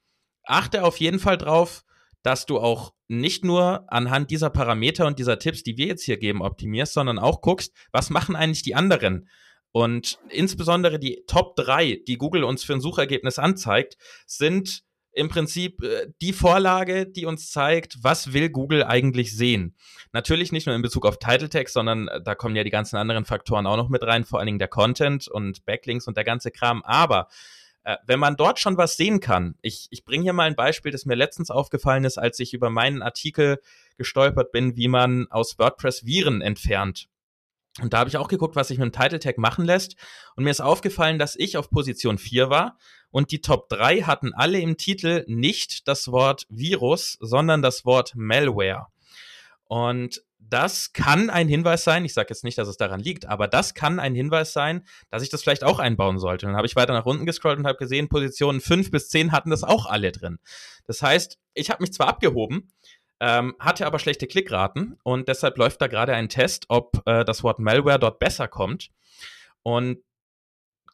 achte 0.43 0.83
auf 0.83 0.99
jeden 0.99 1.19
Fall 1.19 1.37
drauf, 1.37 1.83
dass 2.23 2.45
du 2.45 2.59
auch 2.59 2.93
nicht 3.07 3.45
nur 3.45 3.91
anhand 3.91 4.31
dieser 4.31 4.49
Parameter 4.49 5.07
und 5.07 5.19
dieser 5.19 5.39
Tipps, 5.39 5.63
die 5.63 5.77
wir 5.77 5.87
jetzt 5.87 6.03
hier 6.03 6.17
geben, 6.17 6.41
optimierst, 6.41 6.93
sondern 6.93 7.19
auch 7.19 7.41
guckst, 7.41 7.73
was 7.91 8.09
machen 8.09 8.35
eigentlich 8.35 8.63
die 8.63 8.75
anderen? 8.75 9.29
Und 9.71 10.19
insbesondere 10.29 10.99
die 10.99 11.23
Top 11.27 11.55
3, 11.55 12.01
die 12.07 12.17
Google 12.17 12.43
uns 12.43 12.63
für 12.63 12.73
ein 12.73 12.81
Suchergebnis 12.81 13.37
anzeigt, 13.39 13.97
sind 14.25 14.83
im 15.17 15.29
Prinzip 15.29 15.83
äh, 15.83 16.07
die 16.21 16.31
Vorlage, 16.31 17.07
die 17.07 17.25
uns 17.25 17.49
zeigt, 17.51 17.97
was 18.03 18.33
will 18.33 18.49
Google 18.49 18.83
eigentlich 18.83 19.35
sehen. 19.35 19.75
Natürlich 20.13 20.51
nicht 20.51 20.67
nur 20.67 20.75
in 20.75 20.81
Bezug 20.81 21.05
auf 21.05 21.17
Title 21.17 21.49
Text, 21.49 21.73
sondern 21.73 22.07
äh, 22.07 22.21
da 22.21 22.35
kommen 22.35 22.55
ja 22.55 22.63
die 22.63 22.69
ganzen 22.69 22.97
anderen 22.97 23.25
Faktoren 23.25 23.65
auch 23.65 23.77
noch 23.77 23.89
mit 23.89 24.03
rein, 24.03 24.25
vor 24.25 24.39
allen 24.39 24.45
Dingen 24.45 24.59
der 24.59 24.67
Content 24.67 25.27
und 25.27 25.65
Backlinks 25.65 26.07
und 26.07 26.17
der 26.17 26.23
ganze 26.23 26.51
Kram. 26.51 26.83
Aber 26.83 27.27
äh, 27.83 27.97
wenn 28.05 28.19
man 28.19 28.35
dort 28.35 28.59
schon 28.59 28.77
was 28.77 28.95
sehen 28.95 29.19
kann, 29.19 29.55
ich, 29.61 29.87
ich 29.89 30.05
bringe 30.05 30.23
hier 30.23 30.33
mal 30.33 30.47
ein 30.47 30.55
Beispiel, 30.55 30.91
das 30.91 31.05
mir 31.05 31.15
letztens 31.15 31.49
aufgefallen 31.49 32.03
ist, 32.03 32.19
als 32.19 32.39
ich 32.39 32.53
über 32.53 32.69
meinen 32.69 33.01
Artikel 33.01 33.59
gestolpert 33.97 34.51
bin, 34.51 34.77
wie 34.77 34.87
man 34.87 35.25
aus 35.31 35.57
WordPress 35.57 36.05
Viren 36.05 36.41
entfernt. 36.41 37.09
Und 37.81 37.93
da 37.93 37.99
habe 37.99 38.09
ich 38.09 38.17
auch 38.17 38.27
geguckt, 38.27 38.55
was 38.55 38.69
sich 38.69 38.77
mit 38.77 38.93
dem 38.93 38.99
Title 38.99 39.19
Tag 39.19 39.37
machen 39.37 39.65
lässt. 39.65 39.95
Und 40.35 40.43
mir 40.43 40.49
ist 40.49 40.61
aufgefallen, 40.61 41.19
dass 41.19 41.35
ich 41.35 41.57
auf 41.57 41.69
Position 41.69 42.17
4 42.17 42.49
war 42.49 42.77
und 43.11 43.31
die 43.31 43.41
Top 43.41 43.69
3 43.69 44.01
hatten 44.01 44.33
alle 44.33 44.59
im 44.59 44.77
Titel 44.77 45.23
nicht 45.27 45.87
das 45.87 46.11
Wort 46.11 46.45
Virus, 46.49 47.17
sondern 47.19 47.61
das 47.61 47.85
Wort 47.85 48.13
Malware. 48.15 48.87
Und 49.65 50.21
das 50.49 50.93
kann 50.93 51.29
ein 51.29 51.47
Hinweis 51.47 51.83
sein, 51.83 52.05
ich 52.05 52.13
sage 52.13 52.27
jetzt 52.29 52.43
nicht, 52.43 52.57
dass 52.57 52.67
es 52.67 52.77
daran 52.77 52.99
liegt, 52.99 53.25
aber 53.25 53.47
das 53.47 53.73
kann 53.73 53.99
ein 53.99 54.15
Hinweis 54.15 54.53
sein, 54.53 54.85
dass 55.09 55.23
ich 55.23 55.29
das 55.29 55.43
vielleicht 55.43 55.63
auch 55.63 55.79
einbauen 55.79 56.19
sollte. 56.19 56.45
Dann 56.45 56.55
habe 56.55 56.67
ich 56.67 56.75
weiter 56.75 56.93
nach 56.93 57.05
unten 57.05 57.25
gescrollt 57.25 57.59
und 57.59 57.67
habe 57.67 57.77
gesehen, 57.77 58.07
Positionen 58.07 58.61
5 58.61 58.91
bis 58.91 59.09
10 59.09 59.31
hatten 59.31 59.49
das 59.49 59.63
auch 59.63 59.85
alle 59.85 60.11
drin. 60.11 60.39
Das 60.85 61.01
heißt, 61.01 61.37
ich 61.53 61.69
habe 61.69 61.83
mich 61.83 61.91
zwar 61.91 62.07
abgehoben, 62.07 62.71
ähm, 63.19 63.55
hatte 63.59 63.85
aber 63.85 63.99
schlechte 63.99 64.27
Klickraten 64.27 64.97
und 65.03 65.27
deshalb 65.27 65.57
läuft 65.57 65.81
da 65.81 65.87
gerade 65.87 66.13
ein 66.13 66.29
Test, 66.29 66.65
ob 66.69 67.01
äh, 67.05 67.25
das 67.25 67.43
Wort 67.43 67.59
Malware 67.59 67.99
dort 67.99 68.19
besser 68.19 68.47
kommt. 68.47 68.89
Und 69.63 69.97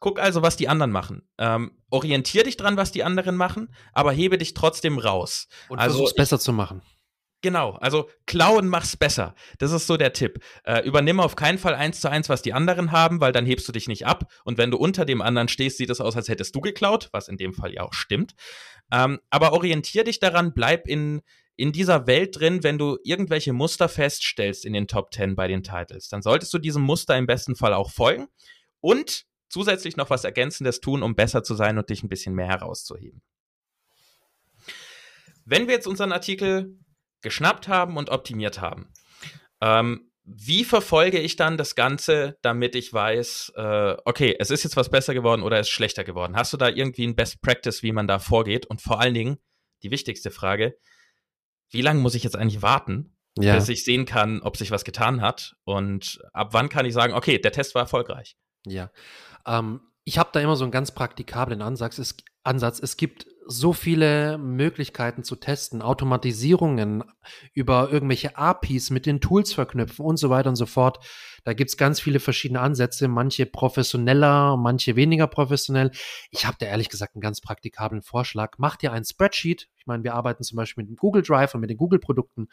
guck 0.04 0.20
also, 0.20 0.42
was 0.42 0.58
die 0.58 0.68
anderen 0.68 0.90
machen. 0.90 1.22
Ähm, 1.38 1.78
orientier 1.88 2.44
dich 2.44 2.58
dran, 2.58 2.76
was 2.76 2.92
die 2.92 3.04
anderen 3.04 3.36
machen, 3.36 3.74
aber 3.94 4.12
hebe 4.12 4.36
dich 4.36 4.52
trotzdem 4.52 4.98
raus. 4.98 5.48
Und 5.70 5.78
also, 5.78 5.96
versuch's 5.96 6.14
besser 6.14 6.38
zu 6.38 6.52
machen. 6.52 6.82
Genau, 7.40 7.72
also 7.80 8.10
klauen 8.26 8.68
mach's 8.68 8.98
besser. 8.98 9.34
Das 9.58 9.72
ist 9.72 9.86
so 9.86 9.96
der 9.96 10.12
Tipp. 10.12 10.44
Äh, 10.64 10.86
übernimm 10.86 11.20
auf 11.20 11.36
keinen 11.36 11.56
Fall 11.56 11.74
eins 11.74 12.02
zu 12.02 12.10
eins, 12.10 12.28
was 12.28 12.42
die 12.42 12.52
anderen 12.52 12.92
haben, 12.92 13.22
weil 13.22 13.32
dann 13.32 13.46
hebst 13.46 13.66
du 13.66 13.72
dich 13.72 13.88
nicht 13.88 14.04
ab. 14.04 14.30
Und 14.44 14.58
wenn 14.58 14.70
du 14.70 14.76
unter 14.76 15.06
dem 15.06 15.22
anderen 15.22 15.48
stehst, 15.48 15.78
sieht 15.78 15.88
es 15.88 16.02
aus, 16.02 16.16
als 16.16 16.28
hättest 16.28 16.54
du 16.54 16.60
geklaut, 16.60 17.08
was 17.12 17.28
in 17.28 17.38
dem 17.38 17.54
Fall 17.54 17.72
ja 17.72 17.80
auch 17.80 17.94
stimmt. 17.94 18.34
Ähm, 18.92 19.20
aber 19.30 19.54
orientier 19.54 20.04
dich 20.04 20.20
daran, 20.20 20.52
bleib 20.52 20.86
in, 20.86 21.22
in 21.56 21.72
dieser 21.72 22.06
Welt 22.06 22.38
drin, 22.38 22.62
wenn 22.62 22.76
du 22.76 22.98
irgendwelche 23.04 23.54
Muster 23.54 23.88
feststellst 23.88 24.66
in 24.66 24.74
den 24.74 24.86
Top 24.86 25.14
10 25.14 25.34
bei 25.34 25.48
den 25.48 25.62
Titles, 25.62 26.10
dann 26.10 26.20
solltest 26.20 26.52
du 26.52 26.58
diesem 26.58 26.82
Muster 26.82 27.16
im 27.16 27.26
besten 27.26 27.56
Fall 27.56 27.72
auch 27.72 27.90
folgen 27.90 28.28
und 28.80 29.24
zusätzlich 29.54 29.96
noch 29.96 30.10
was 30.10 30.24
Ergänzendes 30.24 30.80
tun, 30.80 31.04
um 31.04 31.14
besser 31.14 31.44
zu 31.44 31.54
sein 31.54 31.78
und 31.78 31.88
dich 31.88 32.02
ein 32.02 32.08
bisschen 32.08 32.34
mehr 32.34 32.48
herauszuheben. 32.48 33.22
Wenn 35.44 35.68
wir 35.68 35.74
jetzt 35.74 35.86
unseren 35.86 36.10
Artikel 36.10 36.76
geschnappt 37.22 37.68
haben 37.68 37.96
und 37.96 38.10
optimiert 38.10 38.60
haben, 38.60 38.92
ähm, 39.60 40.10
wie 40.24 40.64
verfolge 40.64 41.20
ich 41.20 41.36
dann 41.36 41.56
das 41.56 41.76
Ganze, 41.76 42.36
damit 42.42 42.74
ich 42.74 42.92
weiß, 42.92 43.52
äh, 43.54 43.96
okay, 44.04 44.34
es 44.40 44.50
ist 44.50 44.64
jetzt 44.64 44.76
was 44.76 44.90
besser 44.90 45.14
geworden 45.14 45.42
oder 45.42 45.60
es 45.60 45.68
ist 45.68 45.72
schlechter 45.72 46.02
geworden? 46.02 46.34
Hast 46.34 46.52
du 46.52 46.56
da 46.56 46.68
irgendwie 46.68 47.06
ein 47.06 47.14
Best 47.14 47.40
Practice, 47.40 47.84
wie 47.84 47.92
man 47.92 48.08
da 48.08 48.18
vorgeht? 48.18 48.66
Und 48.66 48.82
vor 48.82 49.00
allen 49.00 49.14
Dingen, 49.14 49.36
die 49.84 49.92
wichtigste 49.92 50.32
Frage, 50.32 50.76
wie 51.70 51.82
lange 51.82 52.00
muss 52.00 52.16
ich 52.16 52.24
jetzt 52.24 52.36
eigentlich 52.36 52.62
warten, 52.62 53.16
ja. 53.38 53.54
bis 53.54 53.68
ich 53.68 53.84
sehen 53.84 54.04
kann, 54.04 54.40
ob 54.42 54.56
sich 54.56 54.72
was 54.72 54.84
getan 54.84 55.20
hat? 55.20 55.54
Und 55.62 56.18
ab 56.32 56.48
wann 56.54 56.68
kann 56.70 56.86
ich 56.86 56.94
sagen, 56.94 57.12
okay, 57.12 57.38
der 57.38 57.52
Test 57.52 57.76
war 57.76 57.82
erfolgreich? 57.82 58.36
Ja. 58.66 58.90
Ähm, 59.46 59.80
ich 60.04 60.18
habe 60.18 60.30
da 60.32 60.40
immer 60.40 60.56
so 60.56 60.64
einen 60.64 60.72
ganz 60.72 60.92
praktikablen 60.92 61.62
Ansatz. 61.62 61.98
Es, 61.98 62.16
Ansatz. 62.42 62.78
es 62.80 62.96
gibt 62.96 63.26
so 63.46 63.72
viele 63.72 64.38
Möglichkeiten 64.38 65.22
zu 65.22 65.36
testen, 65.36 65.82
Automatisierungen 65.82 67.04
über 67.52 67.90
irgendwelche 67.90 68.36
APIs 68.36 68.90
mit 68.90 69.06
den 69.06 69.20
Tools 69.20 69.52
verknüpfen 69.52 70.04
und 70.04 70.16
so 70.16 70.30
weiter 70.30 70.48
und 70.48 70.56
so 70.56 70.66
fort. 70.66 70.98
Da 71.44 71.52
gibt's 71.52 71.76
ganz 71.76 72.00
viele 72.00 72.20
verschiedene 72.20 72.60
Ansätze, 72.60 73.06
manche 73.06 73.44
professioneller, 73.44 74.56
manche 74.56 74.96
weniger 74.96 75.26
professionell. 75.26 75.90
Ich 76.30 76.46
habe 76.46 76.56
da 76.58 76.66
ehrlich 76.66 76.88
gesagt 76.88 77.16
einen 77.16 77.22
ganz 77.22 77.42
praktikablen 77.42 78.02
Vorschlag. 78.02 78.54
Mach 78.56 78.76
dir 78.76 78.92
ein 78.92 79.04
Spreadsheet. 79.04 79.68
Ich 79.76 79.86
meine, 79.86 80.04
wir 80.04 80.14
arbeiten 80.14 80.42
zum 80.42 80.56
Beispiel 80.56 80.84
mit 80.84 80.90
dem 80.90 80.96
Google 80.96 81.22
Drive 81.22 81.54
und 81.54 81.60
mit 81.60 81.68
den 81.68 81.76
Google-Produkten 81.76 82.48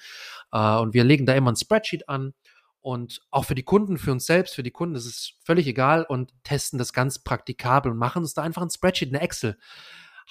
äh, 0.52 0.76
und 0.78 0.94
wir 0.94 1.06
legen 1.06 1.26
da 1.26 1.34
immer 1.34 1.54
ein 1.54 1.56
Spreadsheet 1.58 2.10
an 2.10 2.34
und 2.82 3.22
auch 3.30 3.46
für 3.46 3.56
die 3.56 3.64
Kunden, 3.64 3.98
für 3.98 4.12
uns 4.12 4.26
selbst, 4.26 4.56
für 4.56 4.64
die 4.64 4.72
Kunden, 4.72 4.96
das 4.96 5.06
ist 5.06 5.36
völlig 5.44 5.68
egal 5.68 6.04
und 6.04 6.34
testen 6.44 6.80
das 6.80 6.94
ganz 6.94 7.20
praktikabel 7.20 7.92
und 7.92 7.98
machen 7.98 8.24
uns 8.24 8.34
da 8.34 8.42
einfach 8.42 8.62
ein 8.62 8.70
Spreadsheet, 8.70 9.10
eine 9.10 9.22
Excel. 9.22 9.58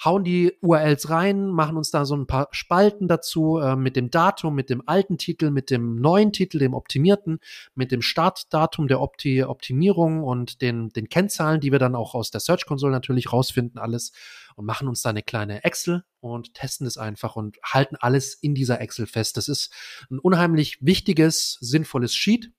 Hauen 0.03 0.23
die 0.23 0.53
URLs 0.61 1.09
rein, 1.09 1.47
machen 1.49 1.77
uns 1.77 1.91
da 1.91 2.05
so 2.05 2.15
ein 2.15 2.25
paar 2.25 2.47
Spalten 2.51 3.07
dazu 3.07 3.59
äh, 3.59 3.75
mit 3.75 3.95
dem 3.95 4.09
Datum, 4.09 4.55
mit 4.55 4.69
dem 4.69 4.81
alten 4.87 5.17
Titel, 5.17 5.51
mit 5.51 5.69
dem 5.69 6.01
neuen 6.01 6.33
Titel, 6.33 6.57
dem 6.57 6.73
optimierten, 6.73 7.39
mit 7.75 7.91
dem 7.91 8.01
Startdatum 8.01 8.87
der 8.87 8.99
Opti 8.99 9.43
Optimierung 9.43 10.23
und 10.23 10.61
den, 10.61 10.89
den 10.89 11.07
Kennzahlen, 11.07 11.61
die 11.61 11.71
wir 11.71 11.79
dann 11.79 11.95
auch 11.95 12.15
aus 12.15 12.31
der 12.31 12.41
Search 12.41 12.65
Console 12.65 12.91
natürlich 12.91 13.31
rausfinden, 13.31 13.79
alles 13.79 14.11
und 14.55 14.65
machen 14.65 14.87
uns 14.87 15.01
da 15.01 15.09
eine 15.09 15.23
kleine 15.23 15.63
Excel 15.63 16.03
und 16.19 16.53
testen 16.53 16.87
es 16.87 16.97
einfach 16.97 17.35
und 17.35 17.57
halten 17.63 17.95
alles 17.99 18.33
in 18.33 18.55
dieser 18.55 18.81
Excel 18.81 19.07
fest. 19.07 19.37
Das 19.37 19.47
ist 19.47 19.73
ein 20.09 20.19
unheimlich 20.19 20.77
wichtiges, 20.81 21.57
sinnvolles 21.59 22.15
Sheet, 22.15 22.51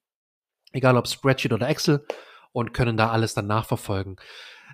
egal 0.73 0.97
ob 0.97 1.09
Spreadsheet 1.09 1.53
oder 1.53 1.69
Excel 1.69 2.05
und 2.53 2.75
können 2.75 2.97
da 2.97 3.11
alles 3.11 3.35
dann 3.35 3.47
nachverfolgen. 3.47 4.17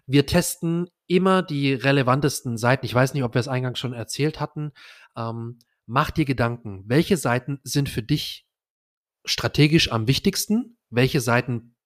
Wir 0.07 0.27
testen 0.27 0.89
immer 1.07 1.43
die 1.43 1.75
relevantesten 1.75 2.57
Seiten. 2.57 2.87
Ich 2.87 2.95
weiß 2.95 3.15
nicht, 3.15 3.25
ob 3.25 3.35
wir 3.35 3.41
es 3.41 3.49
eingangs 3.49 3.79
schon 3.79 3.93
erzählt 3.93 4.41
hatten. 4.41 4.73
Ähm, 5.17 5.59
mach 5.87 6.11
dir 6.11 6.25
Gedanken. 6.25 6.85
Welche 6.87 7.17
Seiten 7.17 7.61
sind 7.63 7.89
für 7.89 8.03
dich 8.03 8.47
strategisch 9.25 9.91
am 9.93 10.07
wichtigsten? 10.07 10.79
Welche 10.91 11.21
Seiten 11.21 11.77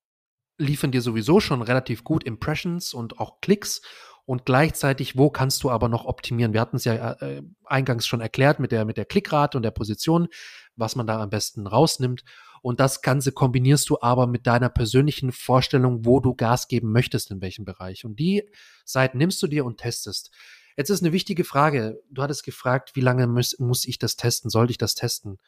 liefern 0.58 0.92
dir 0.92 1.02
sowieso 1.02 1.40
schon 1.40 1.62
relativ 1.62 2.04
gut 2.04 2.24
Impressions 2.24 2.94
und 2.94 3.18
auch 3.18 3.40
Klicks? 3.40 3.82
Und 4.24 4.46
gleichzeitig, 4.46 5.16
wo 5.16 5.30
kannst 5.30 5.64
du 5.64 5.70
aber 5.70 5.88
noch 5.88 6.04
optimieren? 6.04 6.52
Wir 6.52 6.60
hatten 6.60 6.76
es 6.76 6.84
ja 6.84 7.12
äh, 7.12 7.42
eingangs 7.64 8.06
schon 8.06 8.20
erklärt 8.20 8.60
mit 8.60 8.70
der, 8.70 8.84
mit 8.84 8.96
der 8.96 9.04
Klickrate 9.04 9.56
und 9.56 9.64
der 9.64 9.72
Position, 9.72 10.28
was 10.76 10.94
man 10.94 11.06
da 11.06 11.20
am 11.20 11.30
besten 11.30 11.66
rausnimmt. 11.66 12.22
Und 12.62 12.78
das 12.78 13.02
Ganze 13.02 13.32
kombinierst 13.32 13.90
du 13.90 13.98
aber 14.00 14.28
mit 14.28 14.46
deiner 14.46 14.68
persönlichen 14.68 15.32
Vorstellung, 15.32 16.06
wo 16.06 16.20
du 16.20 16.34
Gas 16.34 16.68
geben 16.68 16.92
möchtest, 16.92 17.32
in 17.32 17.40
welchem 17.40 17.64
Bereich. 17.64 18.04
Und 18.04 18.20
die 18.20 18.48
Seiten 18.84 19.18
nimmst 19.18 19.42
du 19.42 19.48
dir 19.48 19.64
und 19.64 19.78
testest. 19.78 20.30
Jetzt 20.76 20.90
ist 20.90 21.02
eine 21.02 21.12
wichtige 21.12 21.42
Frage. 21.44 22.00
Du 22.08 22.22
hattest 22.22 22.44
gefragt, 22.44 22.92
wie 22.94 23.00
lange 23.00 23.26
muss, 23.26 23.58
muss 23.58 23.84
ich 23.84 23.98
das 23.98 24.16
testen? 24.16 24.48
Sollte 24.50 24.70
ich 24.70 24.78
das 24.78 24.94
testen? 24.94 25.38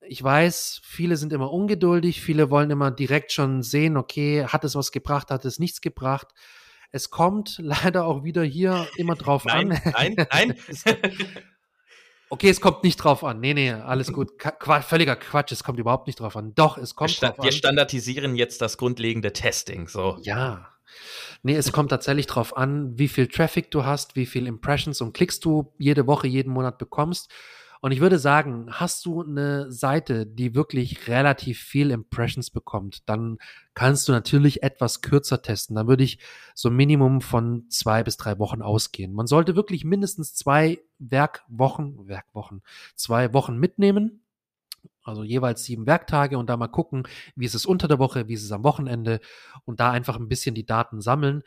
Ich 0.00 0.22
weiß, 0.22 0.80
viele 0.82 1.16
sind 1.16 1.32
immer 1.32 1.52
ungeduldig, 1.52 2.20
viele 2.20 2.50
wollen 2.50 2.70
immer 2.70 2.90
direkt 2.90 3.30
schon 3.30 3.62
sehen, 3.62 3.96
okay, 3.96 4.44
hat 4.44 4.64
es 4.64 4.74
was 4.74 4.90
gebracht, 4.90 5.30
hat 5.30 5.44
es 5.44 5.58
nichts 5.58 5.80
gebracht. 5.80 6.28
Es 6.90 7.10
kommt 7.10 7.56
leider 7.62 8.04
auch 8.04 8.24
wieder 8.24 8.42
hier 8.42 8.86
immer 8.96 9.14
drauf 9.14 9.44
nein, 9.44 9.72
an. 9.72 9.92
Nein, 9.92 10.26
nein. 10.30 10.54
Okay, 12.30 12.50
es 12.50 12.60
kommt 12.60 12.84
nicht 12.84 12.98
drauf 12.98 13.24
an. 13.24 13.40
Nee, 13.40 13.54
nee, 13.54 13.72
alles 13.72 14.12
gut. 14.12 14.38
Qu 14.38 14.80
völliger 14.82 15.16
Quatsch, 15.16 15.50
es 15.50 15.64
kommt 15.64 15.78
überhaupt 15.78 16.06
nicht 16.06 16.20
drauf 16.20 16.36
an. 16.36 16.54
Doch, 16.54 16.76
es 16.76 16.94
kommt 16.94 17.22
wir 17.22 17.28
drauf 17.28 17.38
an. 17.38 17.44
Wir 17.46 17.52
standardisieren 17.52 18.36
jetzt 18.36 18.60
das 18.60 18.76
grundlegende 18.76 19.32
Testing, 19.32 19.88
so. 19.88 20.18
Ja. 20.20 20.68
Nee, 21.42 21.54
es 21.54 21.72
kommt 21.72 21.90
tatsächlich 21.90 22.26
darauf 22.26 22.56
an, 22.56 22.98
wie 22.98 23.08
viel 23.08 23.28
Traffic 23.28 23.70
du 23.70 23.84
hast, 23.84 24.14
wie 24.14 24.26
viel 24.26 24.46
Impressions 24.46 25.00
und 25.00 25.14
Klicks 25.14 25.40
du 25.40 25.72
jede 25.78 26.06
Woche, 26.06 26.26
jeden 26.26 26.52
Monat 26.52 26.76
bekommst. 26.76 27.32
Und 27.80 27.92
ich 27.92 28.00
würde 28.00 28.18
sagen, 28.18 28.66
hast 28.70 29.06
du 29.06 29.22
eine 29.22 29.70
Seite, 29.70 30.26
die 30.26 30.54
wirklich 30.54 31.08
relativ 31.08 31.60
viel 31.60 31.90
Impressions 31.90 32.50
bekommt, 32.50 33.08
dann 33.08 33.38
kannst 33.74 34.08
du 34.08 34.12
natürlich 34.12 34.62
etwas 34.62 35.00
kürzer 35.00 35.42
testen. 35.42 35.76
Dann 35.76 35.86
würde 35.86 36.04
ich 36.04 36.18
so 36.54 36.68
ein 36.68 36.76
Minimum 36.76 37.20
von 37.20 37.66
zwei 37.68 38.02
bis 38.02 38.16
drei 38.16 38.38
Wochen 38.38 38.62
ausgehen. 38.62 39.12
Man 39.12 39.26
sollte 39.26 39.54
wirklich 39.56 39.84
mindestens 39.84 40.34
zwei 40.34 40.80
Werkwochen, 40.98 42.08
Werkwochen, 42.08 42.62
zwei 42.94 43.32
Wochen 43.32 43.56
mitnehmen. 43.56 44.22
Also 45.04 45.22
jeweils 45.22 45.64
sieben 45.64 45.86
Werktage 45.86 46.36
und 46.36 46.50
da 46.50 46.56
mal 46.56 46.68
gucken, 46.68 47.04
wie 47.34 47.46
ist 47.46 47.54
es 47.54 47.64
unter 47.64 47.88
der 47.88 47.98
Woche, 47.98 48.28
wie 48.28 48.34
ist 48.34 48.44
es 48.44 48.52
am 48.52 48.62
Wochenende 48.62 49.20
und 49.64 49.80
da 49.80 49.90
einfach 49.90 50.16
ein 50.16 50.28
bisschen 50.28 50.54
die 50.54 50.66
Daten 50.66 51.00
sammeln 51.00 51.42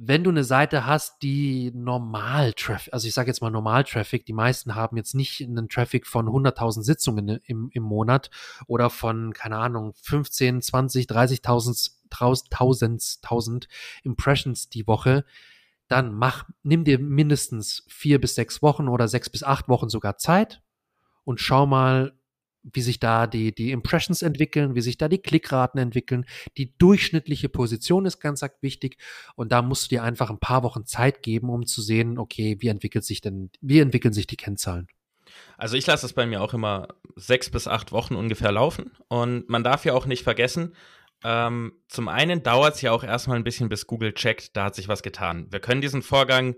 wenn 0.00 0.22
du 0.22 0.30
eine 0.30 0.44
Seite 0.44 0.86
hast, 0.86 1.22
die 1.22 1.72
normal 1.74 2.52
Traffic, 2.52 2.92
also 2.94 3.08
ich 3.08 3.14
sage 3.14 3.28
jetzt 3.28 3.40
mal 3.40 3.50
normal 3.50 3.82
Traffic, 3.82 4.24
die 4.24 4.32
meisten 4.32 4.76
haben 4.76 4.96
jetzt 4.96 5.14
nicht 5.14 5.42
einen 5.42 5.68
Traffic 5.68 6.06
von 6.06 6.28
100.000 6.28 6.82
Sitzungen 6.82 7.40
im, 7.44 7.68
im 7.72 7.82
Monat 7.82 8.30
oder 8.68 8.90
von, 8.90 9.32
keine 9.32 9.58
Ahnung, 9.58 9.94
15, 10.00 10.62
20, 10.62 11.06
30.000 11.06 11.98
1000, 12.10 13.18
1000 13.22 13.68
Impressions 14.02 14.68
die 14.68 14.86
Woche, 14.86 15.24
dann 15.88 16.14
mach, 16.14 16.48
nimm 16.62 16.84
dir 16.84 16.98
mindestens 16.98 17.84
vier 17.88 18.20
bis 18.20 18.34
sechs 18.34 18.62
Wochen 18.62 18.88
oder 18.88 19.08
sechs 19.08 19.28
bis 19.28 19.42
acht 19.42 19.68
Wochen 19.68 19.88
sogar 19.88 20.16
Zeit 20.16 20.62
und 21.24 21.40
schau 21.40 21.66
mal, 21.66 22.14
wie 22.62 22.80
sich 22.80 23.00
da 23.00 23.26
die, 23.26 23.54
die 23.54 23.70
Impressions 23.70 24.22
entwickeln, 24.22 24.74
wie 24.74 24.80
sich 24.80 24.98
da 24.98 25.08
die 25.08 25.18
Klickraten 25.18 25.80
entwickeln. 25.80 26.26
Die 26.56 26.76
durchschnittliche 26.78 27.48
Position 27.48 28.06
ist 28.06 28.20
ganz 28.20 28.42
wichtig 28.60 28.98
und 29.36 29.52
da 29.52 29.62
musst 29.62 29.84
du 29.84 29.88
dir 29.96 30.02
einfach 30.02 30.30
ein 30.30 30.40
paar 30.40 30.62
Wochen 30.62 30.86
Zeit 30.86 31.22
geben, 31.22 31.50
um 31.50 31.66
zu 31.66 31.82
sehen, 31.82 32.18
okay, 32.18 32.56
wie 32.60 32.68
entwickelt 32.68 33.04
sich 33.04 33.20
denn, 33.20 33.50
wie 33.60 33.80
entwickeln 33.80 34.14
sich 34.14 34.26
die 34.26 34.36
Kennzahlen. 34.36 34.88
Also 35.56 35.76
ich 35.76 35.86
lasse 35.86 36.06
es 36.06 36.12
bei 36.12 36.26
mir 36.26 36.42
auch 36.42 36.54
immer 36.54 36.88
sechs 37.16 37.50
bis 37.50 37.68
acht 37.68 37.92
Wochen 37.92 38.14
ungefähr 38.14 38.52
laufen 38.52 38.92
und 39.08 39.48
man 39.48 39.64
darf 39.64 39.84
ja 39.84 39.92
auch 39.92 40.06
nicht 40.06 40.24
vergessen, 40.24 40.74
ähm, 41.24 41.72
zum 41.88 42.08
einen 42.08 42.42
dauert 42.42 42.76
es 42.76 42.82
ja 42.82 42.92
auch 42.92 43.02
erstmal 43.02 43.36
ein 43.36 43.44
bisschen, 43.44 43.68
bis 43.68 43.86
Google 43.86 44.14
checkt, 44.14 44.56
da 44.56 44.64
hat 44.64 44.74
sich 44.74 44.88
was 44.88 45.02
getan. 45.02 45.48
Wir 45.50 45.60
können 45.60 45.80
diesen 45.80 46.02
Vorgang 46.02 46.54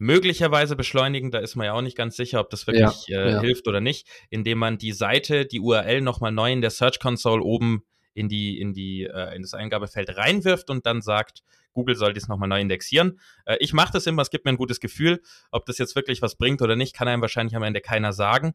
möglicherweise 0.00 0.74
beschleunigen. 0.76 1.30
Da 1.30 1.38
ist 1.38 1.54
man 1.54 1.66
ja 1.66 1.74
auch 1.74 1.82
nicht 1.82 1.96
ganz 1.96 2.16
sicher, 2.16 2.40
ob 2.40 2.50
das 2.50 2.66
wirklich 2.66 3.06
ja, 3.06 3.20
äh, 3.20 3.30
ja. 3.32 3.40
hilft 3.40 3.68
oder 3.68 3.80
nicht, 3.80 4.08
indem 4.30 4.58
man 4.58 4.78
die 4.78 4.92
Seite, 4.92 5.46
die 5.46 5.60
URL 5.60 6.00
nochmal 6.00 6.32
neu 6.32 6.50
in 6.50 6.62
der 6.62 6.70
Search 6.70 6.98
Console 6.98 7.42
oben 7.42 7.84
in 8.14 8.28
die, 8.28 8.58
in 8.58 8.72
die, 8.72 9.04
äh, 9.04 9.36
in 9.36 9.42
das 9.42 9.54
Eingabefeld 9.54 10.16
reinwirft 10.16 10.70
und 10.70 10.86
dann 10.86 11.02
sagt, 11.02 11.42
Google 11.72 11.94
soll 11.94 12.14
dies 12.14 12.28
nochmal 12.28 12.48
neu 12.48 12.60
indexieren. 12.60 13.20
Äh, 13.44 13.58
ich 13.60 13.72
mache 13.72 13.92
das 13.92 14.06
immer, 14.06 14.22
es 14.22 14.30
gibt 14.30 14.46
mir 14.46 14.52
ein 14.52 14.56
gutes 14.56 14.80
Gefühl. 14.80 15.20
Ob 15.52 15.66
das 15.66 15.78
jetzt 15.78 15.94
wirklich 15.94 16.22
was 16.22 16.34
bringt 16.34 16.62
oder 16.62 16.76
nicht, 16.76 16.96
kann 16.96 17.06
einem 17.06 17.22
wahrscheinlich 17.22 17.54
am 17.54 17.62
Ende 17.62 17.80
keiner 17.80 18.12
sagen. 18.12 18.54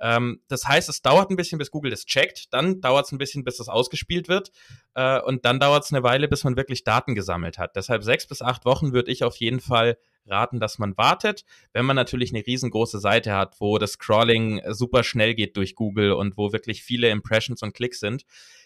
Ähm, 0.00 0.42
das 0.48 0.66
heißt, 0.66 0.88
es 0.88 1.02
dauert 1.02 1.30
ein 1.30 1.36
bisschen, 1.36 1.58
bis 1.58 1.70
Google 1.70 1.92
das 1.92 2.04
checkt, 2.04 2.52
dann 2.52 2.80
dauert 2.80 3.06
es 3.06 3.12
ein 3.12 3.18
bisschen, 3.18 3.44
bis 3.44 3.58
das 3.58 3.68
ausgespielt 3.68 4.28
wird 4.28 4.50
äh, 4.94 5.20
und 5.20 5.44
dann 5.44 5.60
dauert 5.60 5.84
es 5.84 5.92
eine 5.92 6.02
Weile, 6.02 6.26
bis 6.26 6.42
man 6.42 6.56
wirklich 6.56 6.84
Daten 6.84 7.14
gesammelt 7.14 7.58
hat. 7.58 7.76
Deshalb 7.76 8.02
sechs 8.02 8.26
bis 8.26 8.42
acht 8.42 8.64
Wochen 8.64 8.92
würde 8.92 9.12
ich 9.12 9.22
auf 9.24 9.36
jeden 9.36 9.60
Fall 9.60 9.98
raten, 10.26 10.60
dass 10.60 10.78
man 10.78 10.96
wartet. 10.96 11.44
Wenn 11.72 11.84
man 11.84 11.96
natürlich 11.96 12.32
eine 12.32 12.46
riesengroße 12.46 13.00
Seite 13.00 13.34
hat, 13.34 13.60
wo 13.60 13.78
das 13.78 13.98
Crawling 13.98 14.60
super 14.68 15.02
schnell 15.02 15.34
geht 15.34 15.56
durch 15.56 15.74
Google 15.74 16.12
und 16.12 16.36
wo 16.36 16.52
wirklich 16.52 16.82
viele 16.82 17.10
Impressions 17.10 17.62
und 17.62 17.74
Klicks 17.74 18.00
sind, 18.00 18.24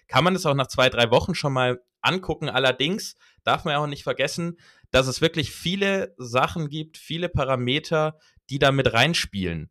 kann 0.09 0.25
man 0.25 0.35
es 0.35 0.47
auch 0.47 0.55
nach 0.55 0.67
zwei, 0.67 0.89
drei 0.91 1.11
Wochen 1.11 1.35
schon 1.35 1.53
mal 1.53 1.83
angucken. 2.03 2.49
Allerdings 2.49 3.17
darf 3.43 3.65
man 3.65 3.73
ja 3.73 3.79
auch 3.79 3.87
nicht 3.87 4.05
vergessen, 4.05 4.59
dass 4.91 5.07
es 5.07 5.21
wirklich 5.21 5.51
viele 5.53 6.15
Sachen 6.19 6.69
gibt, 6.69 6.99
viele 6.99 7.29
Parameter, 7.29 8.19
die 8.51 8.59
da 8.59 8.71
mit 8.73 8.93
reinspielen. 8.93 9.71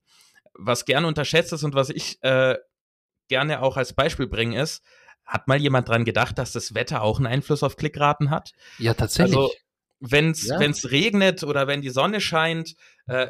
Was 0.53 0.85
gerne 0.85 1.07
unterschätzt 1.07 1.53
ist 1.53 1.63
und 1.63 1.75
was 1.75 1.89
ich 1.89 2.21
äh, 2.23 2.57
gerne 3.27 3.61
auch 3.61 3.77
als 3.77 3.93
Beispiel 3.93 4.27
bringe, 4.27 4.61
ist, 4.61 4.83
hat 5.25 5.47
mal 5.47 5.59
jemand 5.59 5.87
dran 5.87 6.05
gedacht, 6.05 6.37
dass 6.37 6.51
das 6.51 6.73
Wetter 6.73 7.01
auch 7.01 7.17
einen 7.17 7.27
Einfluss 7.27 7.63
auf 7.63 7.77
Klickraten 7.77 8.29
hat? 8.29 8.51
Ja, 8.77 8.93
tatsächlich. 8.93 9.37
Also, 9.37 9.53
wenn 10.09 10.31
es 10.31 10.47
ja. 10.47 10.57
regnet 10.57 11.43
oder 11.43 11.67
wenn 11.67 11.81
die 11.81 11.89
Sonne 11.89 12.19
scheint, 12.19 12.75
äh, 13.07 13.27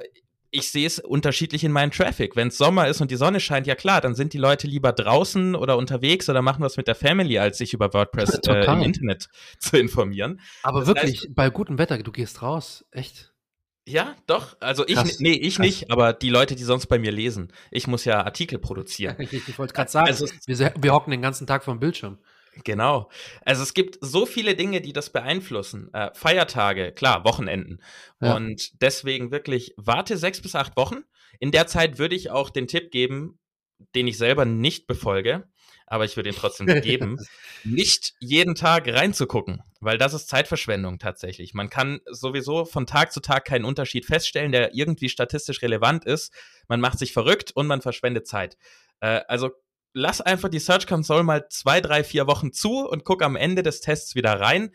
ich 0.49 0.71
sehe 0.71 0.85
es 0.85 0.99
unterschiedlich 0.99 1.63
in 1.63 1.71
meinem 1.71 1.91
Traffic. 1.91 2.35
Wenn 2.35 2.49
es 2.49 2.57
Sommer 2.57 2.87
ist 2.87 3.01
und 3.01 3.09
die 3.09 3.15
Sonne 3.15 3.39
scheint, 3.39 3.65
ja 3.65 3.73
klar, 3.75 4.01
dann 4.01 4.13
sind 4.13 4.33
die 4.33 4.37
Leute 4.37 4.67
lieber 4.67 4.91
draußen 4.91 5.55
oder 5.55 5.77
unterwegs 5.77 6.29
oder 6.29 6.41
machen 6.41 6.61
was 6.61 6.77
mit 6.77 6.87
der 6.87 6.95
Family, 6.95 7.39
als 7.39 7.57
sich 7.57 7.73
über 7.73 7.93
WordPress 7.93 8.39
äh, 8.47 8.65
im 8.65 8.81
Internet 8.81 9.29
zu 9.59 9.77
informieren. 9.77 10.39
Aber 10.61 10.79
das 10.79 10.87
wirklich, 10.87 11.21
heißt, 11.21 11.35
bei 11.35 11.49
gutem 11.49 11.79
Wetter, 11.79 11.97
du 11.97 12.11
gehst 12.11 12.43
raus, 12.43 12.85
echt. 12.91 13.33
Ja, 13.87 14.15
doch. 14.27 14.55
Also 14.59 14.87
ich, 14.87 14.95
Krass. 14.95 15.19
nee, 15.19 15.33
ich 15.33 15.55
Krass. 15.55 15.65
nicht, 15.65 15.91
aber 15.91 16.13
die 16.13 16.29
Leute, 16.29 16.55
die 16.55 16.63
sonst 16.63 16.85
bei 16.85 16.99
mir 16.99 17.11
lesen. 17.11 17.51
Ich 17.71 17.87
muss 17.87 18.05
ja 18.05 18.23
Artikel 18.23 18.59
produzieren. 18.59 19.15
ich, 19.19 19.33
ich 19.33 19.59
wollte 19.59 19.73
gerade 19.73 19.91
sagen, 19.91 20.07
also, 20.07 20.27
wir, 20.45 20.73
wir 20.79 20.93
hocken 20.93 21.11
den 21.11 21.21
ganzen 21.21 21.47
Tag 21.47 21.63
vom 21.63 21.79
Bildschirm. 21.79 22.19
Genau. 22.63 23.09
Also 23.45 23.63
es 23.63 23.73
gibt 23.73 23.97
so 24.01 24.25
viele 24.25 24.55
Dinge, 24.55 24.81
die 24.81 24.93
das 24.93 25.11
beeinflussen. 25.11 25.91
Äh, 25.93 26.11
Feiertage, 26.13 26.91
klar, 26.91 27.23
Wochenenden. 27.25 27.81
Ja. 28.21 28.35
Und 28.35 28.81
deswegen 28.81 29.31
wirklich 29.31 29.73
warte 29.77 30.17
sechs 30.17 30.41
bis 30.41 30.55
acht 30.55 30.77
Wochen. 30.77 31.03
In 31.39 31.51
der 31.51 31.67
Zeit 31.67 31.97
würde 31.97 32.15
ich 32.15 32.29
auch 32.29 32.49
den 32.49 32.67
Tipp 32.67 32.91
geben, 32.91 33.39
den 33.95 34.07
ich 34.07 34.17
selber 34.17 34.45
nicht 34.45 34.87
befolge, 34.87 35.47
aber 35.87 36.05
ich 36.05 36.15
würde 36.15 36.29
ihn 36.29 36.35
trotzdem 36.35 36.67
geben, 36.81 37.17
nicht 37.63 38.13
jeden 38.19 38.55
Tag 38.55 38.87
reinzugucken, 38.87 39.61
weil 39.79 39.97
das 39.97 40.13
ist 40.13 40.29
Zeitverschwendung 40.29 40.99
tatsächlich. 40.99 41.53
Man 41.53 41.69
kann 41.69 42.01
sowieso 42.09 42.65
von 42.65 42.85
Tag 42.85 43.11
zu 43.11 43.19
Tag 43.19 43.45
keinen 43.45 43.65
Unterschied 43.65 44.05
feststellen, 44.05 44.51
der 44.51 44.73
irgendwie 44.73 45.09
statistisch 45.09 45.61
relevant 45.61 46.05
ist. 46.05 46.31
Man 46.67 46.79
macht 46.79 46.99
sich 46.99 47.13
verrückt 47.13 47.51
und 47.51 47.67
man 47.67 47.81
verschwendet 47.81 48.27
Zeit. 48.27 48.57
Äh, 49.01 49.21
also 49.27 49.51
lass 49.93 50.21
einfach 50.21 50.49
die 50.49 50.59
Search 50.59 50.87
Console 50.87 51.23
mal 51.23 51.47
zwei, 51.49 51.79
drei, 51.79 52.03
vier 52.03 52.27
Wochen 52.27 52.51
zu 52.51 52.87
und 52.87 53.05
guck 53.05 53.23
am 53.23 53.35
Ende 53.35 53.63
des 53.63 53.81
Tests 53.81 54.15
wieder 54.15 54.39
rein. 54.39 54.71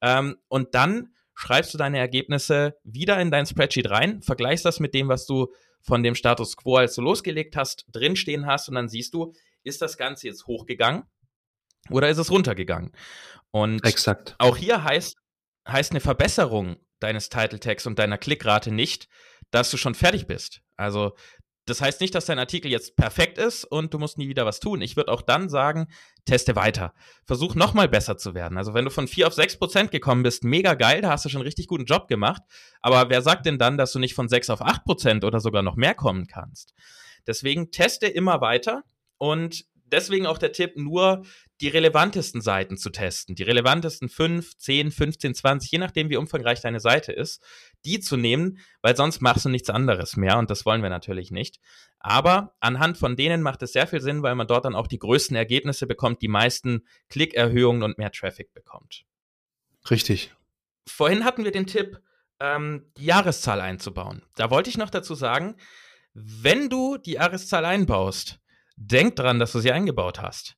Ähm, 0.00 0.36
und 0.48 0.74
dann 0.74 1.14
schreibst 1.34 1.72
du 1.72 1.78
deine 1.78 1.98
Ergebnisse 1.98 2.76
wieder 2.84 3.20
in 3.20 3.30
dein 3.30 3.46
Spreadsheet 3.46 3.90
rein, 3.90 4.22
vergleichst 4.22 4.64
das 4.64 4.80
mit 4.80 4.94
dem, 4.94 5.08
was 5.08 5.26
du 5.26 5.52
von 5.80 6.02
dem 6.02 6.14
Status 6.14 6.56
quo, 6.56 6.76
als 6.76 6.94
du 6.94 7.02
losgelegt 7.02 7.56
hast, 7.56 7.86
drinstehen 7.92 8.46
hast 8.46 8.68
und 8.68 8.74
dann 8.74 8.88
siehst 8.88 9.14
du, 9.14 9.32
ist 9.62 9.80
das 9.80 9.96
Ganze 9.96 10.26
jetzt 10.26 10.46
hochgegangen 10.46 11.04
oder 11.90 12.08
ist 12.08 12.18
es 12.18 12.30
runtergegangen? 12.30 12.92
Und 13.50 13.84
Exakt. 13.84 14.34
auch 14.38 14.56
hier 14.56 14.84
heißt, 14.84 15.16
heißt 15.66 15.92
eine 15.92 16.00
Verbesserung 16.00 16.76
deines 17.00 17.28
Title 17.28 17.60
Tags 17.60 17.86
und 17.86 17.98
deiner 17.98 18.18
Klickrate 18.18 18.72
nicht, 18.72 19.08
dass 19.50 19.70
du 19.70 19.76
schon 19.76 19.94
fertig 19.94 20.26
bist. 20.26 20.60
Also 20.76 21.14
das 21.68 21.80
heißt 21.80 22.00
nicht, 22.00 22.14
dass 22.14 22.26
dein 22.26 22.38
Artikel 22.38 22.70
jetzt 22.70 22.96
perfekt 22.96 23.38
ist 23.38 23.64
und 23.64 23.92
du 23.94 23.98
musst 23.98 24.18
nie 24.18 24.28
wieder 24.28 24.46
was 24.46 24.60
tun. 24.60 24.80
Ich 24.80 24.96
würde 24.96 25.12
auch 25.12 25.22
dann 25.22 25.48
sagen, 25.48 25.88
teste 26.24 26.56
weiter. 26.56 26.94
Versuch 27.26 27.54
nochmal 27.54 27.88
besser 27.88 28.16
zu 28.16 28.34
werden. 28.34 28.58
Also 28.58 28.74
wenn 28.74 28.84
du 28.84 28.90
von 28.90 29.08
4 29.08 29.26
auf 29.26 29.34
6 29.34 29.58
Prozent 29.58 29.90
gekommen 29.90 30.22
bist, 30.22 30.44
mega 30.44 30.74
geil, 30.74 31.00
da 31.02 31.10
hast 31.10 31.24
du 31.24 31.28
schon 31.28 31.40
einen 31.40 31.46
richtig 31.46 31.66
guten 31.66 31.84
Job 31.84 32.08
gemacht. 32.08 32.42
Aber 32.80 33.10
wer 33.10 33.22
sagt 33.22 33.46
denn 33.46 33.58
dann, 33.58 33.78
dass 33.78 33.92
du 33.92 33.98
nicht 33.98 34.14
von 34.14 34.28
6 34.28 34.50
auf 34.50 34.62
8 34.62 34.84
Prozent 34.84 35.24
oder 35.24 35.40
sogar 35.40 35.62
noch 35.62 35.76
mehr 35.76 35.94
kommen 35.94 36.26
kannst? 36.26 36.74
Deswegen 37.26 37.70
teste 37.70 38.06
immer 38.06 38.40
weiter 38.40 38.84
und 39.18 39.64
deswegen 39.92 40.26
auch 40.26 40.38
der 40.38 40.52
Tipp, 40.52 40.76
nur 40.76 41.24
die 41.60 41.68
relevantesten 41.68 42.40
Seiten 42.40 42.76
zu 42.76 42.90
testen. 42.90 43.34
Die 43.34 43.42
relevantesten 43.42 44.08
5, 44.08 44.56
10, 44.56 44.90
15, 44.90 45.34
20, 45.34 45.70
je 45.70 45.78
nachdem, 45.78 46.08
wie 46.08 46.16
umfangreich 46.16 46.60
deine 46.60 46.80
Seite 46.80 47.12
ist, 47.12 47.42
die 47.84 48.00
zu 48.00 48.16
nehmen, 48.16 48.58
weil 48.80 48.96
sonst 48.96 49.20
machst 49.20 49.44
du 49.44 49.48
nichts 49.48 49.70
anderes 49.70 50.16
mehr 50.16 50.38
und 50.38 50.50
das 50.50 50.64
wollen 50.64 50.82
wir 50.82 50.90
natürlich 50.90 51.30
nicht. 51.30 51.58
Aber 51.98 52.54
anhand 52.60 52.96
von 52.96 53.16
denen 53.16 53.42
macht 53.42 53.62
es 53.62 53.72
sehr 53.72 53.86
viel 53.86 54.00
Sinn, 54.00 54.22
weil 54.22 54.36
man 54.36 54.46
dort 54.46 54.64
dann 54.64 54.76
auch 54.76 54.86
die 54.86 54.98
größten 54.98 55.36
Ergebnisse 55.36 55.86
bekommt, 55.86 56.22
die 56.22 56.28
meisten 56.28 56.86
Klickerhöhungen 57.08 57.82
und 57.82 57.98
mehr 57.98 58.12
Traffic 58.12 58.52
bekommt. 58.54 59.04
Richtig. 59.90 60.32
Vorhin 60.86 61.24
hatten 61.24 61.44
wir 61.44 61.50
den 61.50 61.66
Tipp, 61.66 62.00
ähm, 62.40 62.92
die 62.96 63.06
Jahreszahl 63.06 63.60
einzubauen. 63.60 64.22
Da 64.36 64.50
wollte 64.50 64.70
ich 64.70 64.78
noch 64.78 64.90
dazu 64.90 65.14
sagen, 65.14 65.56
wenn 66.14 66.68
du 66.68 66.98
die 66.98 67.12
Jahreszahl 67.12 67.64
einbaust, 67.64 68.40
denk 68.78 69.16
dran, 69.16 69.38
dass 69.38 69.52
du 69.52 69.60
sie 69.60 69.72
eingebaut 69.72 70.20
hast. 70.20 70.56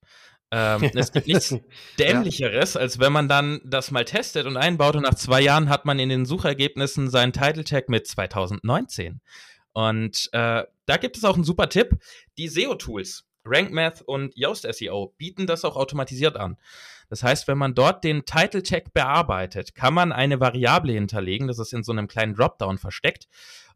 Ähm, 0.53 0.91
es 0.95 1.13
gibt 1.13 1.29
nichts 1.29 1.55
Dämlicheres, 1.99 2.77
als 2.77 2.99
wenn 2.99 3.13
man 3.13 3.29
dann 3.29 3.61
das 3.65 3.91
mal 3.91 4.05
testet 4.05 4.47
und 4.47 4.57
einbaut 4.57 4.97
und 4.97 5.03
nach 5.03 5.15
zwei 5.15 5.41
Jahren 5.41 5.69
hat 5.69 5.85
man 5.85 5.99
in 5.99 6.09
den 6.09 6.27
Suchergebnissen 6.27 7.09
seinen 7.09 7.33
Title 7.33 7.65
Tag 7.65 7.89
mit 7.89 8.07
2019. 8.07 9.21
Und 9.73 10.29
äh, 10.33 10.65
da 10.87 10.97
gibt 10.97 11.17
es 11.17 11.25
auch 11.25 11.35
einen 11.35 11.45
super 11.45 11.69
Tipp. 11.69 11.97
Die 12.37 12.49
SEO-Tools, 12.49 13.25
RankMath 13.45 14.03
und 14.03 14.37
Yoast 14.37 14.67
SEO, 14.71 15.15
bieten 15.17 15.47
das 15.47 15.65
auch 15.65 15.77
automatisiert 15.77 16.37
an. 16.37 16.57
Das 17.09 17.23
heißt, 17.23 17.47
wenn 17.49 17.59
man 17.59 17.75
dort 17.75 18.03
den 18.03 18.25
Title 18.25 18.63
Tag 18.63 18.93
bearbeitet, 18.93 19.75
kann 19.75 19.95
man 19.95 20.13
eine 20.13 20.41
Variable 20.41 20.93
hinterlegen, 20.93 21.47
das 21.47 21.59
ist 21.59 21.73
in 21.73 21.83
so 21.83 21.93
einem 21.93 22.09
kleinen 22.09 22.35
Dropdown 22.35 22.79
versteckt. 22.79 23.29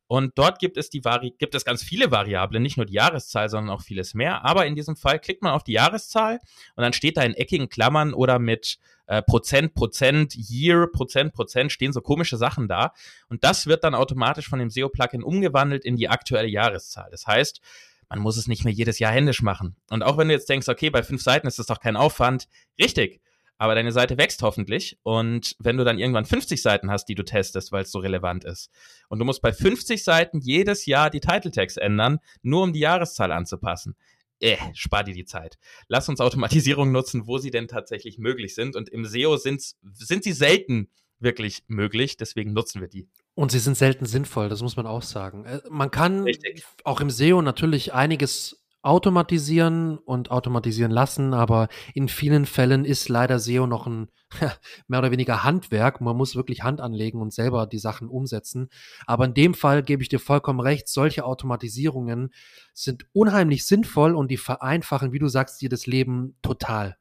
Und 0.06 0.32
dort 0.36 0.58
gibt 0.58 0.76
es 0.76 0.90
die 0.90 1.04
Vari 1.04 1.34
gibt 1.38 1.54
es 1.54 1.64
ganz 1.64 1.82
viele 1.82 2.10
Variablen, 2.10 2.62
nicht 2.62 2.76
nur 2.76 2.86
die 2.86 2.94
Jahreszahl, 2.94 3.48
sondern 3.48 3.74
auch 3.74 3.82
vieles 3.82 4.14
mehr. 4.14 4.44
Aber 4.44 4.66
in 4.66 4.74
diesem 4.74 4.96
Fall 4.96 5.18
klickt 5.18 5.42
man 5.42 5.52
auf 5.52 5.64
die 5.64 5.72
Jahreszahl 5.72 6.40
und 6.76 6.82
dann 6.82 6.92
steht 6.92 7.16
da 7.16 7.22
in 7.22 7.34
eckigen 7.34 7.68
Klammern 7.68 8.12
oder 8.12 8.38
mit 8.38 8.78
äh, 9.06 9.22
Prozent, 9.22 9.74
Prozent, 9.74 10.34
Year, 10.34 10.86
Prozent, 10.86 11.32
Prozent, 11.32 11.72
stehen 11.72 11.92
so 11.92 12.00
komische 12.00 12.36
Sachen 12.36 12.68
da. 12.68 12.92
Und 13.28 13.44
das 13.44 13.66
wird 13.66 13.84
dann 13.84 13.94
automatisch 13.94 14.48
von 14.48 14.58
dem 14.58 14.70
SEO-Plugin 14.70 15.22
umgewandelt 15.22 15.84
in 15.84 15.96
die 15.96 16.08
aktuelle 16.08 16.48
Jahreszahl. 16.48 17.08
Das 17.10 17.26
heißt, 17.26 17.60
man 18.08 18.18
muss 18.18 18.36
es 18.36 18.46
nicht 18.46 18.64
mehr 18.64 18.72
jedes 18.72 18.98
Jahr 18.98 19.12
händisch 19.12 19.42
machen. 19.42 19.76
Und 19.90 20.02
auch 20.02 20.18
wenn 20.18 20.28
du 20.28 20.34
jetzt 20.34 20.48
denkst, 20.48 20.68
okay, 20.68 20.90
bei 20.90 21.02
fünf 21.02 21.22
Seiten 21.22 21.46
ist 21.46 21.58
das 21.58 21.66
doch 21.66 21.80
kein 21.80 21.96
Aufwand, 21.96 22.48
richtig. 22.78 23.20
Aber 23.56 23.74
deine 23.74 23.92
Seite 23.92 24.18
wächst 24.18 24.42
hoffentlich. 24.42 24.98
Und 25.02 25.56
wenn 25.58 25.76
du 25.76 25.84
dann 25.84 25.98
irgendwann 25.98 26.24
50 26.24 26.60
Seiten 26.60 26.90
hast, 26.90 27.06
die 27.06 27.14
du 27.14 27.24
testest, 27.24 27.72
weil 27.72 27.84
es 27.84 27.92
so 27.92 28.00
relevant 28.00 28.44
ist, 28.44 28.70
und 29.08 29.18
du 29.18 29.24
musst 29.24 29.42
bei 29.42 29.52
50 29.52 30.02
Seiten 30.02 30.40
jedes 30.40 30.86
Jahr 30.86 31.10
die 31.10 31.20
Title 31.20 31.50
Tags 31.50 31.76
ändern, 31.76 32.18
nur 32.42 32.62
um 32.62 32.72
die 32.72 32.80
Jahreszahl 32.80 33.32
anzupassen, 33.32 33.96
äh, 34.40 34.56
spar 34.74 35.04
dir 35.04 35.14
die 35.14 35.24
Zeit. 35.24 35.58
Lass 35.88 36.08
uns 36.08 36.20
Automatisierung 36.20 36.90
nutzen, 36.92 37.26
wo 37.26 37.38
sie 37.38 37.50
denn 37.50 37.68
tatsächlich 37.68 38.18
möglich 38.18 38.54
sind. 38.54 38.76
Und 38.76 38.88
im 38.88 39.04
SEO 39.04 39.36
sind, 39.36 39.62
sind 39.82 40.24
sie 40.24 40.32
selten 40.32 40.88
wirklich 41.20 41.62
möglich, 41.68 42.16
deswegen 42.16 42.52
nutzen 42.52 42.80
wir 42.80 42.88
die. 42.88 43.08
Und 43.34 43.50
sie 43.50 43.58
sind 43.58 43.76
selten 43.76 44.06
sinnvoll, 44.06 44.48
das 44.48 44.62
muss 44.62 44.76
man 44.76 44.86
auch 44.86 45.02
sagen. 45.02 45.44
Äh, 45.44 45.60
man 45.70 45.90
kann 45.90 46.24
Richtig. 46.24 46.64
auch 46.84 47.00
im 47.00 47.10
SEO 47.10 47.42
natürlich 47.42 47.92
einiges 47.92 48.63
automatisieren 48.84 49.96
und 49.96 50.30
automatisieren 50.30 50.90
lassen, 50.90 51.32
aber 51.32 51.68
in 51.94 52.08
vielen 52.08 52.44
Fällen 52.44 52.84
ist 52.84 53.08
leider 53.08 53.38
SEO 53.38 53.66
noch 53.66 53.86
ein 53.86 54.08
mehr 54.88 54.98
oder 54.98 55.10
weniger 55.10 55.42
Handwerk. 55.42 56.00
Man 56.00 56.16
muss 56.16 56.36
wirklich 56.36 56.62
Hand 56.62 56.80
anlegen 56.80 57.20
und 57.20 57.32
selber 57.32 57.66
die 57.66 57.78
Sachen 57.78 58.08
umsetzen. 58.08 58.68
Aber 59.06 59.24
in 59.24 59.34
dem 59.34 59.54
Fall 59.54 59.82
gebe 59.82 60.02
ich 60.02 60.08
dir 60.08 60.18
vollkommen 60.18 60.60
recht, 60.60 60.88
solche 60.88 61.24
Automatisierungen 61.24 62.30
sind 62.74 63.06
unheimlich 63.12 63.64
sinnvoll 63.64 64.14
und 64.14 64.30
die 64.30 64.36
vereinfachen, 64.36 65.12
wie 65.12 65.18
du 65.18 65.28
sagst, 65.28 65.62
dir 65.62 65.68
das 65.68 65.86
Leben 65.86 66.36
total. 66.42 66.96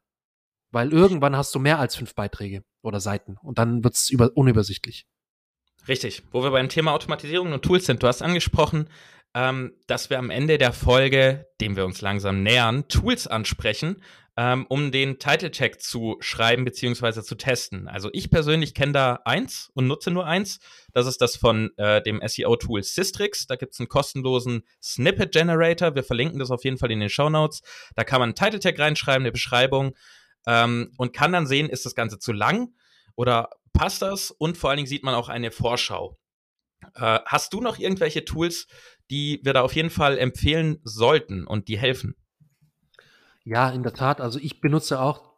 Weil 0.70 0.92
irgendwann 0.92 1.36
hast 1.36 1.54
du 1.54 1.58
mehr 1.58 1.78
als 1.78 1.96
fünf 1.96 2.14
Beiträge 2.14 2.64
oder 2.82 3.00
Seiten 3.00 3.36
und 3.42 3.58
dann 3.58 3.84
wird 3.84 3.94
es 3.94 4.10
unübersichtlich. 4.10 5.06
Richtig. 5.86 6.22
Wo 6.30 6.42
wir 6.42 6.50
beim 6.50 6.68
Thema 6.68 6.92
Automatisierung 6.92 7.52
und 7.52 7.62
Tools 7.62 7.84
sind, 7.84 8.02
du 8.02 8.06
hast 8.06 8.22
angesprochen, 8.22 8.88
ähm, 9.34 9.74
dass 9.86 10.10
wir 10.10 10.18
am 10.18 10.30
Ende 10.30 10.58
der 10.58 10.72
Folge, 10.72 11.46
dem 11.60 11.76
wir 11.76 11.84
uns 11.84 12.00
langsam 12.00 12.42
nähern, 12.42 12.86
Tools 12.88 13.26
ansprechen, 13.26 14.02
ähm, 14.36 14.66
um 14.68 14.90
den 14.90 15.18
Title 15.18 15.50
Tag 15.50 15.80
zu 15.80 16.16
schreiben 16.20 16.64
bzw. 16.64 17.22
zu 17.22 17.36
testen. 17.36 17.88
Also 17.88 18.10
ich 18.12 18.30
persönlich 18.30 18.74
kenne 18.74 18.92
da 18.92 19.20
eins 19.24 19.70
und 19.74 19.86
nutze 19.86 20.10
nur 20.10 20.26
eins. 20.26 20.58
Das 20.92 21.06
ist 21.06 21.20
das 21.20 21.36
von 21.36 21.70
äh, 21.76 22.02
dem 22.02 22.20
SEO-Tool 22.24 22.82
Systrix. 22.82 23.46
Da 23.46 23.56
gibt 23.56 23.74
es 23.74 23.80
einen 23.80 23.88
kostenlosen 23.88 24.62
Snippet 24.82 25.32
Generator. 25.32 25.94
Wir 25.94 26.04
verlinken 26.04 26.38
das 26.38 26.50
auf 26.50 26.64
jeden 26.64 26.78
Fall 26.78 26.90
in 26.90 27.00
den 27.00 27.10
Show 27.10 27.28
Notes. 27.28 27.62
Da 27.94 28.04
kann 28.04 28.20
man 28.20 28.30
einen 28.30 28.34
Title 28.34 28.60
Tag 28.60 28.78
reinschreiben, 28.78 29.22
eine 29.22 29.32
Beschreibung 29.32 29.94
ähm, 30.46 30.92
und 30.96 31.12
kann 31.12 31.32
dann 31.32 31.46
sehen, 31.46 31.68
ist 31.68 31.86
das 31.86 31.94
Ganze 31.94 32.18
zu 32.18 32.32
lang 32.32 32.74
oder 33.14 33.50
passt 33.72 34.02
das? 34.02 34.30
Und 34.32 34.56
vor 34.56 34.70
allen 34.70 34.78
Dingen 34.78 34.88
sieht 34.88 35.04
man 35.04 35.14
auch 35.14 35.28
eine 35.28 35.52
Vorschau. 35.52 36.18
Äh, 36.94 37.20
hast 37.24 37.52
du 37.52 37.60
noch 37.60 37.78
irgendwelche 37.78 38.24
Tools, 38.24 38.66
die 39.10 39.40
wir 39.42 39.52
da 39.52 39.62
auf 39.62 39.74
jeden 39.74 39.90
Fall 39.90 40.18
empfehlen 40.18 40.78
sollten 40.82 41.46
und 41.46 41.68
die 41.68 41.78
helfen? 41.78 42.16
Ja, 43.44 43.70
in 43.70 43.82
der 43.82 43.92
Tat. 43.92 44.20
Also 44.20 44.38
ich 44.38 44.60
benutze 44.60 45.00
auch 45.00 45.34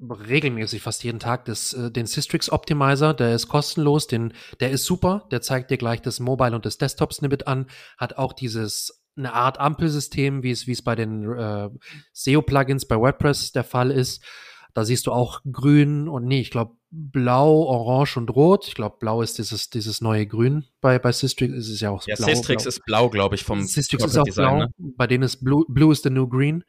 regelmäßig 0.00 0.80
fast 0.82 1.04
jeden 1.04 1.18
Tag 1.18 1.44
das, 1.44 1.74
äh, 1.74 1.90
den 1.90 2.06
Systrix 2.06 2.50
Optimizer, 2.50 3.12
der 3.12 3.34
ist 3.34 3.48
kostenlos, 3.48 4.06
den, 4.06 4.32
der 4.60 4.70
ist 4.70 4.84
super, 4.84 5.28
der 5.30 5.42
zeigt 5.42 5.70
dir 5.70 5.76
gleich 5.76 6.00
das 6.00 6.20
Mobile 6.20 6.54
und 6.54 6.64
das 6.64 6.78
Desktop 6.78 7.12
Snippet 7.12 7.46
an, 7.46 7.66
hat 7.98 8.16
auch 8.16 8.32
dieses 8.32 9.04
eine 9.16 9.34
Art 9.34 9.58
Ampelsystem, 9.58 10.42
wie 10.42 10.50
es 10.50 10.66
wie 10.66 10.72
es 10.72 10.82
bei 10.82 10.94
den 10.94 11.30
äh, 11.30 11.68
SEO 12.12 12.42
Plugins 12.42 12.86
bei 12.86 12.96
WordPress 12.96 13.52
der 13.52 13.64
Fall 13.64 13.90
ist. 13.90 14.24
Da 14.72 14.84
siehst 14.84 15.06
du 15.06 15.12
auch 15.12 15.40
grün 15.50 16.08
und 16.08 16.24
nee, 16.24 16.40
ich 16.40 16.50
glaube 16.50 16.76
blau, 16.90 17.62
orange 17.62 18.16
und 18.16 18.30
rot. 18.30 18.66
Ich 18.66 18.74
glaube, 18.74 18.96
blau 18.98 19.22
ist 19.22 19.38
dieses, 19.38 19.70
dieses 19.70 20.00
neue 20.00 20.26
Grün 20.26 20.64
bei, 20.80 20.98
bei 20.98 21.12
Systrix. 21.12 21.54
Ist 21.54 21.68
es 21.68 21.80
ja 21.80 21.90
auch 21.90 22.06
ja, 22.06 22.16
blau. 22.16 22.26
Systrix 22.26 22.64
blau. 22.64 22.68
ist 22.68 22.84
blau, 22.84 23.10
glaube 23.10 23.34
ich, 23.36 23.44
vom 23.44 23.62
Systrix 23.62 24.04
ist 24.04 24.16
auch 24.16 24.24
Design, 24.24 24.44
blau. 24.44 24.58
Ne? 24.58 24.94
Bei 24.96 25.06
denen 25.06 25.22
ist 25.22 25.44
Blue, 25.44 25.64
Blue 25.68 25.92
is 25.92 26.02
the 26.02 26.10
new 26.10 26.28
green. 26.28 26.64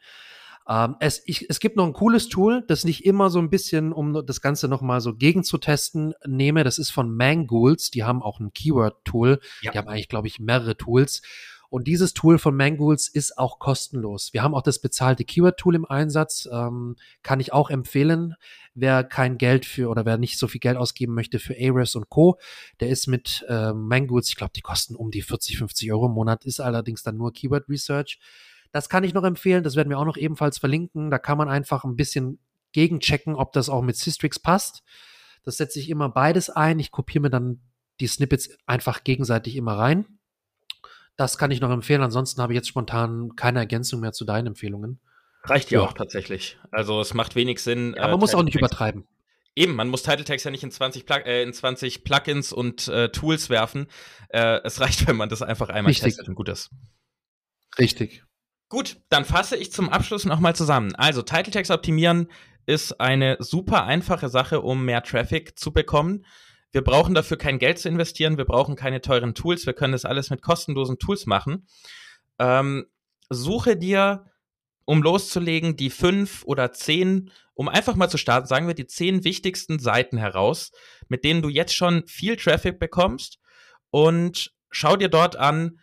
Ähm, 0.69 0.95
es, 0.99 1.23
ich, 1.25 1.49
es 1.49 1.59
gibt 1.59 1.75
noch 1.75 1.85
ein 1.85 1.93
cooles 1.93 2.29
Tool, 2.29 2.63
das 2.67 2.83
nicht 2.83 3.05
immer 3.05 3.29
so 3.29 3.39
ein 3.39 3.49
bisschen, 3.49 3.91
um 3.91 4.25
das 4.25 4.41
Ganze 4.41 4.67
nochmal 4.67 5.01
so 5.01 5.15
gegen 5.15 5.43
zu 5.43 5.57
testen, 5.57 6.13
nehme. 6.25 6.63
Das 6.63 6.77
ist 6.77 6.91
von 6.91 7.15
Mangools. 7.15 7.89
Die 7.89 8.03
haben 8.03 8.21
auch 8.21 8.39
ein 8.39 8.53
Keyword-Tool. 8.53 9.39
Ja. 9.61 9.71
Die 9.71 9.77
haben 9.77 9.87
eigentlich, 9.87 10.09
glaube 10.09 10.27
ich, 10.27 10.39
mehrere 10.39 10.77
Tools. 10.77 11.21
Und 11.71 11.87
dieses 11.87 12.13
Tool 12.13 12.37
von 12.37 12.53
Mangools 12.53 13.07
ist 13.07 13.37
auch 13.37 13.57
kostenlos. 13.57 14.33
Wir 14.33 14.43
haben 14.43 14.53
auch 14.53 14.61
das 14.61 14.79
bezahlte 14.79 15.23
Keyword-Tool 15.23 15.75
im 15.75 15.85
Einsatz. 15.85 16.45
Ähm, 16.51 16.97
kann 17.23 17.39
ich 17.39 17.53
auch 17.53 17.69
empfehlen. 17.69 18.35
Wer 18.73 19.05
kein 19.05 19.37
Geld 19.37 19.65
für 19.65 19.89
oder 19.89 20.05
wer 20.05 20.17
nicht 20.17 20.37
so 20.37 20.49
viel 20.49 20.59
Geld 20.59 20.75
ausgeben 20.75 21.13
möchte 21.13 21.39
für 21.39 21.55
Ahrefs 21.55 21.95
und 21.95 22.09
Co., 22.09 22.37
der 22.81 22.89
ist 22.89 23.07
mit 23.07 23.45
äh, 23.47 23.71
Mangools, 23.71 24.27
ich 24.27 24.35
glaube, 24.35 24.51
die 24.53 24.59
kosten 24.59 24.97
um 24.97 25.11
die 25.11 25.21
40, 25.21 25.59
50 25.59 25.93
Euro 25.93 26.07
im 26.07 26.11
Monat, 26.11 26.43
ist 26.43 26.59
allerdings 26.59 27.03
dann 27.03 27.15
nur 27.15 27.31
Keyword 27.31 27.69
Research. 27.69 28.19
Das 28.73 28.89
kann 28.89 29.05
ich 29.05 29.13
noch 29.13 29.23
empfehlen. 29.23 29.63
Das 29.63 29.77
werden 29.77 29.89
wir 29.89 29.97
auch 29.97 30.05
noch 30.05 30.17
ebenfalls 30.17 30.57
verlinken. 30.57 31.09
Da 31.09 31.19
kann 31.19 31.37
man 31.37 31.47
einfach 31.47 31.85
ein 31.85 31.95
bisschen 31.95 32.39
gegenchecken, 32.73 33.33
ob 33.33 33.53
das 33.53 33.69
auch 33.69 33.81
mit 33.81 33.95
Systrix 33.95 34.39
passt. 34.39 34.83
Das 35.43 35.55
setze 35.55 35.79
ich 35.79 35.89
immer 35.89 36.09
beides 36.09 36.49
ein. 36.49 36.79
Ich 36.79 36.91
kopiere 36.91 37.21
mir 37.21 37.29
dann 37.29 37.61
die 38.01 38.07
Snippets 38.07 38.49
einfach 38.65 39.05
gegenseitig 39.05 39.55
immer 39.55 39.77
rein. 39.77 40.19
Das 41.21 41.37
kann 41.37 41.51
ich 41.51 41.61
noch 41.61 41.69
empfehlen. 41.69 42.01
Ansonsten 42.01 42.41
habe 42.41 42.53
ich 42.53 42.57
jetzt 42.57 42.67
spontan 42.67 43.35
keine 43.35 43.59
Ergänzung 43.59 43.99
mehr 43.99 44.11
zu 44.11 44.25
deinen 44.25 44.47
Empfehlungen. 44.47 44.99
Reicht 45.43 45.69
ja 45.69 45.81
auch 45.81 45.93
tatsächlich. 45.93 46.57
Also 46.71 46.99
es 46.99 47.13
macht 47.13 47.35
wenig 47.35 47.59
Sinn. 47.59 47.93
Ja, 47.95 48.07
man 48.07 48.15
äh, 48.15 48.17
muss 48.17 48.33
auch 48.33 48.41
nicht 48.41 48.55
übertreiben. 48.55 49.07
Eben, 49.55 49.75
man 49.75 49.87
muss 49.87 50.01
Title 50.01 50.23
Tags 50.23 50.43
ja 50.45 50.49
nicht 50.49 50.63
in 50.63 50.71
20, 50.71 51.05
Plug 51.05 51.19
äh, 51.25 51.43
in 51.43 51.53
20 51.53 52.03
Plugins 52.03 52.51
und 52.51 52.87
äh, 52.87 53.09
Tools 53.09 53.51
werfen. 53.51 53.85
Äh, 54.29 54.61
es 54.63 54.79
reicht, 54.81 55.07
wenn 55.07 55.15
man 55.15 55.29
das 55.29 55.43
einfach 55.43 55.69
einmal 55.69 55.91
Richtig. 55.91 56.15
testet 56.15 56.27
und 56.27 56.33
gut 56.33 56.49
ist. 56.49 56.71
Richtig. 57.77 58.23
Gut, 58.67 58.97
dann 59.09 59.23
fasse 59.23 59.57
ich 59.57 59.71
zum 59.71 59.89
Abschluss 59.89 60.25
nochmal 60.25 60.55
zusammen. 60.55 60.95
Also, 60.95 61.21
Title 61.21 61.51
Tags 61.51 61.69
optimieren 61.69 62.29
ist 62.65 62.99
eine 62.99 63.37
super 63.39 63.85
einfache 63.85 64.29
Sache, 64.29 64.61
um 64.61 64.85
mehr 64.85 65.03
Traffic 65.03 65.59
zu 65.59 65.71
bekommen. 65.71 66.25
Wir 66.71 66.83
brauchen 66.83 67.13
dafür 67.13 67.37
kein 67.37 67.59
Geld 67.59 67.79
zu 67.79 67.89
investieren, 67.89 68.37
wir 68.37 68.45
brauchen 68.45 68.75
keine 68.75 69.01
teuren 69.01 69.35
Tools, 69.35 69.65
wir 69.65 69.73
können 69.73 69.93
das 69.93 70.05
alles 70.05 70.29
mit 70.29 70.41
kostenlosen 70.41 70.99
Tools 70.99 71.25
machen. 71.25 71.67
Ähm, 72.39 72.85
suche 73.29 73.75
dir, 73.75 74.25
um 74.85 75.03
loszulegen, 75.03 75.75
die 75.75 75.89
fünf 75.89 76.43
oder 76.45 76.71
zehn, 76.71 77.31
um 77.53 77.67
einfach 77.67 77.95
mal 77.95 78.09
zu 78.09 78.17
starten, 78.17 78.47
sagen 78.47 78.67
wir 78.67 78.73
die 78.73 78.87
zehn 78.87 79.23
wichtigsten 79.23 79.79
Seiten 79.79 80.17
heraus, 80.17 80.71
mit 81.07 81.23
denen 81.23 81.41
du 81.41 81.49
jetzt 81.49 81.75
schon 81.75 82.07
viel 82.07 82.35
Traffic 82.37 82.79
bekommst 82.79 83.39
und 83.89 84.53
schau 84.69 84.95
dir 84.95 85.09
dort 85.09 85.35
an, 85.35 85.79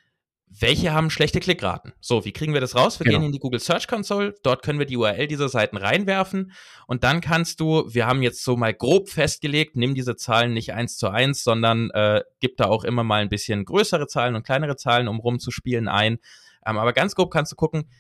welche 0.50 0.92
haben 0.92 1.10
schlechte 1.10 1.40
Klickraten? 1.40 1.92
So, 2.00 2.24
wie 2.24 2.32
kriegen 2.32 2.54
wir 2.54 2.60
das 2.60 2.74
raus? 2.74 2.98
Wir 2.98 3.04
genau. 3.04 3.18
gehen 3.18 3.26
in 3.26 3.32
die 3.32 3.38
Google 3.38 3.60
Search 3.60 3.86
Console, 3.86 4.34
dort 4.42 4.62
können 4.62 4.78
wir 4.78 4.86
die 4.86 4.96
URL 4.96 5.26
dieser 5.26 5.48
Seiten 5.48 5.76
reinwerfen 5.76 6.52
und 6.86 7.04
dann 7.04 7.20
kannst 7.20 7.60
du, 7.60 7.84
wir 7.88 8.06
haben 8.06 8.22
jetzt 8.22 8.42
so 8.44 8.56
mal 8.56 8.74
grob 8.74 9.08
festgelegt, 9.08 9.76
nimm 9.76 9.94
diese 9.94 10.16
Zahlen 10.16 10.52
nicht 10.52 10.72
eins 10.72 10.96
zu 10.96 11.08
eins, 11.08 11.42
sondern 11.44 11.90
äh, 11.90 12.22
gib 12.40 12.56
da 12.56 12.66
auch 12.66 12.84
immer 12.84 13.04
mal 13.04 13.22
ein 13.22 13.28
bisschen 13.28 13.64
größere 13.64 14.06
Zahlen 14.06 14.34
und 14.34 14.44
kleinere 14.44 14.76
Zahlen, 14.76 15.08
um 15.08 15.20
rumzuspielen 15.20 15.88
ein. 15.88 16.18
Ähm, 16.66 16.78
aber 16.78 16.92
ganz 16.92 17.14
grob 17.14 17.30
kannst 17.30 17.52
du 17.52 17.56
gucken, 17.56 17.90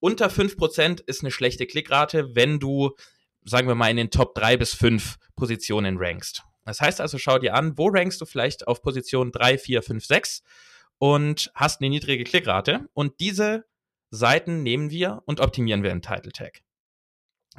unter 0.00 0.30
fünf 0.30 0.56
Prozent 0.56 1.00
ist 1.00 1.22
eine 1.22 1.30
schlechte 1.30 1.66
Klickrate, 1.66 2.34
wenn 2.34 2.58
du, 2.58 2.92
sagen 3.44 3.68
wir 3.68 3.74
mal, 3.74 3.90
in 3.90 3.98
den 3.98 4.10
Top 4.10 4.34
drei 4.34 4.56
bis 4.56 4.74
fünf 4.74 5.16
Positionen 5.36 5.98
rankst. 5.98 6.42
Das 6.64 6.80
heißt 6.80 7.00
also, 7.00 7.18
schau 7.18 7.38
dir 7.38 7.54
an, 7.54 7.76
wo 7.76 7.88
rankst 7.88 8.20
du 8.20 8.24
vielleicht 8.24 8.66
auf 8.66 8.82
Position 8.82 9.32
drei, 9.32 9.58
vier, 9.58 9.82
fünf, 9.82 10.04
sechs 10.04 10.42
und 11.00 11.50
hast 11.54 11.80
eine 11.80 11.88
niedrige 11.88 12.24
Klickrate. 12.24 12.88
Und 12.92 13.20
diese 13.20 13.64
Seiten 14.10 14.62
nehmen 14.62 14.90
wir 14.90 15.22
und 15.24 15.40
optimieren 15.40 15.82
wir 15.82 15.90
in 15.90 16.02
Title 16.02 16.30
Tag. 16.30 16.60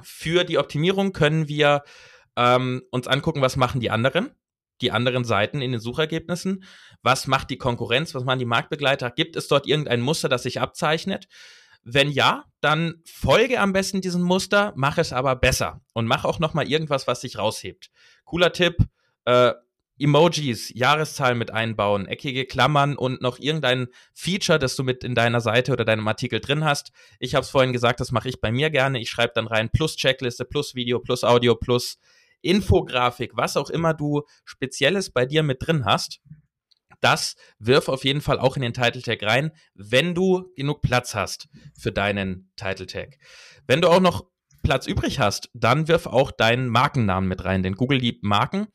Für 0.04 0.44
die 0.44 0.60
Optimierung 0.60 1.12
können 1.12 1.48
wir 1.48 1.84
ähm, 2.38 2.84
uns 2.92 3.08
angucken, 3.08 3.42
was 3.42 3.58
machen 3.58 3.82
die 3.82 3.90
anderen, 3.90 4.30
die 4.80 4.92
anderen 4.92 5.26
Seiten 5.26 5.62
in 5.62 5.72
den 5.72 5.82
Suchergebnissen, 5.82 6.64
was 7.02 7.26
macht 7.26 7.50
die 7.50 7.58
Konkurrenz, 7.58 8.14
was 8.14 8.24
machen 8.24 8.40
die 8.40 8.46
Marktbegleiter, 8.46 9.10
gibt 9.10 9.36
es 9.36 9.48
dort 9.48 9.66
irgendein 9.66 10.02
Muster, 10.02 10.30
das 10.30 10.44
sich 10.44 10.62
abzeichnet? 10.62 11.28
Wenn 11.84 12.12
ja, 12.12 12.46
dann 12.62 13.02
folge 13.06 13.60
am 13.60 13.74
besten 13.74 14.02
diesem 14.02 14.22
Muster, 14.22 14.72
mach 14.76 15.00
es 15.00 15.14
aber 15.14 15.36
besser 15.36 15.82
und 15.94 16.06
mach 16.06 16.26
auch 16.26 16.38
noch 16.38 16.54
mal 16.54 16.70
irgendwas, 16.70 17.08
was 17.08 17.22
sich 17.22 17.40
raushebt. 17.40 17.90
Cooler 18.24 18.54
Tipp, 18.54 18.78
äh, 19.26 19.54
Emojis, 20.02 20.72
Jahreszahlen 20.74 21.38
mit 21.38 21.52
einbauen, 21.52 22.08
eckige 22.08 22.46
Klammern 22.46 22.96
und 22.96 23.22
noch 23.22 23.40
irgendein 23.40 23.88
Feature, 24.14 24.58
das 24.58 24.76
du 24.76 24.84
mit 24.84 25.04
in 25.04 25.16
deiner 25.16 25.42
Seite 25.42 25.72
oder 25.72 25.86
deinem 25.86 26.08
Artikel 26.08 26.40
drin 26.40 26.64
hast. 26.64 26.92
Ich 27.20 27.36
habe 27.36 27.44
es 27.44 27.50
vorhin 27.50 27.74
gesagt, 27.74 28.00
das 28.00 28.12
mache 28.12 28.30
ich 28.30 28.42
bei 28.42 28.52
mir 28.52 28.70
gerne. 28.70 29.00
Ich 29.00 29.10
schreibe 29.10 29.34
dann 29.36 29.48
rein 29.48 29.70
plus 29.70 29.96
Checkliste, 29.96 30.46
plus 30.46 30.76
Video, 30.76 31.00
plus 31.00 31.24
Audio, 31.24 31.56
plus 31.56 32.00
Infografik, 32.42 33.32
was 33.36 33.56
auch 33.56 33.70
immer 33.70 33.94
du 33.94 34.24
Spezielles 34.46 35.12
bei 35.12 35.26
dir 35.26 35.44
mit 35.44 35.66
drin 35.66 35.86
hast. 35.86 36.20
das 37.02 37.36
wirf 37.60 37.90
auf 37.90 38.06
jeden 38.06 38.22
Fall 38.22 38.40
auch 38.40 38.56
in 38.56 38.62
den 38.62 38.74
Title 38.74 39.02
Tag 39.02 39.24
rein, 39.24 39.52
wenn 39.74 40.14
du 40.16 40.52
genug 40.56 40.82
Platz 40.82 41.16
hast 41.16 41.50
für 41.78 41.92
deinen 41.92 42.52
Title 42.56 42.86
Tag. 42.86 43.18
Wenn 43.68 43.82
du 43.82 43.90
auch 43.90 44.00
noch 44.00 44.26
Platz 44.64 44.86
übrig 44.86 45.20
hast, 45.20 45.50
dann 45.54 45.88
wirf 45.88 46.06
auch 46.06 46.32
deinen 46.32 46.70
Markennamen 46.70 47.28
mit 47.28 47.44
rein, 47.44 47.64
denn 47.64 47.76
Google 47.76 47.98
liebt 47.98 48.24
Marken 48.24 48.68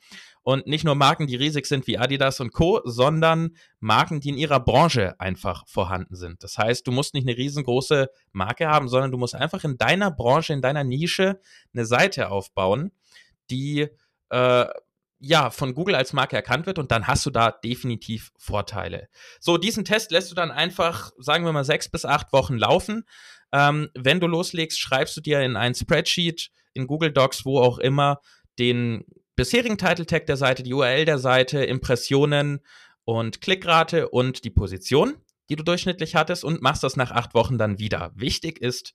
und 0.47 0.68
nicht 0.68 0.84
nur 0.84 0.94
Marken, 0.94 1.26
die 1.26 1.34
riesig 1.34 1.66
sind 1.66 1.88
wie 1.88 1.99
Adidas 1.99 2.38
und 2.38 2.53
Co., 2.53 2.80
sondern 2.84 3.57
Marken, 3.80 4.20
die 4.20 4.28
in 4.28 4.38
ihrer 4.38 4.61
Branche 4.61 5.18
einfach 5.18 5.66
vorhanden 5.66 6.14
sind. 6.14 6.40
Das 6.44 6.57
heißt, 6.57 6.86
du 6.86 6.92
musst 6.92 7.14
nicht 7.14 7.26
eine 7.26 7.36
riesengroße 7.36 8.09
Marke 8.30 8.68
haben, 8.68 8.88
sondern 8.88 9.11
du 9.11 9.18
musst 9.18 9.34
einfach 9.34 9.64
in 9.64 9.76
deiner 9.76 10.12
Branche, 10.12 10.53
in 10.53 10.62
deiner 10.62 10.84
Nische 10.84 11.40
eine 11.74 11.84
Seite 11.84 12.30
aufbauen, 12.30 12.92
die 13.51 13.88
äh, 14.30 14.66
ja, 15.18 15.51
von 15.51 15.74
Google 15.74 15.97
als 15.97 16.12
Marke 16.12 16.36
erkannt 16.36 16.66
wird 16.66 16.78
und 16.78 16.92
dann 16.92 17.09
hast 17.09 17.26
du 17.26 17.30
da 17.30 17.51
definitiv 17.51 18.30
Vorteile. 18.38 19.09
So, 19.40 19.59
diesen 19.59 19.84
Test 19.84 20.12
lässt 20.12 20.30
du 20.30 20.36
dann 20.36 20.53
einfach, 20.53 21.11
sagen 21.18 21.44
wir 21.44 21.53
mal, 21.53 21.64
sechs 21.64 21.88
bis 21.88 22.05
acht 22.05 22.32
Wochen 22.32 22.55
laufen. 22.55 23.03
Ähm, 23.51 23.88
wenn 23.94 24.20
du 24.20 24.28
loslegst, 24.28 24.78
schreibst 24.78 25.16
du 25.16 25.20
dir 25.20 25.40
in 25.40 25.57
ein 25.57 25.74
Spreadsheet, 25.74 26.53
in 26.72 26.86
Google 26.86 27.11
Docs, 27.11 27.44
wo 27.44 27.59
auch 27.59 27.78
immer, 27.78 28.20
den 28.61 29.05
bisherigen 29.37 29.78
Title 29.78 30.07
Tag 30.07 30.26
der 30.26 30.37
Seite, 30.37 30.62
die 30.62 30.72
URL 30.72 31.05
der 31.05 31.18
Seite, 31.18 31.62
Impressionen 31.64 32.61
und 33.05 33.41
Klickrate 33.41 34.09
und 34.09 34.45
die 34.45 34.51
Position, 34.51 35.14
die 35.49 35.57
du 35.57 35.62
durchschnittlich 35.62 36.16
hattest 36.16 36.43
und 36.43 36.62
machst 36.62 36.82
das 36.82 36.97
nach 36.97 37.11
acht 37.12 37.34
Wochen 37.34 37.59
dann 37.59 37.78
wieder. 37.78 38.12
Wichtig 38.16 38.61
ist, 38.61 38.95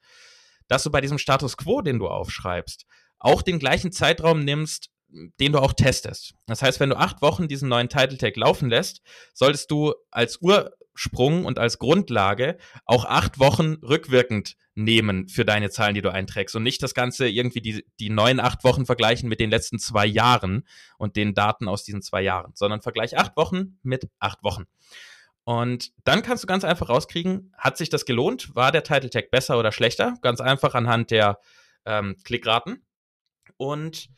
dass 0.68 0.84
du 0.84 0.90
bei 0.90 1.00
diesem 1.00 1.20
Status 1.20 1.58
Quo, 1.58 1.82
den 1.82 2.00
du 2.00 2.08
aufschreibst, 2.08 2.86
auch 3.20 3.42
den 3.42 3.60
gleichen 3.60 3.92
Zeitraum 3.92 4.44
nimmst, 4.44 4.90
den 5.40 5.52
du 5.52 5.60
auch 5.60 5.74
testest. 5.74 6.34
Das 6.48 6.62
heißt, 6.62 6.80
wenn 6.80 6.90
du 6.90 6.98
acht 6.98 7.22
Wochen 7.22 7.48
diesen 7.48 7.70
neuen 7.70 7.90
Title 7.90 8.18
Tag 8.18 8.36
laufen 8.36 8.70
lässt, 8.70 9.02
solltest 9.34 9.70
du 9.70 9.94
als 10.10 10.42
Ursprung 11.02 11.46
und 11.46 11.58
als 11.58 11.80
Grundlage 11.80 12.58
auch 12.86 13.06
acht 13.06 13.40
Wochen 13.40 13.78
rückwirkend 13.82 14.56
nehmen 14.76 15.28
für 15.28 15.46
deine 15.46 15.70
Zahlen, 15.70 15.96
die 15.96 16.02
du 16.02 16.12
einträgst 16.12 16.56
und 16.56 16.64
nicht 16.64 16.82
das 16.84 16.94
Ganze 16.94 17.28
irgendwie 17.28 17.62
die, 17.62 17.86
die 18.00 18.10
neuen 18.10 18.40
acht 18.40 18.64
Wochen 18.64 18.86
vergleichen 18.86 19.28
mit 19.28 19.40
den 19.40 19.50
letzten 19.50 19.80
zwei 19.80 20.06
Jahren 20.06 20.66
und 20.98 21.16
den 21.16 21.34
Daten 21.34 21.68
aus 21.68 21.84
diesen 21.84 22.02
zwei 22.02 22.22
Jahren, 22.22 22.52
sondern 22.56 22.82
vergleich 22.82 23.18
acht 23.18 23.36
Wochen 23.36 23.80
mit 23.84 24.10
acht 24.20 24.44
Wochen. 24.44 24.66
Und 25.44 25.92
dann 26.04 26.22
kannst 26.22 26.44
du 26.44 26.48
ganz 26.48 26.64
einfach 26.64 26.90
rauskriegen, 26.90 27.52
hat 27.58 27.78
sich 27.78 27.90
das 27.90 28.06
gelohnt? 28.06 28.56
War 28.56 28.72
der 28.72 28.84
Title 28.84 29.10
Tag 29.10 29.32
besser 29.32 29.58
oder 29.58 29.72
schlechter? 29.72 30.16
Ganz 30.22 30.40
einfach 30.40 30.76
anhand 30.76 31.10
der 31.10 31.40
ähm, 31.86 32.16
Klickraten. 32.24 32.86
Und 33.58 34.10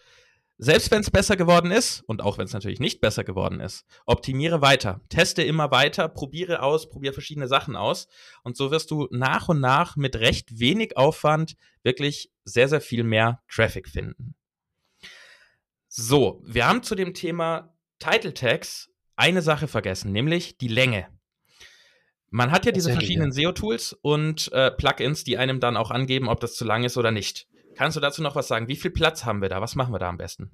selbst 0.64 0.91
wenn 0.91 1.01
es 1.01 1.11
besser 1.11 1.36
geworden 1.36 1.72
ist 1.72 2.01
und 2.07 2.22
auch 2.22 2.38
wenn 2.38 2.45
es 2.45 2.53
natürlich 2.53 2.80
nicht 2.80 3.01
besser 3.01 3.24
geworden 3.24 3.59
ist, 3.59 3.86
optimiere 4.05 4.61
weiter, 4.61 5.01
teste 5.09 5.43
immer 5.43 5.72
weiter, 5.72 6.07
probiere 6.07 6.61
aus, 6.61 6.89
probiere 6.89 7.14
verschiedene 7.14 7.47
Sachen 7.47 7.76
aus 7.76 8.07
und 8.43 8.55
so 8.55 8.72
wirst 8.72 8.89
du 8.89 9.07
nach 9.11 9.49
und 9.49 9.59
nach 9.59 9.97
mit 9.97 10.16
recht 10.16 10.59
wenig 10.59 10.95
Aufwand 10.95 11.55
wirklich 11.84 12.32
sehr, 12.45 12.70
sehr 12.70 12.80
viel 12.80 13.03
mehr 13.03 13.41
Traffic 13.49 13.89
finden. 13.89 14.36
So, 15.89 16.41
wir 16.45 16.66
haben 16.66 16.82
zu 16.82 16.95
dem 16.95 17.14
Thema 17.14 17.76
Title 17.99 18.34
Tags 18.34 18.89
eine 19.18 19.41
Sache 19.41 19.68
vergessen, 19.68 20.11
nämlich 20.11 20.57
die 20.57 20.70
Länge. 20.70 21.07
Man 22.30 22.51
hat 22.51 22.66
ja 22.66 22.72
diese 22.72 22.91
verschiedenen 22.91 23.32
SEO-Tools 23.32 23.93
und 24.01 24.51
äh, 24.53 24.72
Plugins, 24.72 25.24
die 25.24 25.38
einem 25.38 25.59
dann 25.59 25.78
auch 25.78 25.91
angeben, 25.91 26.30
ob 26.30 26.39
das 26.39 26.55
zu 26.55 26.66
lang 26.66 26.84
ist 26.84 26.97
oder 26.97 27.11
nicht. 27.11 27.47
Kannst 27.76 27.98
du 27.98 28.02
dazu 28.02 28.22
noch 28.22 28.36
was 28.36 28.48
sagen? 28.48 28.68
Wie 28.68 28.76
viel 28.76 28.92
Platz 28.92 29.26
haben 29.26 29.42
wir 29.42 29.50
da? 29.50 29.62
Was 29.62 29.76
machen 29.76 29.94
wir 29.94 30.00
da 30.00 30.10
am 30.10 30.18
besten? 30.18 30.52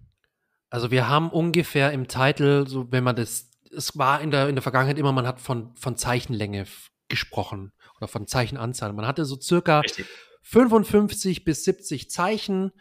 Also 0.70 0.92
wir 0.92 1.08
haben 1.08 1.30
ungefähr 1.30 1.92
im 1.92 2.08
Titel, 2.08 2.68
so 2.68 2.92
wenn 2.92 3.04
man 3.04 3.16
das, 3.16 3.50
es 3.76 3.98
war 3.98 4.22
in 4.22 4.32
der, 4.32 4.50
in 4.50 4.56
der 4.56 4.62
Vergangenheit 4.62 5.00
immer, 5.00 5.12
man 5.12 5.28
hat 5.28 5.40
von, 5.40 5.76
von 5.76 5.98
Zeichenlänge 5.98 6.66
gesprochen 7.08 7.74
oder 7.98 8.08
von 8.08 8.28
Zeichenanzahl. 8.28 8.94
Man 8.94 9.08
hatte 9.08 9.26
so 9.26 9.40
circa 9.40 9.80
Richtig. 9.80 10.06
55 10.44 11.44
bis 11.44 11.64
70 11.64 12.10
Zeichen. 12.10 12.72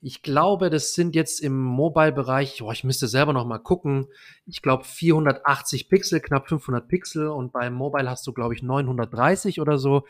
Ich 0.00 0.22
glaube, 0.22 0.70
das 0.70 0.94
sind 0.94 1.14
jetzt 1.14 1.40
im 1.40 1.60
Mobile-Bereich, 1.60 2.62
ich 2.72 2.84
müsste 2.84 3.08
selber 3.08 3.32
noch 3.32 3.44
mal 3.44 3.58
gucken, 3.58 4.06
ich 4.46 4.62
glaube 4.62 4.84
480 4.84 5.88
Pixel, 5.88 6.20
knapp 6.20 6.48
500 6.48 6.88
Pixel 6.88 7.28
und 7.28 7.52
beim 7.52 7.74
Mobile 7.74 8.08
hast 8.08 8.26
du, 8.26 8.32
glaube 8.32 8.54
ich, 8.54 8.62
930 8.62 9.60
oder 9.60 9.78
so. 9.78 10.04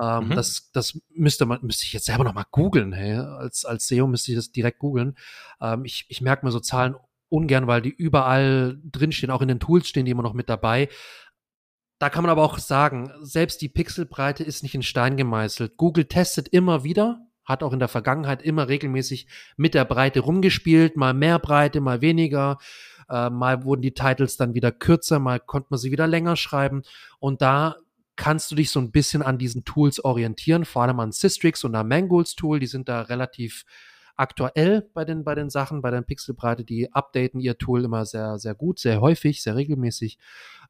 Ähm, 0.00 0.28
mhm. 0.28 0.30
Das, 0.30 0.70
das 0.72 0.98
müsste 1.10 1.46
man, 1.46 1.60
müsste 1.62 1.84
ich 1.84 1.92
jetzt 1.92 2.06
selber 2.06 2.24
noch 2.24 2.34
mal 2.34 2.46
googeln. 2.50 2.92
Hey. 2.92 3.16
Als, 3.16 3.64
als 3.64 3.86
SEO 3.88 4.06
müsste 4.06 4.32
ich 4.32 4.36
das 4.36 4.52
direkt 4.52 4.78
googeln. 4.78 5.16
Ähm, 5.60 5.84
ich, 5.84 6.06
ich 6.08 6.20
merke 6.20 6.46
mir 6.46 6.52
so 6.52 6.60
Zahlen 6.60 6.94
ungern, 7.28 7.66
weil 7.66 7.82
die 7.82 7.90
überall 7.90 8.78
drinstehen, 8.84 9.30
auch 9.30 9.42
in 9.42 9.48
den 9.48 9.60
Tools 9.60 9.88
stehen 9.88 10.04
die 10.04 10.12
immer 10.12 10.22
noch 10.22 10.34
mit 10.34 10.48
dabei. 10.48 10.88
Da 11.98 12.10
kann 12.10 12.24
man 12.24 12.30
aber 12.30 12.42
auch 12.42 12.58
sagen, 12.58 13.12
selbst 13.20 13.62
die 13.62 13.68
Pixelbreite 13.68 14.42
ist 14.42 14.62
nicht 14.62 14.74
in 14.74 14.82
Stein 14.82 15.16
gemeißelt. 15.16 15.76
Google 15.76 16.06
testet 16.06 16.48
immer 16.48 16.84
wieder, 16.84 17.20
hat 17.44 17.62
auch 17.62 17.72
in 17.72 17.78
der 17.78 17.88
Vergangenheit 17.88 18.42
immer 18.42 18.68
regelmäßig 18.68 19.28
mit 19.56 19.74
der 19.74 19.84
Breite 19.84 20.20
rumgespielt, 20.20 20.96
mal 20.96 21.14
mehr 21.14 21.38
Breite, 21.38 21.80
mal 21.80 22.00
weniger. 22.00 22.58
Äh, 23.08 23.30
mal 23.30 23.64
wurden 23.64 23.82
die 23.82 23.94
Titles 23.94 24.36
dann 24.36 24.54
wieder 24.54 24.72
kürzer, 24.72 25.18
mal 25.18 25.38
konnte 25.38 25.68
man 25.70 25.78
sie 25.78 25.92
wieder 25.92 26.06
länger 26.06 26.36
schreiben. 26.36 26.82
Und 27.18 27.40
da 27.40 27.76
kannst 28.16 28.50
du 28.50 28.54
dich 28.54 28.70
so 28.70 28.80
ein 28.80 28.92
bisschen 28.92 29.22
an 29.22 29.38
diesen 29.38 29.64
Tools 29.64 30.04
orientieren, 30.04 30.64
vor 30.64 30.82
allem 30.82 31.00
an 31.00 31.12
Systrix 31.12 31.64
und 31.64 31.74
am 31.74 31.88
Mangolds 31.88 32.34
Tool, 32.34 32.60
die 32.60 32.66
sind 32.66 32.88
da 32.88 33.02
relativ 33.02 33.64
aktuell 34.16 34.88
bei 34.94 35.04
den, 35.04 35.24
bei 35.24 35.34
den 35.34 35.50
Sachen, 35.50 35.82
bei 35.82 35.90
den 35.90 36.04
Pixelbreite, 36.04 36.64
die 36.64 36.92
updaten 36.92 37.40
ihr 37.40 37.56
Tool 37.58 37.84
immer 37.84 38.04
sehr, 38.04 38.38
sehr 38.38 38.54
gut, 38.54 38.78
sehr 38.78 39.00
häufig, 39.00 39.42
sehr 39.42 39.56
regelmäßig. 39.56 40.18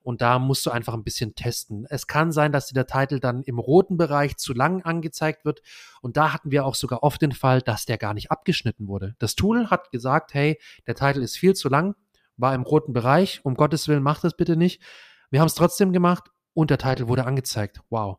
Und 0.02 0.20
da 0.20 0.38
musst 0.38 0.66
du 0.66 0.70
einfach 0.70 0.94
ein 0.94 1.04
bisschen 1.04 1.34
testen. 1.34 1.86
Es 1.88 2.06
kann 2.06 2.32
sein, 2.32 2.50
dass 2.50 2.66
dir 2.66 2.74
der 2.74 2.86
Titel 2.86 3.20
dann 3.20 3.42
im 3.42 3.58
roten 3.58 3.96
Bereich 3.96 4.36
zu 4.36 4.52
lang 4.52 4.82
angezeigt 4.82 5.44
wird. 5.44 5.62
Und 6.00 6.16
da 6.16 6.32
hatten 6.32 6.50
wir 6.50 6.66
auch 6.66 6.74
sogar 6.74 7.02
oft 7.02 7.22
den 7.22 7.32
Fall, 7.32 7.62
dass 7.62 7.84
der 7.84 7.98
gar 7.98 8.14
nicht 8.14 8.30
abgeschnitten 8.30 8.88
wurde. 8.88 9.14
Das 9.18 9.36
Tool 9.36 9.70
hat 9.70 9.90
gesagt, 9.90 10.34
hey, 10.34 10.58
der 10.86 10.96
Titel 10.96 11.22
ist 11.22 11.36
viel 11.36 11.54
zu 11.54 11.68
lang, 11.68 11.94
war 12.36 12.54
im 12.54 12.62
roten 12.62 12.92
Bereich. 12.92 13.40
Um 13.44 13.54
Gottes 13.54 13.86
Willen, 13.86 14.02
mach 14.02 14.20
das 14.20 14.36
bitte 14.36 14.56
nicht. 14.56 14.82
Wir 15.30 15.40
haben 15.40 15.46
es 15.46 15.54
trotzdem 15.54 15.92
gemacht 15.92 16.30
und 16.54 16.70
der 16.70 16.78
Titel 16.78 17.08
wurde 17.08 17.24
angezeigt. 17.24 17.80
Wow. 17.90 18.18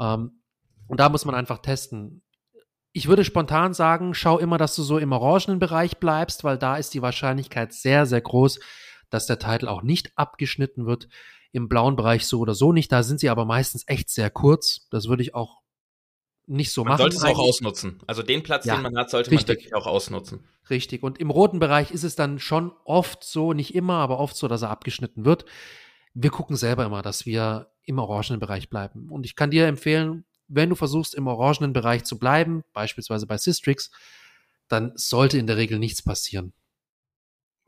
Ähm, 0.00 0.42
und 0.86 1.00
da 1.00 1.08
muss 1.08 1.24
man 1.24 1.34
einfach 1.34 1.58
testen. 1.58 2.22
Ich 2.92 3.08
würde 3.08 3.24
spontan 3.24 3.74
sagen, 3.74 4.14
schau 4.14 4.38
immer, 4.38 4.58
dass 4.58 4.74
du 4.74 4.82
so 4.82 4.98
im 4.98 5.12
orangenen 5.12 5.58
Bereich 5.58 5.98
bleibst, 5.98 6.44
weil 6.44 6.58
da 6.58 6.76
ist 6.76 6.94
die 6.94 7.02
Wahrscheinlichkeit 7.02 7.72
sehr, 7.72 8.06
sehr 8.06 8.20
groß, 8.20 8.58
dass 9.10 9.26
der 9.26 9.38
Titel 9.38 9.68
auch 9.68 9.82
nicht 9.82 10.12
abgeschnitten 10.16 10.86
wird. 10.86 11.08
Im 11.50 11.68
blauen 11.68 11.96
Bereich 11.96 12.26
so 12.26 12.40
oder 12.40 12.54
so 12.54 12.72
nicht. 12.72 12.92
Da 12.92 13.02
sind 13.02 13.20
sie 13.20 13.30
aber 13.30 13.44
meistens 13.44 13.84
echt 13.86 14.10
sehr 14.10 14.30
kurz. 14.30 14.86
Das 14.90 15.08
würde 15.08 15.22
ich 15.22 15.34
auch 15.34 15.62
nicht 16.46 16.72
so 16.72 16.82
man 16.82 16.92
machen. 16.92 17.04
Man 17.04 17.12
sollte 17.12 17.26
es 17.26 17.36
auch 17.36 17.38
ausnutzen. 17.38 18.02
Also 18.06 18.22
den 18.22 18.42
Platz, 18.42 18.64
ja, 18.66 18.74
den 18.74 18.82
man 18.82 18.96
hat, 18.96 19.10
sollte 19.10 19.30
richtig. 19.30 19.48
man 19.48 19.56
wirklich 19.56 19.74
auch 19.74 19.86
ausnutzen. 19.86 20.44
Richtig. 20.68 21.02
Und 21.02 21.18
im 21.18 21.30
roten 21.30 21.58
Bereich 21.58 21.90
ist 21.90 22.04
es 22.04 22.16
dann 22.16 22.38
schon 22.38 22.72
oft 22.84 23.24
so, 23.24 23.54
nicht 23.54 23.74
immer, 23.74 23.94
aber 23.94 24.18
oft 24.18 24.36
so, 24.36 24.48
dass 24.48 24.62
er 24.62 24.70
abgeschnitten 24.70 25.24
wird 25.24 25.46
wir 26.14 26.30
gucken 26.30 26.56
selber 26.56 26.84
immer, 26.84 27.02
dass 27.02 27.26
wir 27.26 27.70
im 27.84 27.98
orangenen 27.98 28.40
Bereich 28.40 28.68
bleiben. 28.68 29.08
Und 29.10 29.24
ich 29.24 29.36
kann 29.36 29.50
dir 29.50 29.66
empfehlen, 29.66 30.24
wenn 30.48 30.70
du 30.70 30.74
versuchst, 30.74 31.14
im 31.14 31.26
orangenen 31.26 31.72
Bereich 31.72 32.04
zu 32.04 32.18
bleiben, 32.18 32.64
beispielsweise 32.72 33.26
bei 33.26 33.38
Systrix, 33.38 33.90
dann 34.68 34.92
sollte 34.94 35.38
in 35.38 35.46
der 35.46 35.56
Regel 35.56 35.78
nichts 35.78 36.02
passieren. 36.02 36.52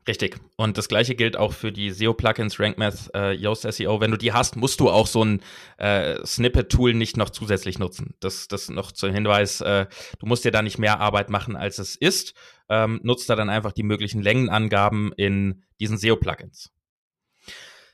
Richtig. 0.07 0.39
Und 0.57 0.79
das 0.79 0.87
gleiche 0.87 1.13
gilt 1.13 1.37
auch 1.37 1.53
für 1.53 1.71
die 1.71 1.91
SEO-Plugins, 1.91 2.59
RankMath, 2.59 3.11
äh, 3.13 3.33
Yoast 3.33 3.71
SEO. 3.71 4.01
Wenn 4.01 4.09
du 4.09 4.17
die 4.17 4.33
hast, 4.33 4.55
musst 4.55 4.79
du 4.79 4.89
auch 4.89 5.05
so 5.05 5.23
ein 5.23 5.41
äh, 5.77 6.25
Snippet-Tool 6.25 6.95
nicht 6.95 7.17
noch 7.17 7.29
zusätzlich 7.29 7.77
nutzen. 7.77 8.15
Das, 8.19 8.47
das 8.47 8.69
noch 8.69 8.91
zum 8.91 9.13
Hinweis, 9.13 9.61
äh, 9.61 9.85
du 10.17 10.25
musst 10.25 10.43
dir 10.43 10.51
da 10.51 10.63
nicht 10.63 10.79
mehr 10.79 10.99
Arbeit 10.99 11.29
machen, 11.29 11.55
als 11.55 11.77
es 11.77 11.95
ist. 11.95 12.33
Ähm, 12.67 12.99
nutzt 13.03 13.29
da 13.29 13.35
dann 13.35 13.49
einfach 13.49 13.73
die 13.73 13.83
möglichen 13.83 14.23
Längenangaben 14.23 15.13
in 15.17 15.63
diesen 15.79 15.97
SEO-Plugins. 15.99 16.71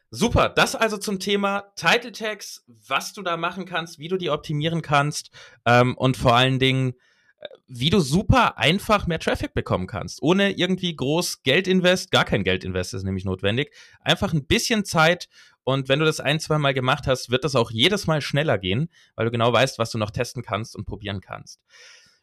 Super, 0.10 0.48
das 0.48 0.76
also 0.76 0.98
zum 0.98 1.20
Thema 1.20 1.72
Title 1.76 2.14
Tags, 2.14 2.64
was 2.88 3.12
du 3.12 3.22
da 3.22 3.36
machen 3.36 3.66
kannst, 3.66 4.00
wie 4.00 4.08
du 4.08 4.18
die 4.18 4.30
optimieren 4.30 4.82
kannst 4.82 5.32
ähm, 5.66 5.98
und 5.98 6.16
vor 6.16 6.34
allen 6.34 6.60
Dingen, 6.60 6.94
äh, 7.40 7.48
wie 7.68 7.90
du 7.90 8.00
super 8.00 8.58
einfach 8.58 9.06
mehr 9.08 9.20
Traffic 9.20 9.54
bekommen 9.54 9.86
kannst, 9.86 10.22
ohne 10.22 10.52
irgendwie 10.52 10.96
groß 10.96 11.44
Geld 11.44 11.68
invest, 11.68 12.12
gar 12.12 12.24
kein 12.24 12.46
Geld 12.46 12.64
invest 12.64 12.94
ist 12.94 13.04
nämlich 13.04 13.26
notwendig, 13.26 13.74
einfach 14.00 14.32
ein 14.34 14.46
bisschen 14.46 14.86
Zeit 14.86 15.28
und 15.66 15.90
wenn 15.90 16.00
du 16.00 16.06
das 16.06 16.22
ein, 16.22 16.40
zwei 16.40 16.58
Mal 16.58 16.74
gemacht 16.74 17.06
hast, 17.06 17.30
wird 17.30 17.44
das 17.44 17.58
auch 17.58 17.70
jedes 17.70 18.08
Mal 18.08 18.22
schneller 18.22 18.58
gehen, 18.58 18.90
weil 19.16 19.26
du 19.26 19.32
genau 19.32 19.52
weißt, 19.52 19.78
was 19.78 19.92
du 19.92 19.98
noch 19.98 20.12
testen 20.12 20.42
kannst 20.42 20.78
und 20.78 20.86
probieren 20.86 21.20
kannst. 21.20 21.60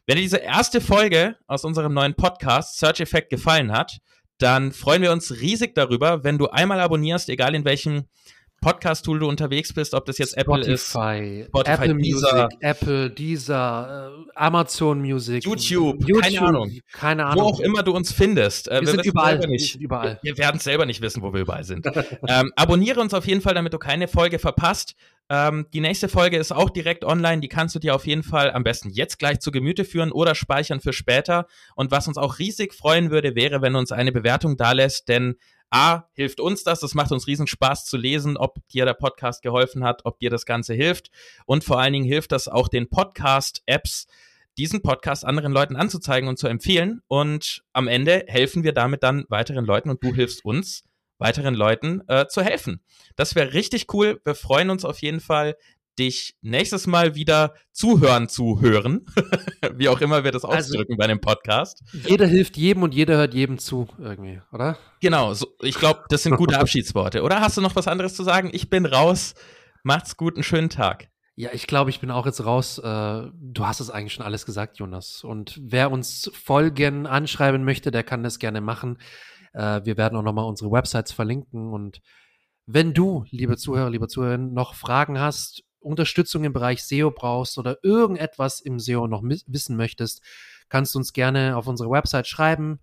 Wenn 0.07 0.15
dir 0.15 0.23
diese 0.23 0.37
erste 0.37 0.81
Folge 0.81 1.35
aus 1.45 1.63
unserem 1.63 1.93
neuen 1.93 2.15
Podcast 2.15 2.79
Search 2.79 2.99
Effect 3.01 3.29
gefallen 3.29 3.71
hat, 3.71 3.99
dann 4.37 4.71
freuen 4.71 5.01
wir 5.01 5.11
uns 5.11 5.39
riesig 5.39 5.75
darüber, 5.75 6.23
wenn 6.23 6.37
du 6.37 6.47
einmal 6.47 6.79
abonnierst, 6.79 7.29
egal 7.29 7.55
in 7.55 7.65
welchem 7.65 8.05
Podcast-Tool 8.65 9.19
du 9.19 9.27
unterwegs 9.27 9.73
bist, 9.73 9.93
ob 9.93 10.05
das 10.05 10.17
jetzt 10.17 10.31
Spotify, 10.31 10.59
Apple 10.59 10.73
ist, 10.73 10.89
Spotify, 10.89 11.51
Apple. 11.71 11.93
Music, 11.93 12.47
Apple, 12.61 13.09
Deezer, 13.11 14.11
äh, 14.11 14.31
Amazon 14.33 15.01
Music, 15.01 15.45
YouTube, 15.45 16.03
keine 16.19 16.41
Ahnung. 16.41 16.71
keine 16.91 17.21
wo 17.21 17.27
Ahnung. 17.27 17.43
auch 17.43 17.59
immer 17.59 17.83
du 17.83 17.91
uns 17.91 18.11
findest. 18.11 18.67
Äh, 18.67 18.81
wir 18.81 18.87
sind 18.87 18.97
wissen 19.01 19.09
überall, 19.09 19.33
selber 19.33 19.43
wir 19.43 19.49
nicht. 19.49 19.71
sind 19.73 19.81
überall. 19.81 20.19
Wir 20.23 20.37
werden 20.39 20.59
selber 20.59 20.87
nicht 20.87 20.99
wissen, 21.01 21.21
wo 21.21 21.31
wir 21.31 21.41
überall 21.41 21.63
sind. 21.63 21.85
ähm, 22.27 22.51
abonniere 22.55 23.01
uns 23.01 23.13
auf 23.13 23.27
jeden 23.27 23.41
Fall, 23.41 23.53
damit 23.53 23.71
du 23.71 23.77
keine 23.77 24.07
Folge 24.07 24.39
verpasst. 24.39 24.95
Ähm, 25.29 25.67
die 25.71 25.79
nächste 25.79 26.09
Folge 26.09 26.37
ist 26.37 26.51
auch 26.51 26.71
direkt 26.71 27.05
online. 27.05 27.41
Die 27.41 27.47
kannst 27.49 27.75
du 27.75 27.79
dir 27.79 27.93
auf 27.93 28.07
jeden 28.07 28.23
Fall 28.23 28.51
am 28.51 28.63
besten 28.63 28.89
jetzt 28.89 29.19
gleich 29.19 29.41
zu 29.41 29.51
Gemüte 29.51 29.85
führen 29.85 30.11
oder 30.11 30.33
speichern 30.33 30.79
für 30.79 30.91
später. 30.91 31.45
Und 31.75 31.91
was 31.91 32.07
uns 32.07 32.17
auch 32.17 32.39
riesig 32.39 32.73
freuen 32.73 33.11
würde, 33.11 33.35
wäre, 33.35 33.61
wenn 33.61 33.73
du 33.73 33.79
uns 33.79 33.91
eine 33.91 34.11
Bewertung 34.11 34.57
da 34.57 34.71
lässt, 34.71 35.07
denn 35.07 35.35
A, 35.69 36.03
hilft 36.13 36.39
uns 36.39 36.63
das, 36.63 36.79
das 36.79 36.93
macht 36.93 37.11
uns 37.11 37.27
riesen 37.27 37.47
Spaß 37.47 37.85
zu 37.85 37.97
lesen, 37.97 38.37
ob 38.37 38.65
dir 38.69 38.85
der 38.85 38.93
Podcast 38.93 39.41
geholfen 39.41 39.83
hat, 39.83 40.05
ob 40.05 40.19
dir 40.19 40.29
das 40.29 40.45
Ganze 40.45 40.73
hilft. 40.73 41.11
Und 41.45 41.63
vor 41.63 41.79
allen 41.79 41.93
Dingen 41.93 42.05
hilft 42.05 42.31
das 42.31 42.47
auch 42.47 42.67
den 42.67 42.89
Podcast-Apps, 42.89 44.07
diesen 44.57 44.81
Podcast 44.81 45.25
anderen 45.25 45.51
Leuten 45.51 45.75
anzuzeigen 45.75 46.29
und 46.29 46.37
zu 46.37 46.47
empfehlen. 46.47 47.01
Und 47.07 47.63
am 47.73 47.87
Ende 47.87 48.23
helfen 48.27 48.63
wir 48.63 48.73
damit 48.73 49.03
dann 49.03 49.25
weiteren 49.29 49.65
Leuten 49.65 49.89
und 49.89 50.03
du 50.03 50.13
hilfst 50.13 50.45
uns, 50.45 50.83
weiteren 51.17 51.55
Leuten 51.55 52.01
äh, 52.07 52.27
zu 52.27 52.41
helfen. 52.41 52.81
Das 53.15 53.35
wäre 53.35 53.53
richtig 53.53 53.93
cool. 53.93 54.19
Wir 54.23 54.35
freuen 54.35 54.69
uns 54.69 54.85
auf 54.85 54.99
jeden 54.99 55.19
Fall, 55.19 55.55
dich 55.99 56.35
nächstes 56.41 56.87
Mal 56.87 57.15
wieder 57.15 57.53
zuhören 57.71 58.27
zu 58.29 58.61
hören. 58.61 59.05
Wie 59.75 59.89
auch 59.89 60.01
immer 60.01 60.23
wir 60.23 60.31
das 60.31 60.43
Also- 60.45 60.57
ausdrücken 60.57 60.97
bei 60.97 61.07
dem 61.07 61.21
Podcast. 61.21 61.83
Jeder 62.07 62.27
hilft 62.27 62.57
jedem 62.57 62.83
und 62.83 62.93
jeder 62.93 63.17
hört 63.17 63.33
jedem 63.33 63.57
zu, 63.57 63.87
irgendwie, 63.97 64.41
oder? 64.51 64.77
Genau, 65.01 65.33
so, 65.33 65.47
ich 65.61 65.75
glaube, 65.75 66.03
das 66.09 66.23
sind 66.23 66.35
gute 66.37 66.59
Abschiedsworte. 66.59 67.23
Oder 67.23 67.41
hast 67.41 67.57
du 67.57 67.61
noch 67.61 67.75
was 67.75 67.87
anderes 67.87 68.15
zu 68.15 68.23
sagen? 68.23 68.49
Ich 68.53 68.69
bin 68.69 68.85
raus. 68.85 69.35
Macht's 69.83 70.17
gut, 70.17 70.35
einen 70.35 70.43
schönen 70.43 70.69
Tag. 70.69 71.09
Ja, 71.37 71.49
ich 71.51 71.67
glaube, 71.67 71.89
ich 71.89 71.99
bin 71.99 72.11
auch 72.11 72.25
jetzt 72.25 72.45
raus. 72.45 72.77
Äh, 72.77 72.81
du 72.83 73.65
hast 73.65 73.81
es 73.81 73.89
eigentlich 73.89 74.13
schon 74.13 74.25
alles 74.25 74.45
gesagt, 74.45 74.77
Jonas. 74.79 75.23
Und 75.23 75.59
wer 75.61 75.91
uns 75.91 76.31
Folgen 76.33 77.05
anschreiben 77.07 77.65
möchte, 77.65 77.91
der 77.91 78.03
kann 78.03 78.23
das 78.23 78.39
gerne 78.39 78.61
machen. 78.61 78.97
Äh, 79.53 79.81
wir 79.83 79.97
werden 79.97 80.17
auch 80.17 80.23
nochmal 80.23 80.45
unsere 80.45 80.71
Websites 80.71 81.11
verlinken. 81.11 81.73
Und 81.73 81.99
wenn 82.65 82.93
du, 82.93 83.25
liebe 83.31 83.57
Zuhörer, 83.57 83.89
liebe 83.89 84.07
Zuhörerinnen, 84.07 84.53
noch 84.53 84.75
Fragen 84.75 85.19
hast, 85.19 85.63
Unterstützung 85.85 86.43
im 86.43 86.53
Bereich 86.53 86.83
SEO 86.83 87.11
brauchst 87.11 87.57
oder 87.57 87.77
irgendetwas 87.83 88.59
im 88.59 88.79
SEO 88.79 89.07
noch 89.07 89.21
wissen 89.23 89.77
möchtest, 89.77 90.21
kannst 90.69 90.95
du 90.95 90.99
uns 90.99 91.13
gerne 91.13 91.55
auf 91.57 91.67
unsere 91.67 91.89
Website 91.89 92.27
schreiben, 92.27 92.79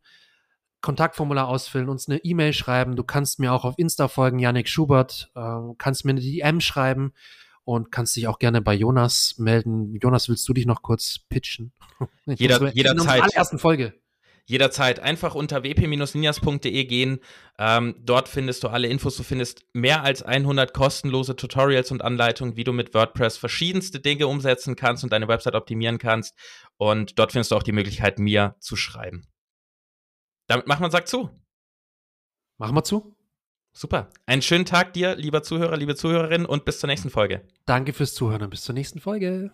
Kontaktformular 0.80 1.46
ausfüllen, 1.48 1.88
uns 1.88 2.08
eine 2.08 2.18
E-Mail 2.24 2.52
schreiben. 2.52 2.96
Du 2.96 3.04
kannst 3.04 3.38
mir 3.38 3.52
auch 3.52 3.64
auf 3.64 3.74
Insta 3.78 4.08
folgen, 4.08 4.38
Yannick 4.40 4.68
Schubert, 4.68 5.30
äh, 5.36 5.58
kannst 5.78 6.04
mir 6.04 6.10
eine 6.10 6.20
DM 6.20 6.60
schreiben 6.60 7.12
und 7.64 7.92
kannst 7.92 8.16
dich 8.16 8.26
auch 8.26 8.40
gerne 8.40 8.60
bei 8.60 8.74
Jonas 8.74 9.36
melden. 9.38 9.94
Jonas, 10.02 10.28
willst 10.28 10.48
du 10.48 10.52
dich 10.52 10.66
noch 10.66 10.82
kurz 10.82 11.20
pitchen? 11.28 11.72
Jeder- 12.26 12.72
jederzeit. 12.74 12.84
In 12.94 13.00
unserer 13.00 13.22
allerersten 13.22 13.58
Folge. 13.60 13.94
Jederzeit 14.46 15.00
einfach 15.00 15.34
unter 15.34 15.62
wp-ninjas.de 15.62 16.84
gehen. 16.84 17.20
Ähm, 17.58 17.94
dort 18.00 18.28
findest 18.28 18.64
du 18.64 18.68
alle 18.68 18.88
Infos. 18.88 19.16
Du 19.16 19.22
findest 19.22 19.64
mehr 19.72 20.02
als 20.02 20.22
100 20.22 20.74
kostenlose 20.74 21.36
Tutorials 21.36 21.90
und 21.90 22.02
Anleitungen, 22.02 22.56
wie 22.56 22.64
du 22.64 22.72
mit 22.72 22.94
WordPress 22.94 23.36
verschiedenste 23.36 24.00
Dinge 24.00 24.26
umsetzen 24.26 24.76
kannst 24.76 25.04
und 25.04 25.12
deine 25.12 25.28
Website 25.28 25.54
optimieren 25.54 25.98
kannst. 25.98 26.34
Und 26.76 27.18
dort 27.18 27.32
findest 27.32 27.52
du 27.52 27.56
auch 27.56 27.62
die 27.62 27.72
Möglichkeit, 27.72 28.18
mir 28.18 28.56
zu 28.58 28.76
schreiben. 28.76 29.26
Damit 30.48 30.66
macht 30.66 30.80
man 30.80 30.90
Sack 30.90 31.08
zu. 31.08 31.30
Machen 32.58 32.74
wir 32.74 32.84
zu. 32.84 33.16
Super. 33.72 34.10
Einen 34.26 34.42
schönen 34.42 34.66
Tag 34.66 34.92
dir, 34.92 35.16
lieber 35.16 35.42
Zuhörer, 35.42 35.76
liebe 35.76 35.94
Zuhörerin, 35.94 36.44
und 36.44 36.64
bis 36.64 36.78
zur 36.78 36.88
nächsten 36.88 37.08
Folge. 37.08 37.46
Danke 37.64 37.92
fürs 37.92 38.14
Zuhören 38.14 38.42
und 38.42 38.50
bis 38.50 38.62
zur 38.62 38.74
nächsten 38.74 39.00
Folge. 39.00 39.50